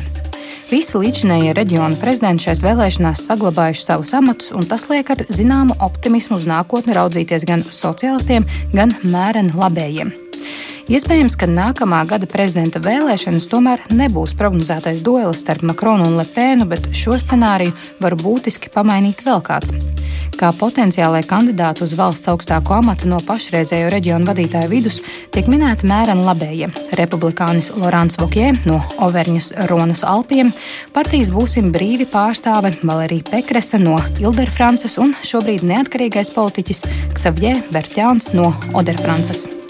Visi 0.71 1.01
līdzinējie 1.01 1.59
reģionu 1.59 1.99
prezidenti 1.99 2.47
šajās 2.47 2.63
vēlēšanās 2.63 3.27
saglabājuši 3.27 3.89
savus 3.91 4.15
amatus, 4.15 4.55
un 4.55 4.71
tas 4.71 4.87
liek 4.87 5.11
ar 5.11 5.27
zināmu 5.27 5.81
optimismu 5.83 6.39
uz 6.39 6.47
nākotni 6.47 6.95
raudzīties 6.95 7.51
gan 7.51 7.67
sociālistiem, 7.67 8.47
gan 8.71 8.95
mēreni 9.03 9.59
labējiem. 9.59 10.21
Iespējams, 10.85 11.33
ka 11.41 11.47
nākamā 11.49 12.03
gada 12.05 12.27
prezidenta 12.29 12.77
vēlēšanas 12.85 13.47
tomēr 13.49 13.81
nebūs 13.97 14.35
prognozētais 14.37 15.01
duelis 15.01 15.41
starp 15.41 15.63
Makronu 15.65 16.05
un 16.11 16.19
Lepēnu, 16.19 16.67
bet 16.69 16.91
šo 16.93 17.17
scenāriju 17.17 17.73
var 18.05 18.13
būtiski 18.21 18.69
pamainīt 18.75 19.23
vēl 19.25 19.41
kāds. 19.47 19.73
Kā 20.37 20.51
potenciālai 20.53 21.23
kandidāti 21.25 21.87
uz 21.87 21.95
valsts 21.97 22.29
augstāko 22.29 22.77
amatu 22.83 23.09
no 23.09 23.17
pašreizējo 23.25 23.89
reģionu 23.95 24.29
vadītāju 24.29 24.73
vidus 24.75 25.01
tiek 25.33 25.49
minēti 25.49 25.89
mēreni 25.89 26.29
labējie- 26.29 26.69
republikānis 27.01 27.73
Lorāns 27.81 28.21
Vokjē 28.21 28.53
no 28.67 28.83
Overņas 29.01 29.55
Ronas 29.73 30.05
Alpiem, 30.05 30.53
partijas 30.93 31.33
būsim 31.33 31.73
brīvi 31.73 32.05
pārstāve 32.05 32.77
Valerija 32.85 33.25
Pekresa 33.31 33.81
no 33.81 33.97
Ilderfrances 34.21 34.99
un 34.99 35.17
šobrīd 35.23 35.65
neatkarīgais 35.65 36.35
politiķis 36.37 36.85
Ksavjē 37.15 37.63
Bertjāns 37.73 38.35
no 38.35 38.53
Oderfrances. 38.75 39.64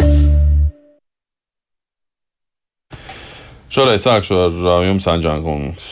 Šoreiz 3.74 4.04
sākšu 4.06 4.36
ar 4.38 4.84
jums, 4.86 5.02
Anģēnkungs. 5.10 5.86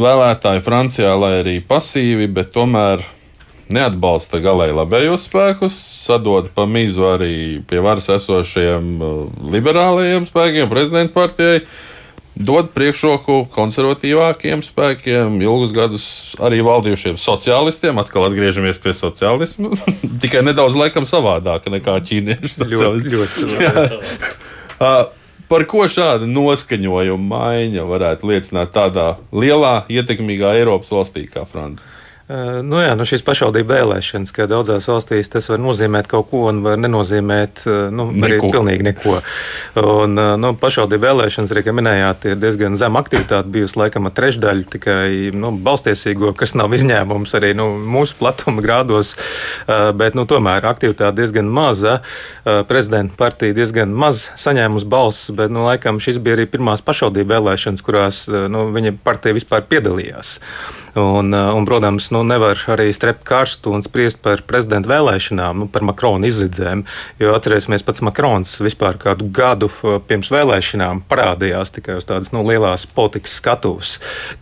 Vēlētāji 0.00 0.62
Francijā, 0.64 1.10
lai 1.20 1.34
arī 1.42 1.58
pasīvi, 1.60 2.30
bet 2.32 2.54
tomēr 2.54 3.02
neatbalsta 3.68 4.40
galēji 4.40 4.76
labējos 4.78 5.26
spēkus, 5.28 5.76
sadod 6.06 6.48
pa 6.56 6.64
mizu 6.64 7.04
arī 7.10 7.34
pie 7.68 7.82
varas 7.84 8.08
esošiem 8.14 9.04
liberālajiem 9.52 10.24
spēkiem, 10.30 10.70
prezidenta 10.72 11.12
partijai. 11.18 11.60
Dod 12.38 12.70
priekšroku 12.72 13.50
konservatīvākiem 13.52 14.64
spēkiem, 14.64 15.40
ilgus 15.44 15.76
gadus 15.76 16.08
arī 16.40 16.62
valdījušiem 16.64 17.20
sociālistiem. 17.20 17.98
Atkal 18.00 18.30
atgriežamies 18.30 18.80
pie 18.80 18.96
sociālisma. 18.96 19.74
Tikai 20.24 20.46
nedaudz 20.46 20.78
laikam 20.78 21.04
savādāk 21.04 21.68
nekā 21.68 22.00
ķīniešu 22.08 22.54
sociālisti. 22.62 23.16
Ļoti, 23.16 23.16
ļoti 23.18 23.40
savādāk. 23.44 25.08
Par 25.48 25.64
ko 25.64 25.86
šāda 25.88 26.26
noskaņojuma 26.28 27.24
maiņa 27.30 27.84
varētu 27.88 28.28
liecināt 28.28 28.74
tādā 28.74 29.14
lielā, 29.32 29.86
ietekmīgā 29.88 30.52
Eiropas 30.60 30.92
valstī 30.92 31.24
kā 31.32 31.46
Francija? 31.48 31.97
Nu 32.28 32.76
jā, 32.82 32.90
nu 32.92 33.06
šīs 33.08 33.22
pašvaldību 33.24 33.72
vēlēšanas, 33.72 34.34
ka 34.36 34.44
daudzās 34.50 34.84
valstīs 34.90 35.30
tas 35.32 35.46
var 35.48 35.62
nozīmēt 35.64 36.10
kaut 36.10 36.26
ko 36.28 36.42
un 36.50 36.58
var 36.60 36.76
nenozīmēt 36.76 37.62
nu, 37.88 38.04
neko. 38.12 38.26
arī 38.26 38.40
pilnīgi 38.52 38.84
neko. 38.84 39.14
Un, 39.80 40.20
nu, 40.42 40.50
pašvaldību 40.60 41.06
vēlēšanas, 41.06 41.54
arī, 41.54 41.62
kā 41.64 41.72
minējāt, 41.72 42.26
ir 42.28 42.36
diezgan 42.36 42.76
zema 42.76 43.00
aktivitāte 43.00 43.48
bijusi 43.54 43.78
laikam 43.80 44.10
ar 44.10 44.12
trešdaļu 44.18 44.68
tikai 44.74 45.08
nu, 45.32 45.54
balstiesīgo, 45.64 46.34
kas 46.36 46.52
nav 46.58 46.76
izņēmums 46.76 47.32
arī 47.38 47.54
nu, 47.56 47.70
mūsu 47.96 48.18
platuma 48.20 48.60
grādos, 48.64 49.14
bet 49.96 50.18
nu, 50.18 50.26
tomēr 50.28 50.68
aktivitāte 50.68 51.22
diezgan 51.22 51.48
maza. 51.48 52.02
Prezidenta 52.68 53.16
partija 53.16 53.56
diezgan 53.56 53.94
maz 53.96 54.26
saņēmusi 54.36 54.90
balsis, 54.92 55.32
bet 55.38 55.54
nu, 55.54 55.64
laikam 55.70 55.96
šis 55.96 56.20
bija 56.20 56.36
arī 56.36 56.44
pirmās 56.52 56.84
pašvaldību 56.84 57.32
vēlēšanas, 57.32 57.86
kurās 57.88 58.26
nu, 58.28 58.66
viņa 58.76 58.98
partija 59.00 59.38
vispār 59.40 59.64
piedalījās. 59.72 60.36
Un, 60.98 61.32
un, 61.32 61.64
protams, 61.64 62.10
nu, 62.14 62.20
nevar 62.26 62.60
arī 62.74 62.90
strept 62.92 63.24
karstu 63.28 63.72
un 63.72 63.84
spriest 63.86 64.20
par 64.24 64.42
prezidenta 64.48 64.90
vēlēšanām, 64.90 65.62
nu, 65.62 65.68
par 65.72 65.86
Makrona 65.88 66.28
izredzēm. 66.28 66.84
Jo 67.22 67.32
atcerēsimies, 67.36 67.84
pats 67.86 68.02
Makrons 68.04 68.56
vispār 68.60 68.98
kādu 69.00 69.30
gadu 69.32 69.70
pirms 70.08 70.32
vēlēšanām 70.34 71.04
parādījās 71.08 71.72
tikai 71.78 71.96
uz 72.00 72.08
tādas 72.08 72.32
nu, 72.34 72.42
lielās 72.44 72.84
politikas 72.84 73.38
skatuves, 73.40 73.94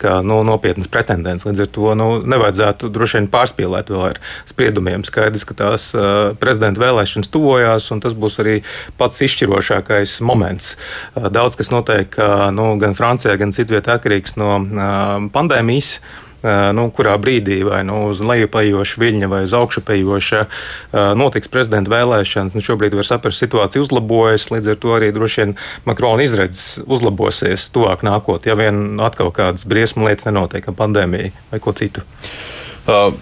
kā 0.03 0.19
nu, 0.27 0.41
nopietnas 0.47 0.91
pretendents. 0.91 1.47
Līdz 1.47 1.67
ar 1.67 1.73
to 1.79 1.95
nu, 1.99 2.09
nevajadzētu 2.27 2.91
droši 2.91 3.21
vien 3.21 3.31
pārspīlēt 3.31 3.95
vēl 3.95 4.05
ar 4.11 4.21
spriedumiem. 4.49 5.07
Skaidrs, 5.07 5.47
ka 5.47 5.59
tās 5.63 5.89
uh, 5.95 6.35
prezidenta 6.41 6.83
vēlēšanas 6.83 7.31
tuvojās, 7.31 7.91
un 7.95 8.03
tas 8.03 8.19
būs 8.19 8.41
arī 8.43 8.59
pats 8.99 9.23
izšķirošākais 9.29 10.19
moments. 10.27 10.75
Uh, 11.15 11.31
daudz 11.31 11.61
kas 11.61 11.71
notiek 11.75 12.17
ka 12.17 12.51
nu, 12.51 12.75
gan 12.81 12.97
Francijā, 12.97 13.37
gan 13.41 13.53
citvietā 13.55 13.99
atkarīgs 13.99 14.37
no 14.41 14.57
pandēmijas 15.35 15.99
nu, 16.77 16.87
kurā 16.95 17.17
brīdī 17.21 17.61
vai 17.67 17.83
nu, 17.87 18.07
uz 18.11 18.23
lejupejoša 18.25 19.03
viļņa 19.03 19.31
vai 19.33 19.43
uz 19.47 19.55
augšupejoša 19.57 20.43
notiks 21.19 21.51
prezidenta 21.53 21.93
vēlēšanas. 21.93 22.57
Nu, 22.57 22.65
šobrīd 22.65 22.97
var 22.97 23.09
saprast, 23.09 23.43
situācija 23.43 23.85
uzlabojas, 23.85 24.49
līdz 24.55 24.75
ar 24.75 24.81
to 24.83 24.97
arī 24.97 25.13
droši 25.17 25.45
vien 25.45 25.55
Makrona 25.89 26.27
izredzes 26.27 26.83
uzlabosies 26.87 27.69
tuvāk 27.75 28.05
nākotnē, 28.07 28.53
ja 28.53 28.59
vien 28.59 29.01
atkal 29.03 29.33
kādas 29.35 29.67
briesmu 29.69 30.09
lietas 30.09 30.29
nenotiek 30.29 30.69
ar 30.69 30.79
pandēmiju 30.79 31.33
vai 31.53 31.63
ko 31.63 31.75
citu. 31.77 32.07
Uh. 32.87 33.15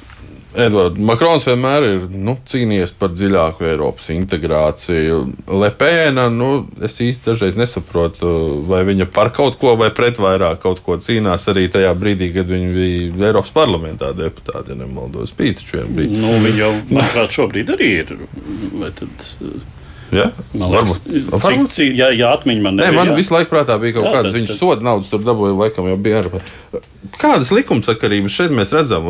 Edvards 0.55 1.01
Makrons 1.03 1.47
vienmēr 1.49 1.87
ir 1.89 2.05
nu, 2.15 2.37
cīnījies 2.47 2.95
par 2.99 3.11
dziļāku 3.15 3.67
Eiropas 3.67 4.11
integrāciju. 4.15 5.19
Lepēna, 5.51 6.29
nu, 6.33 6.51
es 6.85 7.01
īsti 7.03 7.31
dažreiz 7.31 7.59
nesaprotu, 7.59 8.31
vai 8.69 8.85
viņa 8.87 9.09
par 9.15 9.33
kaut 9.35 9.59
ko 9.61 9.75
vai 9.81 9.91
pret 9.95 10.21
vairāk 10.23 10.63
kaut 10.63 10.83
ko 10.87 10.99
cīnās 11.03 11.49
arī 11.51 11.67
tajā 11.75 11.91
brīdī, 11.99 12.31
kad 12.37 12.51
viņa 12.51 12.73
bija 12.75 13.31
Eiropas 13.33 13.55
parlamentā 13.55 14.13
deputāte, 14.17 14.75
ja 14.75 14.81
nemaldos. 14.85 15.35
Bija 15.37 15.59
taču 15.59 15.81
vien 15.81 15.95
brīdi. 15.99 16.23
Nu, 16.23 16.37
viņa 16.47 16.61
jau, 16.63 16.73
manuprāt, 16.93 17.39
šobrīd 17.39 17.75
arī 17.75 17.95
ir. 18.05 18.19
Vai 18.79 18.93
tad, 18.95 19.31
Ja? 20.15 20.29
Man 20.53 20.71
liekas, 20.71 21.01
cik, 21.43 21.63
cik, 21.75 21.95
ja, 21.99 22.11
ja 22.15 22.35
atmiņa 22.37 22.63
man 22.63 22.77
nebija. 22.79 22.93
Nē, 22.93 22.99
man 23.01 23.09
jā. 23.11 23.15
visu 23.19 23.35
laiku 23.35 23.51
prātā 23.51 23.75
bija 23.83 23.97
kaut 23.97 24.07
jā, 24.07 24.13
kādas 24.15 24.37
viņas 24.37 24.59
soda 24.61 24.87
naudas, 24.87 25.09
tur 25.11 25.25
dabūja, 25.25 25.57
laikam 25.59 25.89
jau 25.91 25.97
bija. 26.05 26.23
Kādas 27.19 27.51
likumsakarības 27.55 28.37
šeit 28.37 28.55
mēs 28.55 28.75
redzam? 28.77 29.09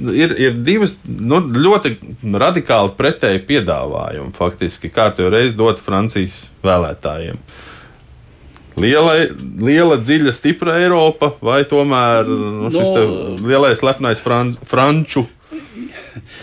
Ir, 0.00 0.34
ir 0.40 0.56
divas 0.66 0.96
nu, 1.04 1.40
ļoti 1.40 1.94
radikāli 2.40 2.94
pretēji 2.98 3.44
piedāvājumi. 3.48 4.34
Faktiski 4.36 4.90
kārtīgi 4.94 5.32
reizi 5.34 5.58
dot 5.58 5.82
Francijas 5.82 6.48
vēlētājiem. 6.64 7.40
Liela, 8.80 9.12
liela, 9.62 10.00
dziļa, 10.02 10.32
stipra 10.34 10.80
Eiropa, 10.82 11.30
vai 11.44 11.60
tomēr 11.70 12.26
nu, 12.26 12.72
šis 12.74 12.88
no, 12.90 13.04
lielais 13.46 13.84
lepnais 13.86 14.22
franc, 14.22 14.58
franču? 14.66 15.28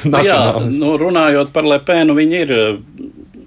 Jā, 0.07 0.39
nu, 0.71 0.95
runājot 0.99 1.51
par 1.51 1.67
Lepēnu, 1.67 2.15
viņi 2.15 2.39
ir 2.45 2.53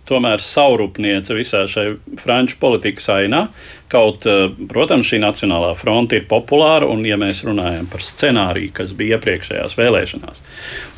tomēr 0.08 0.42
saurupniece 0.44 1.36
visā 1.36 1.64
šai 1.70 1.94
franču 2.20 2.58
politikas 2.60 3.08
ainā. 3.14 3.46
Kaut, 3.94 4.26
eh, 4.26 4.48
protams, 4.70 5.06
šī 5.06 5.20
nacionālā 5.22 5.70
fronte 5.78 6.18
ir 6.18 6.26
populāra, 6.30 6.88
un, 6.90 7.04
ja 7.06 7.18
mēs 7.20 7.44
runājam 7.46 7.86
par 7.90 8.02
scenāriju, 8.02 8.72
kas 8.74 8.94
bija 8.96 9.18
iepriekšējās 9.20 9.76
vēlēšanās, 9.78 10.42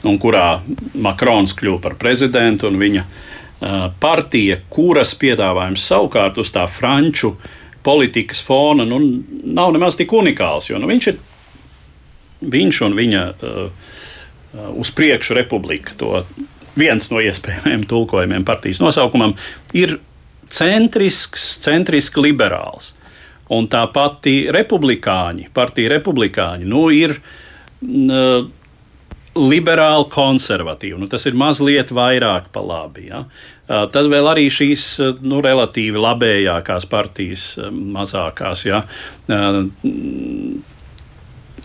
un 0.09 0.19
kurā 0.23 0.49
Makrons 0.95 1.53
kļuva 1.59 1.83
par 1.85 1.99
prezidentu, 2.01 2.71
un 2.71 2.81
viņa 2.81 3.05
uh, 3.05 3.87
partija, 4.01 4.63
kuras 4.73 5.13
piedāvājums 5.21 5.85
savukārt 5.91 6.41
uz 6.41 6.55
tā 6.55 6.65
franču 6.73 7.35
politikas 7.87 8.41
fona, 8.43 8.87
nu, 8.89 8.99
nav 9.45 9.77
nemaz 9.77 10.01
tik 10.01 10.17
unikāls, 10.17 10.71
jo 10.71 10.81
nu, 10.81 10.89
viņš 10.91 11.13
ir 11.13 11.21
viņš 12.41 12.83
un 12.89 12.97
viņa 12.97 13.23
uh, 13.33 13.87
uz 14.77 14.91
priekšu 14.97 15.37
republika 15.37 15.93
to 16.01 16.25
viens 16.77 17.09
no 17.11 17.21
iespējamiem 17.25 17.87
tulkojumiem 17.89 18.45
partijas 18.45 18.83
nosaukumam, 18.85 19.35
ir 19.77 19.99
centrisks, 20.53 21.57
centriski 21.65 22.23
liberāls. 22.29 22.93
Un 23.55 23.69
tā 23.71 23.85
pati 23.95 24.49
republikāņi, 24.51 25.51
partija 25.55 25.93
republikāņi, 25.95 26.67
nu, 26.67 26.89
ir 26.91 27.15
uh, 27.15 28.47
liberāli 29.37 30.09
konservatīvi. 30.11 30.99
Nu, 30.99 31.07
tas 31.11 31.29
ir 31.29 31.37
mazliet 31.39 31.93
vairāk 31.95 32.51
pa 32.55 32.65
labi. 32.65 33.07
Ja? 33.13 33.23
Uh, 33.67 33.85
tad 33.93 34.11
vēl 34.11 34.33
arī 34.33 34.49
šīs 34.51 34.89
nu, 35.23 35.39
relatīvi 35.45 36.03
labējākās 36.03 36.89
partijas, 36.91 37.53
mazākās. 37.71 38.67
Ja? 38.67 38.83
Uh, 39.31 39.63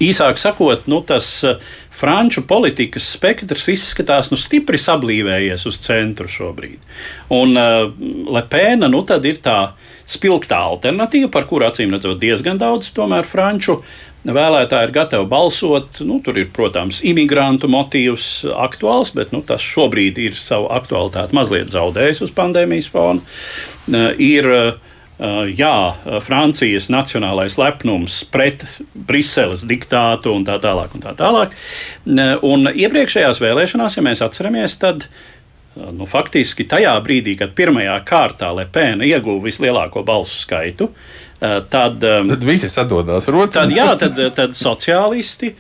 īsāk 0.02 0.40
sakot, 0.42 0.88
nu, 0.92 1.02
tas 1.06 1.30
uh, 1.48 1.62
franču 1.94 2.44
politikas 2.48 3.08
spektrs 3.16 3.68
izskatās 3.74 4.32
nu, 4.32 4.40
stipri 4.40 4.80
sablīvējies 4.82 5.66
uz 5.70 5.80
centru 5.84 6.30
šobrīd. 6.32 6.80
Un 7.34 7.58
uh, 7.60 7.88
Lepēna 8.32 8.90
nu, 8.92 9.04
ir 9.06 9.42
tā 9.44 9.60
spilgtā 10.12 10.60
alternatīva, 10.74 11.32
par 11.32 11.48
kuru 11.48 11.70
acīm 11.70 11.94
redzot 11.96 12.20
diezgan 12.20 12.60
daudz 12.60 12.92
tomēr 12.96 13.28
franču 13.28 13.82
vēlētāji 14.22 14.88
ir 14.88 14.94
gatavi 14.94 15.28
balsot. 15.30 16.02
Nu, 16.06 16.20
tur 16.22 16.38
ir, 16.38 16.52
protams, 16.54 17.02
imigrantu 17.08 17.70
motīvs 17.72 18.46
aktuāls, 18.54 19.14
bet 19.18 19.34
nu, 19.34 19.42
tas 19.46 19.64
šobrīd 19.66 20.20
ir 20.22 20.38
savu 20.38 20.70
aktualitāti 20.74 21.38
mazliet 21.38 21.74
zaudējis 21.74 22.22
uz 22.28 22.34
pandēmijas 22.38 22.92
fona. 22.92 23.24
Uh, 23.90 24.12
ir, 24.22 24.50
Uh, 24.52 24.91
jā, 25.54 25.76
Francijas 26.26 26.88
nacionālais 26.90 27.58
lepnums 27.60 28.22
pret 28.34 28.64
Briseles 28.94 29.66
diktātu 29.70 30.34
un 30.34 30.46
tā 30.48 30.58
tālāk. 30.62 30.96
Un 30.98 31.04
tā 31.04 31.14
tālāk. 31.18 31.54
Uh, 32.06 32.38
un 32.48 32.72
iepriekšējās 32.72 33.42
vēlēšanās, 33.44 33.98
ja 33.98 34.06
mēs 34.06 34.24
atceramies, 34.26 34.78
tad 34.82 35.06
uh, 35.06 35.92
nu, 35.94 36.08
faktiski 36.10 36.66
tajā 36.70 36.96
brīdī, 37.06 37.36
kad 37.38 37.54
pirmajā 37.58 38.00
kārtā 38.08 38.50
Lepēna 38.58 39.06
ieguva 39.06 39.46
vislielāko 39.46 40.06
balsu 40.08 40.42
skaitu, 40.42 40.92
tad, 41.42 42.04
um, 42.06 42.28
tad 42.30 42.44
visi 42.46 42.70
sadodās 42.70 43.30
rocās. 43.34 43.56
Tad, 43.64 43.74
jā, 43.74 43.88
tad, 43.98 44.20
tad 44.38 44.54
sociālisti 44.58 45.56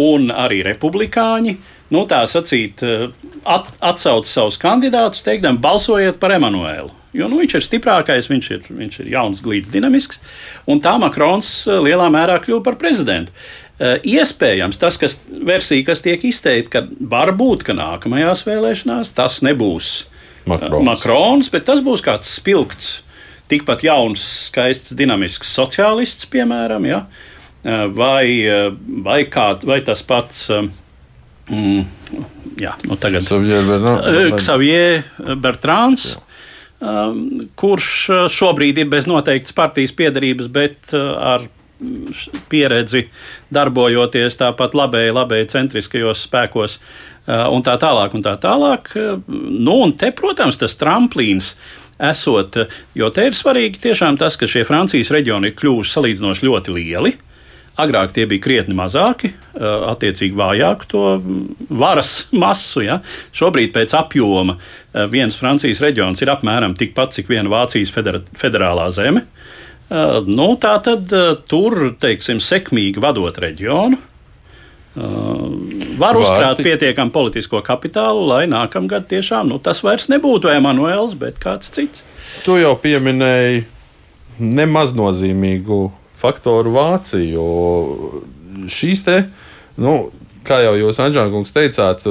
un 0.00 0.32
arī 0.32 0.62
republikāņi. 0.64 1.52
Nu, 1.92 2.06
tā 2.08 2.22
sacīt, 2.24 2.80
at, 3.44 3.68
atsauc 3.84 4.24
savus 4.24 4.56
kandidātus, 4.58 5.20
teikdami, 5.26 5.60
balsojiet 5.60 6.16
par 6.22 6.32
Emanuēlu. 6.38 7.01
Jo 7.12 7.28
nu, 7.28 7.42
viņš 7.42 7.58
ir 7.58 7.64
stiprākais, 7.66 8.28
viņš 8.30 8.46
ir, 8.54 8.68
viņš 8.72 9.02
ir 9.02 9.10
jauns, 9.12 9.42
glīts, 9.44 9.72
dinamisks, 9.72 10.20
un 10.70 10.80
tā 10.80 10.94
Makrons 11.00 11.50
eh, 11.68 11.80
lielā 11.84 12.08
mērā 12.12 12.38
kļuva 12.40 12.64
par 12.70 12.78
prezidentu. 12.80 13.34
Eh, 13.76 13.98
iespējams, 14.14 14.80
tas 14.80 14.96
kas, 15.00 15.18
versija, 15.28 15.84
kas 15.90 16.04
tiek 16.04 16.24
izteikta, 16.24 16.80
ka 16.80 17.08
varbūt 17.12 17.66
ka 17.68 17.76
nākamajās 17.76 18.46
vēlēšanās 18.48 19.12
tas 19.18 19.42
nebūs 19.44 19.92
eh, 20.06 20.48
Makrons, 20.54 20.86
Makrons 20.88 21.52
bet 21.52 21.68
tas 21.68 21.84
būs 21.84 22.04
kāds 22.04 22.32
spilgts, 22.38 22.94
tikpat 23.52 23.84
jauns, 23.84 24.24
skaists, 24.48 24.96
dinamisks 24.96 25.52
sociālists, 25.52 26.28
piemēram, 26.32 26.88
ja? 26.88 27.04
vai, 27.62 28.26
vai, 29.04 29.20
kā, 29.30 29.52
vai 29.62 29.76
tas 29.86 30.00
pats. 30.02 30.48
Mm, 31.46 31.84
jā, 32.58 32.72
nu 32.90 32.96
tagad 32.98 33.22
Xavier 34.34 35.04
Bertrāns. 35.38 36.08
Jā 36.16 36.31
kurš 37.58 37.88
uh, 38.10 38.22
šobrīd 38.32 38.82
ir 38.82 38.88
bez 38.92 39.08
noteiktas 39.10 39.54
partijas 39.54 39.94
piedarības, 39.94 40.48
bet 40.52 40.94
uh, 40.96 41.12
ar 41.34 41.48
pieredzi 42.50 43.08
darbojoties 43.54 44.38
tāpat 44.38 44.74
labēji, 44.78 45.14
labēji 45.16 45.50
centriskajos 45.54 46.26
spēkos 46.28 46.78
uh, 46.78 47.48
un 47.54 47.64
tā 47.66 47.76
tālāk. 47.82 48.14
Un 48.18 48.26
tā 48.26 48.36
tālāk. 48.42 48.92
Nu, 49.28 49.78
un 49.86 49.94
te, 49.98 50.12
protams, 50.14 50.60
tas 50.60 50.78
tramplīns 50.78 51.56
esot, 52.02 52.64
jo 52.98 53.10
te 53.14 53.28
ir 53.28 53.36
svarīgi 53.36 53.82
tiešām 53.82 54.18
tas, 54.18 54.38
ka 54.38 54.48
šie 54.50 54.64
Francijas 54.66 55.12
reģioni 55.14 55.52
ir 55.52 55.58
kļuvuši 55.58 55.94
salīdzinoši 55.96 56.48
ļoti 56.48 56.78
lieli. 56.78 57.14
Uh, 57.14 57.31
Agrāk 57.80 58.10
tie 58.12 58.26
bija 58.28 58.42
krietni 58.44 58.74
mazāki, 58.76 59.30
attiecīgi 59.56 60.36
vājāku 60.36 60.88
to 60.90 61.02
varas 61.72 62.28
masu. 62.36 62.82
Ja? 62.84 62.98
Šobrīd 63.32 63.72
pēc 63.72 63.94
apjoma 63.96 64.58
viens 65.08 65.38
Francijas 65.40 65.80
reģions 65.80 66.20
ir 66.20 66.32
apmēram 66.34 66.74
tikpat, 66.76 67.14
cik 67.16 67.30
viena 67.32 67.48
Vācijas 67.48 67.94
federālā 67.96 68.90
zeme. 68.92 69.24
Nu, 70.28 70.50
tā 70.60 70.74
tad 70.84 71.08
tur, 71.48 71.78
teiksim, 72.00 72.40
sekmīgi 72.44 73.00
vadot 73.00 73.40
reģionu, 73.40 73.96
var 75.96 76.20
uzkrāt 76.20 76.60
pietiekami 76.60 77.12
politisko 77.12 77.62
kapitālu, 77.64 78.26
lai 78.28 78.42
nākamgad 78.52 79.08
tiešām 79.08 79.48
nu, 79.48 79.56
tas 79.64 79.80
vairs 79.84 80.10
nebūtu 80.12 80.52
Emanuēls, 80.52 81.16
bet 81.16 81.40
kāds 81.40 81.72
cits. 81.72 82.04
Tu 82.44 82.58
jau 82.60 82.74
pieminēji 82.80 83.64
nemaznozīmīgu 84.40 85.80
faktoru 86.22 86.72
Vāciju. 86.74 87.30
Jo 87.34 88.68
šīs 88.70 89.04
te, 89.06 89.16
nu, 89.82 89.96
kā 90.46 90.60
jau 90.64 90.74
jūs, 90.78 91.00
Anģēnkungs, 91.02 91.54
teicāt, 91.54 92.06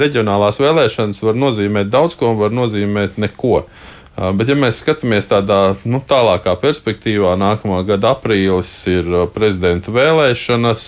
reģionālās 0.00 0.60
vēlēšanas 0.62 1.22
var 1.24 1.38
nozīmēt 1.38 1.90
daudz 1.92 2.16
ko 2.18 2.34
un 2.34 2.40
var 2.40 2.54
nozīmēt 2.54 3.20
neko. 3.20 3.64
Bet, 4.36 4.50
ja 4.50 4.56
mēs 4.58 4.82
skatāmies 4.82 5.30
tādā 5.30 5.76
nu, 5.88 6.02
tālākā 6.04 6.52
perspektīvā, 6.60 7.36
nākamā 7.40 7.80
gada 7.88 8.14
aprīlis 8.16 8.72
ir 8.90 9.08
prezidenta 9.32 9.92
vēlēšanas. 9.94 10.86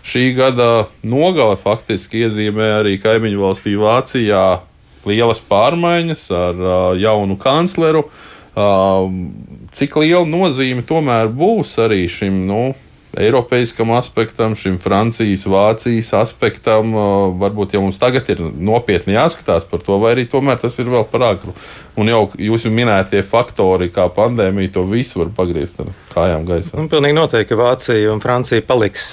šī 0.00 0.24
gada 0.36 0.86
nogale 1.02 1.56
faktiski 1.60 2.22
iezīmē 2.24 2.70
arī 2.78 2.94
kaimiņu 3.02 3.40
valstī 3.40 3.74
Vācijā 3.76 4.60
lielas 5.04 5.40
pārmaiņas 5.40 6.24
ar 6.36 6.54
uh, 6.60 6.76
jaunu 6.96 7.36
kancleru. 7.40 8.04
Uh, 8.04 8.29
cik 8.56 9.96
liela 10.02 10.26
nozīme 10.26 10.82
tomēr 10.86 11.30
būs 11.30 11.76
arī 11.84 12.06
šim 12.10 12.46
nu, 12.48 12.74
Eiropeiskam 13.18 13.90
aspektam, 13.96 14.54
šim 14.54 14.78
Francijas, 14.78 15.42
Vācijas 15.50 16.12
aspektam. 16.14 16.94
Varbūt 17.40 17.74
jau 17.74 17.82
mums 17.82 17.98
tagad 17.98 18.28
ir 18.30 18.42
nopietni 18.54 19.16
jāskatās 19.16 19.66
par 19.66 19.82
to, 19.82 19.98
vai 20.02 20.14
arī 20.14 20.28
tomēr 20.30 20.60
tas 20.62 20.78
ir 20.78 20.92
vēl 20.92 21.06
par 21.10 21.26
agru. 21.32 21.54
Un 21.98 22.08
jau 22.08 22.20
jūsu 22.38 22.70
minētie 22.72 23.20
faktori, 23.26 23.90
kā 23.92 24.06
pandēmija, 24.14 24.70
to 24.76 24.84
visu 24.88 25.18
var 25.20 25.32
pagriezt 25.34 25.80
ar 25.82 25.90
kājām 26.14 26.46
gaisā. 26.46 26.76
Nu, 26.78 26.86
pilnīgi 26.90 27.16
noteikti, 27.16 27.48
ka 27.50 27.58
Vācija 27.58 28.12
un 28.14 28.22
Francija 28.22 28.62
paliks 28.66 29.08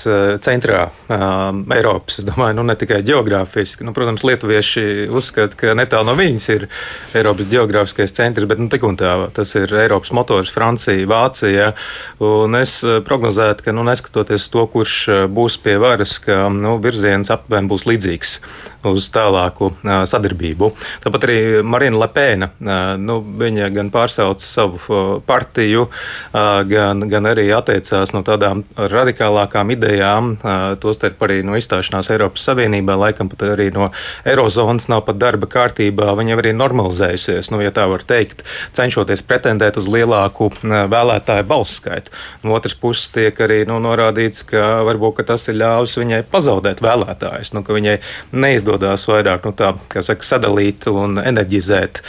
centrā 0.45 0.85
um, 1.09 1.63
Eiropas. 1.73 2.19
Es 2.21 2.27
domāju, 2.27 2.59
nu, 2.59 2.67
ne 2.69 2.77
tikai 2.77 3.01
geogrāfiski. 3.07 3.85
Nu, 3.87 3.95
protams, 3.97 4.23
lietuvieši 4.27 5.07
uzskata, 5.09 5.57
ka 5.57 5.73
netālu 5.77 6.11
no 6.11 6.15
viņas 6.19 6.47
ir 6.53 6.67
Eiropas 7.17 7.49
geogrāfiskais 7.49 8.13
centrs, 8.13 8.47
bet 8.49 8.61
nu, 8.61 8.69
tik 8.71 8.85
un 8.87 8.99
tā 8.99 9.15
tas 9.33 9.55
ir 9.57 9.73
Eiropas 9.73 10.13
motors 10.15 10.53
Francija, 10.53 11.09
Vācija. 11.09 11.71
Un 12.23 12.61
es 12.61 12.77
prognozētu, 13.09 13.65
ka 13.65 13.75
nu, 13.75 13.86
neskatoties 13.87 14.47
to, 14.53 14.65
kurš 14.73 14.95
eh, 15.09 15.23
būs 15.31 15.57
pie 15.63 15.77
varas, 15.81 16.17
ka 16.23 16.47
nu, 16.53 16.77
virziens 16.83 17.31
apmēram 17.33 17.69
būs 17.71 17.87
līdzīgs 17.89 18.37
uz 18.95 19.07
tālāku 19.13 19.71
sadarbību. 19.83 20.71
Tāpat 21.03 21.27
arī 21.27 21.37
Marina 21.65 21.99
Lepēna, 22.03 22.49
nu, 23.01 23.19
viņa 23.41 23.69
gan 23.75 23.91
pārsauca 23.93 24.43
savu 24.43 25.21
partiju, 25.27 25.87
gan, 26.71 27.03
gan 27.11 27.29
arī 27.31 27.47
atteicās 27.55 28.13
no 28.15 28.23
tādām 28.27 28.63
radikālākām 28.77 29.73
idejām, 29.75 30.35
tostarp 30.83 31.25
arī 31.27 31.41
no 31.47 31.57
izstāšanās 31.59 32.11
Eiropas 32.13 32.45
Savienībā, 32.47 32.97
laikam 32.99 33.31
pat 33.31 33.47
arī 33.51 33.69
no 33.75 33.89
Eirozonas 34.27 34.87
nav 34.91 35.03
pat 35.07 35.19
darba 35.21 35.49
kārtībā, 35.51 36.13
viņa 36.17 36.37
arī 36.37 36.53
normalizējusies, 36.57 37.51
nu, 37.53 37.61
ja 37.65 37.73
tā 37.75 37.87
var 37.89 38.05
teikt, 38.07 38.45
cenšoties 38.77 39.25
pretendēt 39.27 39.79
uz 39.81 39.89
lielāku 39.91 40.51
vēlētāju 40.63 41.47
balsu 41.47 41.81
skaitu. 41.81 42.13
No 42.43 42.55
otras 42.57 42.77
puses 42.77 43.09
tiek 43.13 43.37
arī 43.43 43.63
nu, 43.67 43.79
norādīts, 43.83 44.45
ka 44.47 44.83
varbūt 44.87 45.17
ka 45.17 45.23
tas 45.33 45.47
ir 45.49 45.57
ļāvis 45.61 45.97
viņai 45.97 46.21
pazaudēt 46.31 46.83
vēlētājus, 46.85 47.53
nu, 47.55 47.63
ka 47.65 47.73
viņai 47.75 47.95
neizdodas 48.31 48.76
izdodas 48.77 49.05
vairāk 49.09 49.45
nu, 49.45 49.53
tā, 49.57 49.71
saka, 50.05 50.25
sadalīt 50.25 50.87
un 50.91 51.17
enerģizēt 51.19 52.01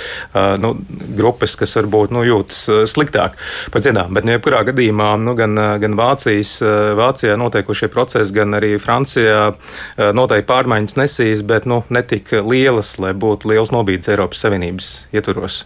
nu, 0.60 0.74
grupas, 1.16 1.56
kas 1.56 1.76
varbūt 1.78 2.12
nu, 2.14 2.24
jūtas 2.26 2.90
sliktāk 2.92 3.36
par 3.72 3.84
dziedām. 3.84 4.12
Bet, 4.14 4.26
nu, 4.26 4.34
jebkurā 4.36 4.62
gadījumā, 4.68 5.14
nu, 5.22 5.34
gan, 5.38 5.56
gan 5.80 5.96
Vācijas, 5.98 6.58
Vācijā 6.98 7.38
notiekošie 7.40 7.88
procesi, 7.92 8.34
gan 8.36 8.56
arī 8.58 8.76
Francijā 8.82 9.52
noteikti 9.96 10.48
pārmaiņas 10.48 10.98
nesīs, 11.00 11.44
bet 11.46 11.68
nu, 11.68 11.82
netik 11.90 12.32
lielas, 12.44 12.96
lai 13.02 13.14
būtu 13.16 13.52
liels 13.52 13.72
nobīdes 13.74 14.12
Eiropas 14.12 14.44
Savienības 14.44 14.92
ietvaros. 15.12 15.64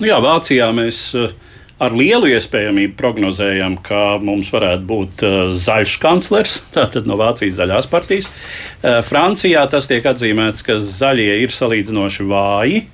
Nu, 0.00 0.08
jā, 0.08 0.16
Vācijā 0.24 0.70
mēs 0.72 1.04
uh, 1.18 1.32
ar 1.80 1.96
lielu 1.96 2.28
iespējamību 2.34 2.96
prognozējam, 2.98 3.78
ka 3.84 4.18
mums 4.22 4.52
varētu 4.52 4.86
būt 4.88 5.24
uh, 5.26 5.40
zaļš 5.56 5.96
kanclers, 6.02 6.60
tātad 6.76 7.08
no 7.08 7.18
Vācijas 7.20 7.58
zaļās 7.60 7.90
partijas. 7.90 8.30
Uh, 8.30 9.00
Francijā 9.06 9.64
tas 9.72 9.90
tiek 9.90 10.06
atzīmēts, 10.06 10.64
ka 10.66 10.80
zaļie 10.84 11.40
ir 11.44 11.54
salīdzinoši 11.56 12.30
vāji. 12.30 12.86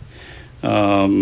Um, 0.67 1.13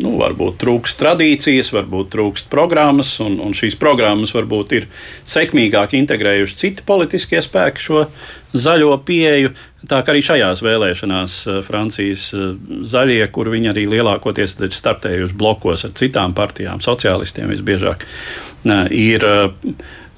nu, 0.00 0.12
varbūt 0.20 0.60
trūkst 0.62 0.96
tradīcijas, 1.00 1.72
varbūt 1.74 2.12
trūkst 2.14 2.46
programmas, 2.52 3.10
un, 3.20 3.34
un 3.42 3.56
šīs 3.58 3.74
programmas 3.76 4.32
varbūt 4.32 4.76
ir 4.78 4.86
sekmīgāk 5.28 5.96
integrējuši 5.98 6.58
citi 6.60 6.86
politiskie 6.86 7.42
spēki 7.42 7.82
šo 7.82 8.04
zaļo 8.54 8.94
pieeju. 9.04 9.50
Tā 9.90 9.98
kā 10.02 10.12
arī 10.14 10.20
šajās 10.22 10.62
vēlēšanās 10.62 11.38
uh, 11.48 11.58
Francijas 11.66 12.28
uh, 12.36 12.52
zaļie, 12.86 13.24
kur 13.34 13.50
viņi 13.52 13.72
arī 13.72 13.88
lielākoties 13.90 14.58
startējuši 14.78 15.38
blokos 15.38 15.86
ar 15.88 15.96
citām 15.98 16.36
partijām, 16.38 16.82
sociālistiem 16.84 17.50
visbiežāk, 17.50 18.06
uh, 18.06 18.86
ir 18.90 19.26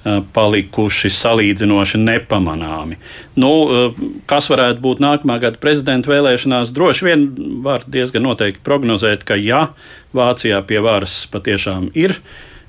Eh, 0.04 0.18
palikuši 0.36 1.08
salīdzinoši 1.08 1.96
nepamanāmi. 1.96 2.98
Nu, 3.40 3.50
eh, 3.72 4.00
kas 4.28 4.50
varētu 4.52 4.82
būt 4.84 4.98
nākamā 5.00 5.38
gada 5.40 5.56
prezidenta 5.56 6.10
vēlēšanās? 6.12 6.74
Droši 6.76 7.06
vien 7.06 7.22
var 7.64 7.86
diezgan 7.88 8.26
noteikti 8.26 8.60
prognozēt, 8.60 9.24
ka 9.24 9.34
ja 9.34 9.70
Vācijā 10.12 10.60
pie 10.66 10.82
varas 10.84 11.26
patiešām 11.32 11.88
ir 11.94 12.18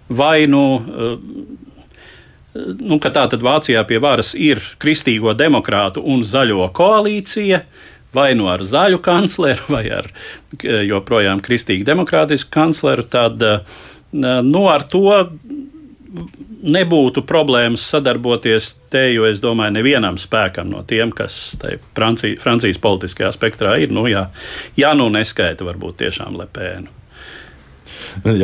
vai 0.08 0.48
nu. 0.48 0.80
Eh, 2.56 2.72
nu, 2.80 3.00
ka 3.04 3.12
tā 3.14 3.28
tad 3.32 3.44
Vācijā 3.46 3.84
pie 3.88 4.00
varas 4.04 4.34
ir 4.40 4.64
kristīgo 4.82 5.36
demokrātu 5.38 6.04
un 6.04 6.24
zaļo 6.24 6.70
koalīcija, 6.76 7.62
vai 8.16 8.30
nu 8.40 8.48
ar 8.48 8.64
zaļu 8.64 9.02
kancleru, 9.04 9.68
vai 9.76 9.86
ar 9.92 10.08
joprojām 10.64 11.44
kristīgi 11.44 11.84
demokrātisku 11.88 12.54
kancleru, 12.54 13.04
tad 13.12 13.44
nu, 14.16 14.62
ar 14.72 14.86
to 14.88 15.18
nebūtu 16.66 17.24
problēmas 17.28 17.84
sadarboties 17.92 18.72
te, 18.94 19.04
jo 19.14 19.28
es 19.30 19.42
domāju, 19.44 19.76
nevienam 19.76 20.18
spēkam 20.22 20.72
no 20.72 20.82
tiem, 20.88 21.12
kas 21.16 21.58
Francija, 21.98 22.40
Francijas 22.42 22.80
politiskajā 22.82 23.32
spektrā 23.36 23.76
ir, 23.84 23.94
nu, 23.94 24.08
jā, 24.10 24.28
jā 24.80 24.94
nu 24.98 25.10
neskaita 25.14 25.68
varbūt 25.68 26.02
tiešām 26.06 26.40
Lepēnu. 26.42 27.05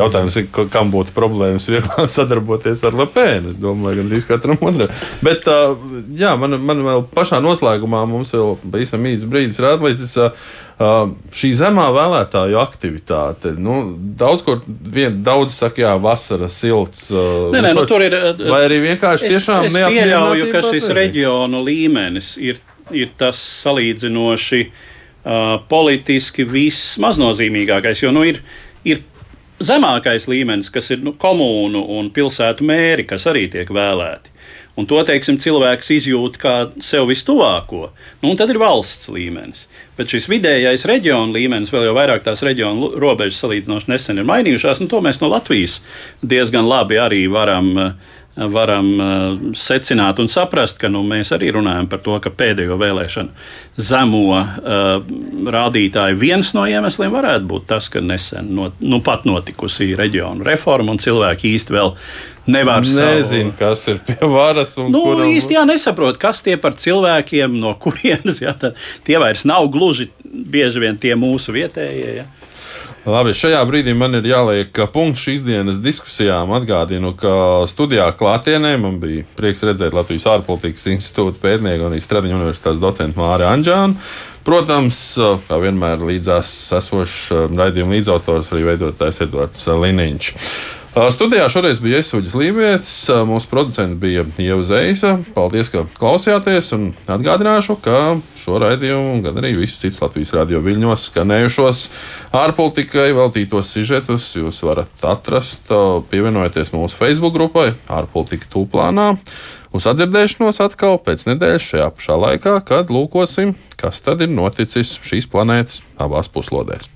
Jautājums 0.02 0.40
ir, 0.42 0.50
kam 0.74 0.92
būtu 0.94 1.16
problēmas 1.16 1.70
vieglāk 1.72 2.10
sadarboties 2.18 2.84
ar 2.88 2.98
Lepēnu. 3.04 3.54
Es 3.54 3.62
domāju, 3.62 4.02
gan 4.02 4.12
arī 4.12 4.24
katram 4.30 4.60
otram. 4.60 4.98
Bet, 5.26 5.48
jā, 6.18 6.34
man, 6.40 6.60
man 6.64 6.84
vēl 6.88 7.08
pašā 7.14 7.42
noslēgumā 7.44 8.04
mums 8.10 8.36
vēl 8.36 8.58
pavisam 8.66 9.08
īsts 9.12 9.30
brīdis. 9.32 10.20
Uh, 10.22 10.60
šī 11.36 11.52
zemā 11.58 11.88
vēlētāju 11.94 12.58
aktivitāte, 12.62 13.54
nu, 13.60 13.82
daudz 14.18 14.44
kur 14.46 14.62
vien, 14.66 15.20
daudz 15.26 15.54
saka, 15.58 15.84
jā, 15.84 15.92
vasara 16.02 16.50
silts. 16.52 17.10
Nē, 17.12 17.62
nē, 17.62 17.74
nu, 17.78 17.86
tur 17.90 18.04
ir. 18.06 18.16
Vai 18.40 18.64
arī 18.66 18.82
vienkārši 18.88 19.30
es, 19.30 19.36
tiešām 19.36 19.68
es 19.68 19.78
pieļauju, 19.78 20.50
ka 20.54 20.64
šis 20.66 20.90
reģionu 20.98 21.62
līmenis 21.68 22.34
ir, 22.42 22.62
ir 22.96 23.14
tas 23.20 23.40
salīdzinoši 23.62 24.64
uh, 24.66 25.60
politiski 25.72 26.48
vismaznozīmīgākais, 26.50 28.06
jo, 28.06 28.14
nu, 28.16 28.26
ir, 28.28 28.42
ir 28.88 29.04
zemākais 29.68 30.28
līmenis, 30.32 30.72
kas 30.74 30.92
ir 30.94 31.02
nu, 31.06 31.16
komūnu 31.18 31.84
un 31.98 32.12
pilsētu 32.14 32.66
mēri, 32.68 33.08
kas 33.10 33.28
arī 33.32 33.48
tiek 33.52 33.70
vēlēti. 33.72 34.32
Un 34.80 34.88
to 34.88 35.02
teiksim, 35.04 35.36
cilvēks 35.42 35.90
izjūt 35.98 36.38
kā 36.40 36.54
sev 36.84 37.10
vistuvāko. 37.10 37.90
Nu, 38.24 38.32
tad 38.40 38.54
ir 38.54 38.60
valsts 38.62 39.10
līmenis. 39.12 39.66
Bet 39.98 40.14
šis 40.14 40.30
vidējais 40.32 40.88
reģiona 40.88 41.36
līmenis, 41.36 41.74
vēl 41.74 41.90
jau 41.90 41.96
vairāk 41.98 42.24
tās 42.24 42.42
reģiona 42.48 42.94
robežas 43.02 43.42
salīdzinoši 43.44 43.92
nesen 43.92 44.22
ir 44.22 44.30
mainījušās, 44.30 44.80
un 44.82 44.90
to 44.90 45.02
mēs 45.04 45.20
no 45.22 45.28
Latvijas 45.34 45.82
diezgan 46.24 46.70
labi 46.72 47.02
arī 47.04 47.26
varam 47.32 47.70
uh, 47.76 48.16
varam 48.36 48.90
uh, 48.96 49.40
secināt 49.58 50.20
un 50.24 50.30
saprast, 50.32 50.78
ka 50.80 50.90
nu, 50.92 51.04
mēs 51.08 51.34
arī 51.36 51.52
runājam 51.52 51.90
par 51.92 52.00
to, 52.06 52.16
ka 52.24 52.32
pēdējo 52.32 52.78
vēlēšanu 52.80 53.82
zemo 53.82 54.24
uh, 54.32 54.46
rādītāju 55.52 56.20
viens 56.20 56.54
no 56.56 56.64
iemesliem 56.70 57.12
varētu 57.12 57.50
būt 57.50 57.68
tas, 57.74 57.90
ka 57.92 58.04
nesen 58.04 58.54
not, 58.56 58.80
nu, 58.80 59.02
pat 59.04 59.28
notikusi 59.28 59.92
reģionu 60.00 60.48
reforma 60.48 60.96
un 60.96 61.02
cilvēki 61.04 61.52
īsti 61.58 61.76
vēl 61.76 61.94
nevar 62.52 62.88
savu... 62.88 63.52
kas 63.60 63.84
ir 63.92 64.00
pie 64.08 64.18
varas. 64.22 64.78
Nu, 64.80 65.04
kuram... 65.04 65.28
īsti 65.30 65.58
jā, 65.60 65.66
nesaprot, 65.68 66.20
kas 66.22 66.44
tie 66.46 66.56
par 66.62 66.78
cilvēkiem, 66.80 67.60
no 67.62 67.76
kurienes. 67.82 68.42
Jā, 68.46 68.56
tie 69.06 69.20
vairs 69.22 69.44
nav 69.46 69.68
gluži 69.74 70.10
bieži 70.24 70.82
vien 70.82 70.98
tie 70.98 71.14
mūsu 71.20 71.54
vietējie. 71.56 72.22
Jā. 72.22 72.30
Labi, 73.02 73.32
šajā 73.34 73.64
brīdī 73.66 73.96
man 73.98 74.14
ir 74.20 74.28
jāliek 74.30 74.78
punkts 74.94 75.24
šīs 75.26 75.42
dienas 75.42 75.80
diskusijām. 75.82 76.52
Atgādinu, 76.54 77.16
ka 77.18 77.32
studijā 77.66 78.06
klātienē 78.14 78.76
man 78.78 79.00
bija 79.02 79.24
prieks 79.40 79.66
redzēt 79.66 79.96
Latvijas 79.98 80.28
ārpolitikas 80.30 80.86
institūta 80.92 81.42
pētnieku 81.42 81.88
un 81.88 81.96
Stradiņu 81.98 82.38
universitātes 82.38 82.82
docentu 82.84 83.18
Māri 83.24 83.48
Anģānu. 83.50 83.98
Protams, 84.46 85.00
kā 85.48 85.58
vienmēr 85.64 86.06
līdzās 86.12 86.52
esošs 86.78 87.50
raidījuma 87.50 87.98
līdzautors 87.98 88.54
arī 88.54 88.70
veidotājs 88.70 89.24
Edvards 89.26 89.66
Liniņš. 89.66 90.30
Studijā 90.92 91.46
šoreiz 91.48 91.78
bija 91.80 92.02
Iesuģis 92.02 92.34
Lībijams, 92.36 92.94
mūsu 93.24 93.48
producents 93.48 93.96
bija 93.96 94.26
Ieva 94.44 94.64
Zeisa. 94.68 95.14
Paldies, 95.32 95.70
ka 95.72 95.86
klausījāties, 95.96 96.74
un 96.76 96.90
atgādināšu, 97.08 97.78
ka 97.80 98.18
šo 98.42 98.58
raidījumu, 98.60 99.22
gan 99.24 99.40
arī 99.40 99.54
visus 99.56 99.80
citus 99.80 100.02
Latvijas 100.04 100.34
radio 100.36 100.60
viļņos 100.66 101.06
skanējušos 101.08 101.80
ārpolitikai 102.36 103.06
veltītos 103.16 103.72
sižetus 103.72 104.26
jūs 104.36 104.60
varat 104.68 105.08
atrast, 105.08 105.72
pievienojoties 106.12 106.74
mūsu 106.76 107.00
Facebook 107.00 107.38
grupai 107.40 107.70
ārpolitika 107.88 108.52
tūplānā. 108.52 109.14
Uz 109.72 109.88
atdzirdēšanos 109.88 110.60
atkal 110.68 111.00
pēc 111.00 111.24
nedēļas 111.30 111.70
šajā 111.72 111.88
pašā 111.96 112.20
laikā, 112.26 112.58
kad 112.68 112.92
lūkosim, 112.92 113.56
kas 113.80 114.04
tad 114.04 114.28
ir 114.28 114.36
noticis 114.36 114.98
šīs 115.08 115.32
planētas 115.32 115.86
abās 116.04 116.28
puslodēs. 116.28 116.92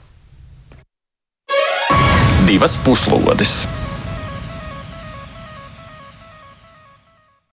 Divas 2.44 2.76
puslodes! 2.84 3.85